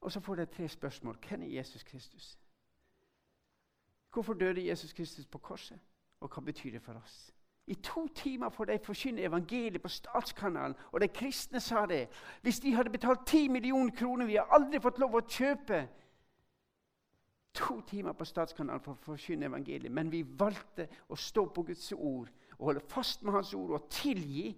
Og 0.00 0.12
så 0.12 0.20
får 0.20 0.34
de 0.34 0.46
tre 0.46 0.68
spørsmål. 0.68 1.18
Hvem 1.28 1.42
er 1.42 1.46
Jesus 1.46 1.82
Kristus? 1.82 2.38
Hvorfor 4.12 4.34
døde 4.34 4.66
Jesus 4.66 4.92
Kristus 4.92 5.26
på 5.26 5.38
korset? 5.38 5.78
Og 6.20 6.30
hva 6.32 6.42
betyr 6.42 6.70
det 6.70 6.82
for 6.82 6.98
oss? 6.98 7.34
I 7.68 7.74
to 7.74 8.08
timer 8.14 8.48
får 8.48 8.64
de 8.64 8.78
forkynne 8.84 9.22
evangeliet 9.22 9.82
på 9.82 9.88
Statskanalen. 9.88 10.76
Og 10.92 11.00
de 11.00 11.08
kristne 11.08 11.60
sa 11.60 11.86
det. 11.86 12.08
Hvis 12.42 12.60
de 12.60 12.74
hadde 12.74 12.90
betalt 12.90 13.26
10 13.26 13.48
millioner 13.48 13.92
kroner 13.94 14.26
Vi 14.26 14.36
har 14.36 14.48
aldri 14.50 14.80
fått 14.80 14.98
lov 14.98 15.14
å 15.14 15.26
kjøpe 15.28 15.82
to 17.54 17.80
timer 17.80 18.12
på 18.12 18.24
Statskanalen 18.24 18.80
for 18.80 18.96
å 18.96 19.04
forkynne 19.10 19.46
evangeliet. 19.46 19.92
Men 19.92 20.10
vi 20.12 20.22
valgte 20.22 20.88
å 21.08 21.16
stå 21.16 21.44
på 21.52 21.62
Guds 21.62 21.92
ord 21.92 22.30
og 22.58 22.66
holde 22.66 22.88
fast 22.88 23.22
med 23.22 23.32
Hans 23.32 23.54
ord 23.54 23.76
og 23.76 23.88
tilgi. 23.90 24.56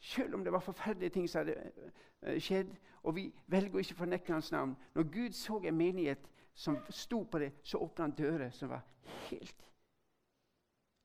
Selv 0.00 0.34
om 0.34 0.44
det 0.44 0.52
var 0.52 0.60
forferdelige 0.60 1.10
ting 1.14 1.28
som 1.30 1.44
hadde 1.44 1.54
eh, 1.62 2.40
skjedd. 2.42 2.74
Og 3.02 3.14
vi 3.16 3.28
velger 3.46 3.78
å 3.78 3.82
ikke 3.86 4.02
fornekte 4.02 4.34
Hans 4.34 4.50
navn. 4.52 4.74
Når 4.94 5.10
Gud 5.14 5.32
så 5.38 5.60
en 5.62 5.78
menighet 5.78 6.26
som 6.54 6.76
sto 6.90 7.22
på 7.22 7.38
det, 7.38 7.52
så 7.62 7.78
åpna 7.78 8.04
han 8.04 8.16
dører 8.18 8.50
som 8.50 8.68
var 8.68 8.82
helt 9.30 9.71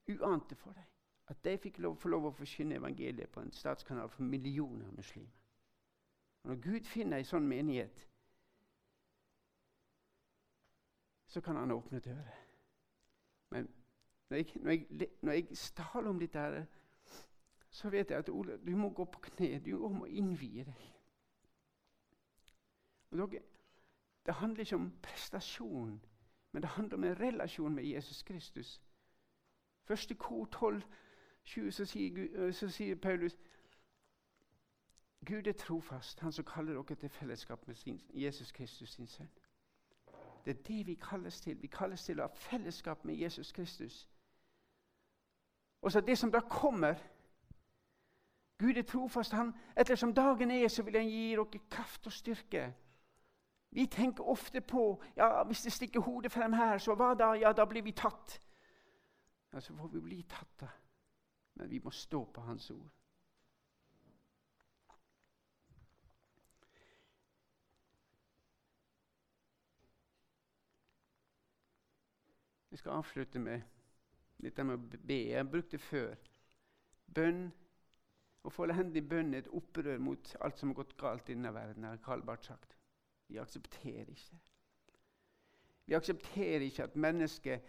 uante 0.09 0.55
for 0.55 0.71
dem 0.73 0.83
at 1.27 1.43
de 1.43 1.57
fikk 1.57 1.79
lov, 1.83 1.97
få 1.99 2.07
lov 2.07 2.29
å 2.29 2.31
forkynne 2.31 2.77
evangeliet 2.79 3.29
på 3.29 3.41
en 3.43 3.51
statskanal 3.51 4.09
for 4.09 4.23
millioner 4.23 4.87
av 4.87 4.95
muslimer. 4.95 5.41
Og 6.43 6.49
Når 6.49 6.61
Gud 6.63 6.85
finner 6.87 7.17
en 7.17 7.27
sånn 7.27 7.47
menighet, 7.47 8.05
så 11.27 11.41
kan 11.43 11.59
han 11.59 11.71
åpne 11.75 11.99
dører. 11.99 12.37
Men 13.51 13.67
når 14.29 14.37
jeg, 14.37 14.47
når 14.55 14.71
jeg, 14.71 15.09
når 15.21 15.33
jeg 15.33 15.57
taler 15.75 16.09
om 16.09 16.19
dette, 16.19 16.67
så 17.69 17.89
vet 17.89 18.11
jeg 18.11 18.23
at 18.23 18.29
Ole, 18.29 18.57
du 18.63 18.75
må 18.75 18.89
gå 18.89 19.05
på 19.05 19.19
kne. 19.27 19.59
Du 19.59 19.89
må 19.91 20.07
innvie 20.07 20.63
deg. 20.63 20.85
Og 23.11 23.19
dere, 23.19 23.43
det 24.25 24.33
handler 24.33 24.63
ikke 24.63 24.75
om 24.75 24.91
prestasjon, 25.03 26.01
men 26.51 26.61
det 26.63 26.69
handler 26.69 26.97
om 26.97 27.03
en 27.03 27.19
relasjon 27.19 27.75
med 27.75 27.83
Jesus 27.83 28.23
Kristus. 28.23 28.81
Første 29.88 30.15
kor 30.15 30.45
12, 30.45 30.81
20, 31.43 31.71
så 31.71 31.85
sier, 31.85 32.51
så 32.51 32.69
sier 32.69 32.95
Paulus 32.95 33.38
Gud 35.25 35.47
er 35.47 35.51
trofast, 35.51 36.19
han 36.19 36.31
som 36.31 36.45
kaller 36.45 36.73
dere 36.73 36.95
til 36.95 37.09
fellesskap 37.09 37.67
med 37.67 37.75
sin, 37.75 38.01
Jesus 38.13 38.51
Kristus, 38.51 38.89
sin 38.89 39.07
sønn. 39.07 39.29
Det 40.45 40.57
er 40.57 40.63
det 40.63 40.88
vi 40.88 40.93
kalles 40.93 41.41
til. 41.41 41.61
Vi 41.61 41.67
kalles 41.67 42.03
til 42.03 42.19
å 42.19 42.27
ha 42.27 42.33
fellesskap 42.33 43.05
med 43.05 43.15
Jesus 43.15 43.51
Kristus. 43.51 44.09
Og 45.81 45.91
så 45.91 46.01
det 46.01 46.17
som 46.17 46.31
da 46.31 46.39
kommer 46.39 46.95
Gud 48.59 48.77
er 48.77 48.81
trofast. 48.81 49.33
Han, 49.33 49.53
ettersom 49.77 50.13
dagen 50.13 50.51
er, 50.51 50.67
så 50.67 50.83
vil 50.83 50.95
han 50.95 51.09
gi 51.09 51.35
dere 51.35 51.59
kraft 51.69 52.07
og 52.07 52.13
styrke. 52.13 52.73
Vi 53.69 53.85
tenker 53.85 54.23
ofte 54.23 54.61
på 54.61 55.03
ja, 55.17 55.43
hvis 55.43 55.61
det 55.61 55.73
stikker 55.73 55.99
hodet 55.99 56.31
frem 56.31 56.53
her, 56.53 56.77
så 56.77 56.95
hva 56.95 57.13
da? 57.13 57.33
Ja, 57.33 57.51
da 57.53 57.65
blir 57.65 57.83
vi 57.83 57.91
tatt. 57.91 58.41
Ja, 59.51 59.61
Så 59.61 59.75
får 59.75 59.87
vi 59.87 60.01
bli 60.01 60.23
tatt, 60.23 60.59
da. 60.59 60.69
Men 61.53 61.69
vi 61.69 61.79
må 61.79 61.91
stå 61.91 62.25
på 62.25 62.41
Hans 62.41 62.71
ord. 62.71 62.89
Jeg 72.71 72.79
skal 72.79 72.91
avslutte 72.91 73.39
med 73.39 73.61
dette 74.37 74.63
med 74.63 74.77
å 74.77 74.97
be. 75.07 75.15
Jeg 75.15 75.39
har 75.39 75.47
brukt 75.49 75.71
det 75.73 75.79
før. 75.81 76.11
Bønn. 77.09 77.47
Å 78.45 78.51
få 78.53 78.67
i 78.69 79.01
bønn 79.01 79.33
er 79.33 79.41
et 79.41 79.49
opprør 79.49 79.97
mot 79.97 80.35
alt 80.45 80.59
som 80.59 80.69
har 80.69 80.77
gått 80.83 80.93
galt 80.97 81.29
i 81.29 81.33
denne 81.33 81.53
verden. 81.55 81.83
har 81.89 82.03
Karl 82.05 82.21
Barth 82.21 82.45
sagt. 82.47 82.77
Vi 83.27 83.39
aksepterer 83.41 84.11
ikke 84.13 84.37
Vi 85.87 85.95
aksepterer 85.95 86.67
ikke 86.67 86.83
at 86.83 86.95
mennesker 86.95 87.59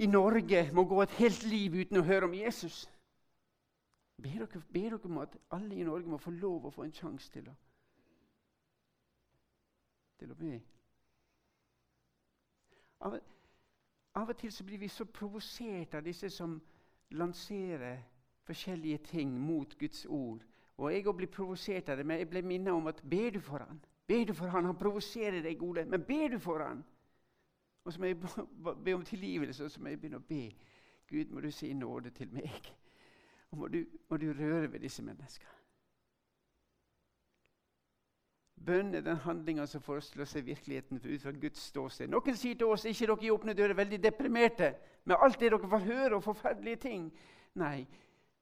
i 0.00 0.06
Norge 0.06 0.70
må 0.72 0.84
gå 0.88 1.02
et 1.02 1.16
helt 1.20 1.42
liv 1.44 1.74
uten 1.82 2.00
å 2.00 2.06
høre 2.06 2.28
om 2.28 2.34
Jesus. 2.34 2.86
Ber 4.20 4.44
dere, 4.44 4.62
ber 4.72 4.94
dere 4.94 5.08
om 5.08 5.18
at 5.20 5.36
alle 5.52 5.76
i 5.76 5.84
Norge 5.84 6.08
må 6.08 6.16
få 6.20 6.32
lov 6.32 6.66
å 6.66 6.72
få 6.72 6.86
en 6.86 6.94
sjanse 6.96 7.28
til 7.32 7.48
å, 7.48 7.54
til 10.20 10.32
å 10.32 10.38
be. 10.40 10.54
Av, 13.04 13.16
av 14.20 14.32
og 14.32 14.40
til 14.40 14.52
så 14.52 14.64
blir 14.64 14.80
vi 14.80 14.88
så 14.92 15.04
provosert 15.04 15.94
av 15.96 16.04
disse 16.04 16.30
som 16.32 16.56
lanserer 17.16 18.00
forskjellige 18.48 19.04
ting 19.12 19.36
mot 19.40 19.76
Guds 19.78 20.06
ord. 20.08 20.44
Og 20.80 20.92
jeg 20.92 21.04
blir 21.16 21.28
provosert 21.28 21.88
av 21.92 22.00
det, 22.00 22.06
men 22.08 22.22
jeg 22.22 22.30
ble 22.30 22.42
minnet 22.42 22.72
om 22.72 22.88
at 22.88 23.02
ber 23.04 23.36
du 23.36 23.40
for 23.44 23.60
han? 23.64 23.80
Ber 24.08 24.24
du 24.24 24.32
for 24.34 24.48
han? 24.48 24.64
Han 24.64 24.80
provoserer 24.80 25.42
deg, 25.44 25.60
Ole, 25.62 25.84
men 25.84 26.04
ber 26.08 26.32
du 26.32 26.38
for 26.40 26.64
han? 26.64 26.80
Og 27.84 27.92
så 27.92 28.00
må 28.00 28.06
jeg 28.06 28.16
be 28.84 28.94
om 28.94 29.04
tilgivelse, 29.04 29.64
og 29.64 29.70
så 29.70 29.80
må 29.80 29.88
jeg 29.88 30.00
begynne 30.00 30.20
å 30.20 30.28
be. 30.28 30.50
Gud, 31.10 31.32
må 31.32 31.40
du 31.40 31.50
si 31.50 31.72
nåde 31.72 32.10
til 32.10 32.28
meg. 32.32 32.74
Og 33.50 33.58
må 33.58 33.68
du, 33.68 33.84
må 34.10 34.16
du 34.16 34.28
røre 34.32 34.72
ved 34.72 34.80
disse 34.80 35.02
menneskene. 35.02 35.56
Bønn 38.66 38.94
er 38.94 39.00
den 39.00 39.16
handlinga 39.16 39.64
som 39.66 39.80
får 39.82 39.96
oss 39.96 40.10
til 40.12 40.20
å 40.20 40.28
se 40.28 40.42
virkeligheten 40.44 41.00
ut 41.00 41.22
fra 41.22 41.32
Guds 41.32 41.62
ståsted. 41.70 42.10
Noen 42.12 42.36
sier 42.36 42.58
til 42.60 42.68
oss 42.68 42.84
ikke 42.84 43.06
dere 43.08 43.24
i 43.24 43.30
åpne 43.32 43.54
dører 43.56 43.78
veldig 43.78 43.98
deprimerte 44.04 44.74
med 45.08 45.16
alt 45.16 45.40
det 45.40 45.48
dere 45.48 45.70
får 45.72 45.86
høre 45.86 46.18
og 46.18 46.24
forferdelige 46.26 46.82
ting. 46.84 47.06
Nei, 47.58 47.86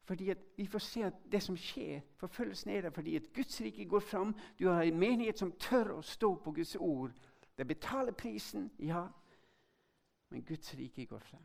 fordi 0.08 0.32
vi 0.56 0.66
får 0.66 0.82
se 0.82 1.04
at 1.06 1.22
det 1.32 1.42
som 1.44 1.56
skjer, 1.56 2.02
forfølgelsen 2.18 2.74
er 2.74 2.88
der 2.88 2.94
fordi 2.96 3.14
at 3.16 3.30
Guds 3.34 3.60
rike 3.60 3.86
går 3.86 4.00
fram. 4.00 4.34
Du 4.58 4.66
har 4.68 4.82
en 4.82 4.98
menighet 4.98 5.38
som 5.38 5.52
tør 5.52 5.94
å 5.98 6.02
stå 6.02 6.34
på 6.42 6.52
Guds 6.58 6.74
ord. 6.80 7.14
Det 7.58 7.66
betaler 7.66 8.12
prisen, 8.12 8.70
ja, 8.78 9.06
men 10.30 10.44
Guds 10.44 10.74
rike 10.74 11.06
går 11.06 11.18
frem. 11.18 11.42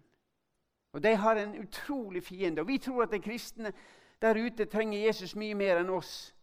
Og 0.94 1.04
De 1.04 1.16
har 1.16 1.36
en 1.36 1.60
utrolig 1.60 2.24
fiende. 2.24 2.62
Og 2.62 2.68
Vi 2.68 2.78
tror 2.78 3.04
at 3.04 3.12
de 3.12 3.20
kristne 3.20 3.74
der 4.22 4.46
ute 4.46 4.66
trenger 4.66 5.06
Jesus 5.06 5.36
mye 5.36 5.56
mer 5.56 5.82
enn 5.82 5.90
oss. 5.90 6.36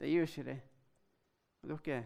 De 0.00 0.08
gjør 0.10 0.22
ikke 0.22 0.44
det. 0.44 0.60
Og 1.62 1.68
dere 1.86 2.04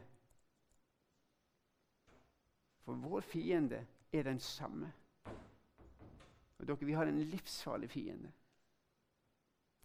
For 2.84 2.95
vår 2.95 3.20
fiende 3.20 3.87
er 4.12 4.22
den 4.22 4.41
samme. 4.41 4.93
Og 6.59 6.66
dere, 6.66 6.78
Vi 6.80 6.93
har 6.93 7.07
en 7.07 7.22
livsfarlig 7.22 7.91
fiende. 7.91 8.32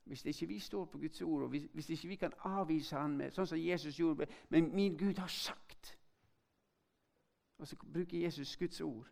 Hvis 0.03 0.25
ikke 0.25 0.47
vi 0.47 0.59
står 0.59 0.85
på 0.85 0.97
Guds 0.97 1.21
ord, 1.21 1.43
og 1.43 1.49
hvis, 1.49 1.63
hvis 1.73 1.89
ikke 1.89 2.07
vi 2.07 2.15
kan 2.15 2.33
avvise 2.39 2.95
han 2.95 3.17
med, 3.17 3.31
sånn 3.31 3.47
som 3.47 3.59
Jesus 3.61 3.95
gjorde 3.95 4.27
Men 4.49 4.73
min 4.75 4.97
Gud 4.97 5.19
har 5.21 5.27
sagt 5.27 5.97
Og 7.57 7.67
så 7.67 7.75
bruker 7.75 8.17
Jesus 8.17 8.57
Guds 8.57 8.81
ord. 8.81 9.07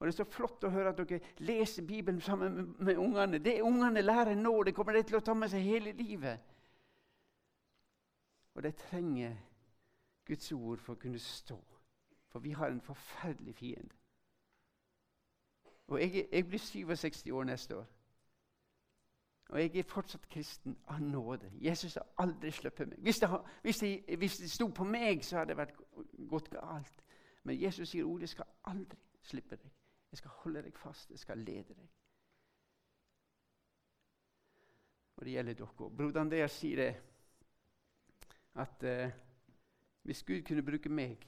Og 0.00 0.06
Det 0.06 0.12
er 0.14 0.24
så 0.24 0.30
flott 0.32 0.64
å 0.64 0.72
høre 0.72 0.94
at 0.94 0.98
dere 0.98 1.20
leser 1.44 1.84
Bibelen 1.84 2.20
sammen 2.24 2.54
med, 2.54 2.68
med 2.78 2.96
ungene. 2.96 3.38
Det 3.38 3.60
ungene 3.62 4.00
lærer 4.00 4.34
nå, 4.34 4.62
det 4.62 4.74
kommer 4.74 4.96
de 4.96 5.02
til 5.02 5.18
å 5.18 5.20
ta 5.20 5.34
med 5.36 5.52
seg 5.52 5.60
hele 5.60 5.92
livet. 5.92 6.40
Og 8.54 8.62
de 8.62 8.72
trenger 8.72 9.36
Guds 10.26 10.52
ord 10.52 10.80
for 10.80 10.96
å 10.96 11.02
kunne 11.02 11.20
stå. 11.20 11.58
For 12.32 12.40
vi 12.40 12.54
har 12.56 12.72
en 12.72 12.80
forferdelig 12.80 13.54
fiende. 13.54 13.94
Og 15.90 16.00
jeg, 16.00 16.28
jeg 16.32 16.46
blir 16.48 16.58
67 16.58 17.30
år 17.30 17.44
neste 17.44 17.76
år. 17.76 17.86
Og 19.50 19.60
jeg 19.60 19.76
er 19.76 19.88
fortsatt 19.88 20.28
kristen 20.30 20.78
av 20.86 21.00
nåde. 21.02 21.50
Jesus 21.60 21.94
har 21.94 22.06
aldri 22.22 22.50
sluppet 22.50 22.88
meg. 22.88 22.98
Hvis 23.02 23.18
det, 23.18 23.28
hvis, 23.62 23.78
det, 23.78 24.16
hvis 24.18 24.38
det, 24.38 24.50
sto 24.50 24.68
på 24.68 24.84
meg, 24.84 25.24
så 25.24 25.42
hadde 25.42 25.52
det 25.52 25.58
vært 25.58 25.80
gått 26.30 26.50
galt. 26.54 27.04
Men 27.42 27.60
Jesus 27.60 27.90
sier 27.90 28.06
ordet 28.06 28.30
skal 28.30 28.46
aldri 28.64 28.98
slippe 29.26 29.58
deg. 29.58 29.79
Jeg 30.10 30.18
skal 30.18 30.30
holde 30.30 30.62
deg 30.62 30.78
fast. 30.78 31.10
Jeg 31.10 31.18
skal 31.18 31.38
lede 31.38 31.74
deg. 31.74 31.88
Og 35.16 35.24
det 35.24 35.32
gjelder 35.32 35.54
dere. 35.54 35.90
Broder 35.96 36.20
Andreas 36.20 36.52
sier 36.56 36.76
det 36.76 36.90
at 38.54 38.82
eh, 38.82 39.12
hvis 40.02 40.22
Gud 40.22 40.42
kunne 40.42 40.64
bruke 40.64 40.88
meg, 40.88 41.26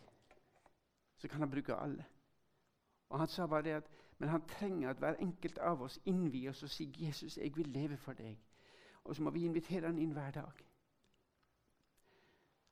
så 1.16 1.28
kan 1.28 1.40
han 1.40 1.50
bruke 1.50 1.74
alle. 1.74 2.04
Og 3.08 3.18
Han 3.18 3.28
sa 3.28 3.46
bare 3.46 3.62
det 3.62 3.70
at 3.70 3.90
men 4.22 4.28
han 4.28 4.46
trenger 4.46 4.90
at 4.90 4.98
hver 4.98 5.14
enkelt 5.14 5.58
av 5.58 5.80
oss 5.82 6.00
innvier 6.06 6.50
oss 6.50 6.62
og 6.62 6.70
sier 6.70 6.92
'Jesus, 6.94 7.36
jeg 7.36 7.56
vil 7.56 7.68
leve 7.68 7.96
for 7.96 8.12
deg'. 8.12 8.38
Og 9.04 9.16
så 9.16 9.22
må 9.22 9.30
vi 9.30 9.44
invitere 9.44 9.86
han 9.86 9.98
inn 9.98 10.12
hver 10.12 10.30
dag. 10.30 10.52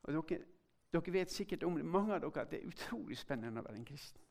Og 0.02 0.12
dere, 0.12 0.44
dere 0.92 1.12
vet 1.12 1.30
sikkert 1.30 1.62
om 1.62 1.74
det, 1.74 1.84
mange 1.84 2.14
av 2.14 2.20
dere 2.20 2.40
at 2.40 2.50
det 2.50 2.60
er 2.62 2.68
utrolig 2.68 3.18
spennende 3.18 3.60
å 3.60 3.64
være 3.64 3.76
en 3.76 3.84
kristen. 3.84 4.22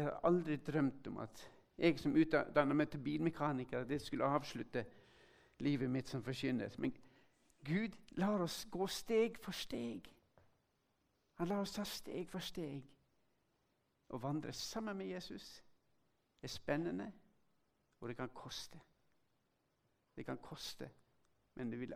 Jeg 0.00 0.08
har 0.08 0.20
aldri 0.24 0.56
drømt 0.56 1.06
om 1.06 1.18
at 1.20 1.42
jeg 1.78 1.98
som 2.00 2.14
utdanna 2.16 2.74
meg 2.76 2.88
til 2.88 3.02
bilmekaniker, 3.04 3.84
det 3.84 3.98
skulle 4.00 4.24
avslutte 4.24 4.84
livet 5.60 5.90
mitt 5.92 6.08
som 6.08 6.22
forkynner. 6.24 6.72
Men 6.78 6.94
Gud 7.64 7.96
lar 8.16 8.40
oss 8.40 8.62
gå 8.72 8.86
steg 8.88 9.36
for 9.44 9.52
steg. 9.52 10.08
Han 11.36 11.48
lar 11.48 11.60
oss 11.60 11.76
ta 11.76 11.84
steg 11.84 12.30
for 12.32 12.40
steg 12.40 12.80
og 14.10 14.22
vandre 14.22 14.52
sammen 14.56 14.96
med 14.96 15.12
Jesus 15.12 15.62
er 16.42 16.48
spennende, 16.48 17.12
og 18.00 18.08
det 18.08 18.16
kan 18.16 18.32
koste. 18.34 18.80
Det 20.16 20.24
kan 20.26 20.40
koste, 20.40 20.88
men 21.54 21.72
det 21.72 21.80
vil 21.80 21.94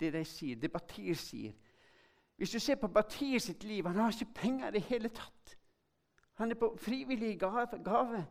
Det 0.00 0.12
de 0.12 0.24
sier, 0.24 0.56
det 0.56 0.72
Batir 0.72 1.14
sier 1.14 1.52
Hvis 2.36 2.50
du 2.50 2.58
ser 2.58 2.76
på 2.76 2.88
Batir 2.88 3.38
sitt 3.38 3.64
liv 3.64 3.86
Han 3.86 3.96
har 3.96 4.12
ikke 4.12 4.34
penger 4.34 4.68
i 4.68 4.72
det 4.72 4.82
hele 4.82 5.08
tatt. 5.08 5.56
Han 6.36 6.50
er 6.50 6.54
på 6.54 6.76
frivillig 6.80 7.40
gave. 7.40 8.26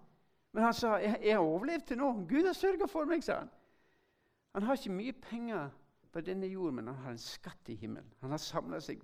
Men 0.52 0.64
han 0.64 0.74
sa 0.74 0.96
jeg, 0.96 1.36
har 1.36 1.44
overlevd 1.44 1.88
til 1.88 1.98
nå. 1.98 2.12
Gud 2.30 2.46
har 2.46 2.54
sørga 2.54 2.88
for 2.88 3.06
meg, 3.06 3.24
sa 3.24 3.40
han. 3.42 3.50
Han 4.54 4.64
har 4.64 4.78
ikke 4.78 4.94
mye 4.96 5.14
penger 5.14 5.70
på 6.12 6.22
denne 6.22 6.48
jord, 6.48 6.74
men 6.74 6.88
han 6.88 6.96
har 6.96 7.12
en 7.12 7.20
skatt 7.20 7.70
i 7.70 7.76
himmelen. 7.76 8.14
Han 8.22 8.32
har 8.32 8.80
seg 8.80 9.02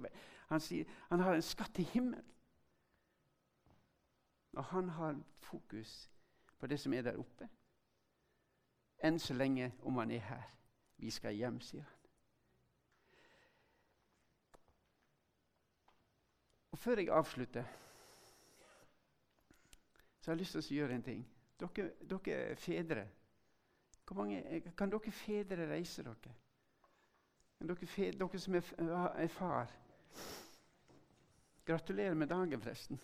Han 0.47 0.59
sier 0.59 0.85
han 1.09 1.19
har 1.19 1.33
en 1.33 1.41
skatt 1.41 1.79
i 1.79 1.83
himmelen. 1.83 2.25
Og 4.53 4.63
han 4.63 4.89
har 4.89 5.19
fokus 5.39 6.11
på 6.59 6.67
det 6.67 6.79
som 6.79 6.93
er 6.93 7.01
der 7.01 7.19
oppe. 7.19 7.49
Enn 9.03 9.19
så 9.19 9.33
lenge 9.33 9.73
om 9.81 9.97
han 9.97 10.11
er 10.11 10.19
her. 10.19 10.47
Vi 10.97 11.09
skal 11.09 11.33
hjem, 11.33 11.59
sier 11.61 11.83
han. 11.83 11.97
Og 16.71 16.79
Før 16.79 16.97
jeg 16.97 17.09
avslutter, 17.09 17.63
så 20.21 20.31
har 20.31 20.35
jeg 20.35 20.43
lyst 20.43 20.51
til 20.51 20.61
å 20.61 20.77
gjøre 20.77 20.95
en 20.95 21.03
ting. 21.03 21.25
Dere, 21.61 21.91
dere 22.09 22.55
fedre 22.55 23.07
mange, 24.15 24.61
Kan 24.77 24.91
dere 24.91 25.11
fedre 25.11 25.69
reise 25.69 26.03
dere? 26.03 26.33
Kan 27.57 27.67
dere, 27.67 27.87
fedre, 27.87 28.17
dere 28.19 28.39
som 28.39 28.55
er, 28.55 28.73
er 29.15 29.27
far 29.27 29.71
Gratulerer 31.65 32.13
med 32.13 32.27
dagen, 32.27 32.61
forresten. 32.61 32.99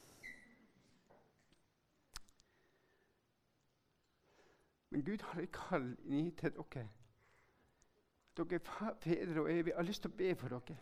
Men 4.90 5.04
Gud 5.06 5.22
har 5.22 5.42
et 5.42 5.52
kall 5.52 5.96
til 6.06 6.52
dere. 6.58 6.88
Dere 8.38 8.56
er 8.56 8.94
fedre, 9.02 9.42
og 9.42 9.52
jeg 9.52 9.74
har 9.76 9.84
lyst 9.84 10.02
til 10.02 10.12
å 10.12 10.18
be 10.18 10.36
for 10.36 10.58
dere. 10.58 10.78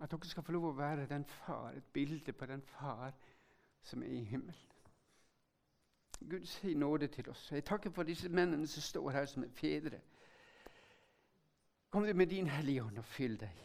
At 0.00 0.10
dere 0.10 0.28
skal 0.28 0.42
få 0.42 0.52
lov 0.52 0.68
å 0.68 0.76
være 0.76 1.06
den 1.06 1.24
far, 1.24 1.72
et 1.76 1.92
bilde 1.92 2.32
på 2.32 2.46
den 2.46 2.62
far 2.62 3.12
som 3.82 4.02
er 4.02 4.12
i 4.12 4.24
himmelen. 4.24 4.70
Gud 6.30 6.46
si 6.46 6.74
nåde 6.74 7.06
til 7.06 7.28
oss. 7.30 7.52
Jeg 7.52 7.64
takker 7.64 7.90
for 7.90 8.02
disse 8.02 8.28
mennene 8.28 8.66
som 8.66 8.82
står 8.82 9.10
her 9.10 9.26
som 9.26 9.44
er 9.44 9.52
fedre. 9.54 10.00
Kom 11.90 12.04
du 12.04 12.14
med 12.14 12.26
din 12.26 12.48
Hellige 12.48 12.82
Ånd 12.82 12.98
og 12.98 13.04
fyll 13.04 13.36
deg. 13.40 13.60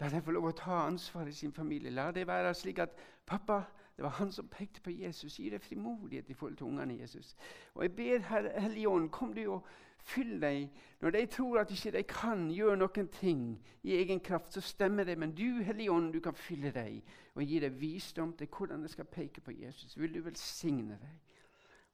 La 0.00 0.08
dem 0.08 0.22
få 0.22 0.32
lov 0.32 0.48
å 0.48 0.56
ta 0.56 0.84
ansvar 0.86 1.28
i 1.28 1.34
sin 1.36 1.52
familie. 1.52 1.90
La 1.90 2.10
det 2.10 2.26
være 2.26 2.54
slik 2.54 2.78
at 2.78 2.94
pappa 3.26 3.62
det 3.96 4.04
var 4.04 4.16
han 4.16 4.32
som 4.32 4.48
pekte 4.48 4.80
på 4.80 4.90
Jesus. 4.90 5.36
Gi 5.38 5.50
deg 5.52 5.60
frimodighet 5.60 6.30
i 6.30 6.34
forhold 6.34 6.56
til 6.56 6.66
ungene 6.66 6.96
Jesus. 7.00 7.36
Og 7.74 7.82
jeg 7.82 7.96
ber 7.96 8.24
Herre 8.30 8.60
Hellige 8.60 8.88
Ånd, 8.88 9.10
kom 9.10 9.34
du 9.34 9.42
og 9.46 9.66
fyll 10.04 10.40
deg. 10.42 10.70
Når 11.00 11.10
de 11.10 11.26
tror 11.26 11.60
at 11.60 11.70
ikke 11.70 11.92
de 11.96 12.02
kan 12.08 12.46
gjøre 12.50 12.76
noen 12.76 13.08
ting 13.14 13.42
i 13.82 13.96
egen 13.96 14.20
kraft, 14.20 14.52
så 14.54 14.60
stemmer 14.60 15.04
det. 15.04 15.18
Men 15.18 15.34
du, 15.34 15.62
Hellige 15.62 15.92
Ånd, 15.92 16.12
du 16.12 16.20
kan 16.20 16.34
fylle 16.34 16.70
deg 16.74 17.02
og 17.34 17.42
gi 17.42 17.60
deg 17.62 17.80
visdom 17.80 18.36
til 18.38 18.48
hvordan 18.50 18.82
de 18.82 18.88
skal 18.88 19.04
peke 19.04 19.40
på 19.40 19.54
Jesus. 19.56 19.98
Vil 19.98 20.14
du 20.14 20.20
velsigne 20.22 20.98
deg? 21.00 21.18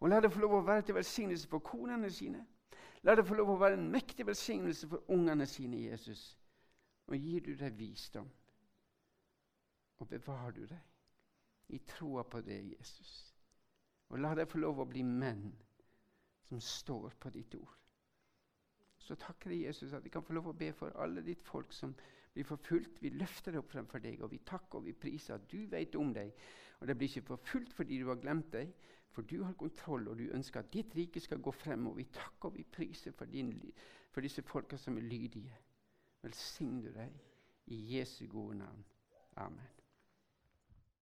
Og 0.01 0.09
la 0.09 0.21
det 0.21 0.33
få 0.33 0.41
lov 0.41 0.61
å 0.61 0.67
være 0.67 0.87
til 0.87 0.95
velsignelse 0.95 1.49
for 1.49 1.65
konene 1.65 2.11
sine. 2.11 2.45
La 3.03 3.15
det 3.15 3.27
få 3.27 3.35
lov 3.39 3.55
å 3.55 3.61
være 3.61 3.79
en 3.79 3.89
mektig 3.91 4.27
velsignelse 4.27 4.89
for 4.89 5.11
ungene 5.15 5.47
sine, 5.47 5.81
Jesus. 5.91 6.37
Og 7.09 7.17
gir 7.17 7.41
du 7.41 7.55
deg 7.57 7.73
visdom, 7.79 8.29
og 9.99 10.09
bevarer 10.09 10.53
du 10.53 10.67
deg 10.69 11.75
i 11.75 11.79
troa 11.79 12.23
på 12.23 12.41
det, 12.45 12.59
Jesus. 12.77 13.15
Og 14.09 14.21
la 14.21 14.35
deg 14.37 14.49
få 14.49 14.61
lov 14.61 14.83
å 14.83 14.89
bli 14.89 15.03
menn 15.05 15.51
som 16.49 16.61
står 16.61 17.17
på 17.21 17.33
ditt 17.33 17.55
ord. 17.59 17.75
Så 19.09 19.17
takker 19.17 19.55
jeg 19.55 19.71
Jesus 19.71 19.95
at 19.97 20.05
vi 20.05 20.13
kan 20.13 20.25
få 20.25 20.35
lov 20.37 20.51
å 20.51 20.57
be 20.57 20.69
for 20.77 20.93
alle 21.01 21.23
ditt 21.25 21.41
folk 21.47 21.73
som 21.73 21.95
blir 22.35 22.45
forfulgt. 22.45 23.01
Vi 23.01 23.15
løfter 23.17 23.55
det 23.55 23.63
opp 23.63 23.71
fremfor 23.73 24.03
deg, 24.05 24.21
og 24.21 24.35
vi 24.35 24.43
takker 24.45 24.83
og 24.83 24.85
vi 24.85 24.93
priser 24.93 25.39
at 25.39 25.47
du 25.49 25.63
vet 25.73 25.97
om 25.97 26.13
deg. 26.13 26.35
Og 26.79 26.91
det 26.91 26.97
blir 26.99 27.09
ikke 27.09 27.31
forfulgt 27.31 27.73
fordi 27.73 28.03
du 28.03 28.11
har 28.11 28.21
glemt 28.21 28.53
deg, 28.53 28.75
for 29.17 29.25
du 29.25 29.41
har 29.47 29.57
kontroll, 29.59 30.11
og 30.13 30.21
du 30.21 30.29
ønsker 30.37 30.61
at 30.61 30.69
ditt 30.75 30.93
rike 30.97 31.25
skal 31.25 31.41
gå 31.41 31.55
frem. 31.57 31.89
Og 31.89 31.97
vi 31.97 32.07
takker 32.13 32.53
og 32.53 32.59
vi 32.61 32.67
priser 32.69 33.17
for, 33.17 33.33
din, 33.33 33.55
for 34.13 34.21
disse 34.21 34.45
folka 34.45 34.77
som 34.77 35.01
er 35.01 35.09
lydige. 35.09 35.57
Velsign 36.23 36.85
du 36.85 36.93
deg 36.93 37.17
i 37.73 37.81
Jesu 37.97 38.27
gode 38.29 38.61
navn. 38.61 38.85
Amen. 39.41 39.78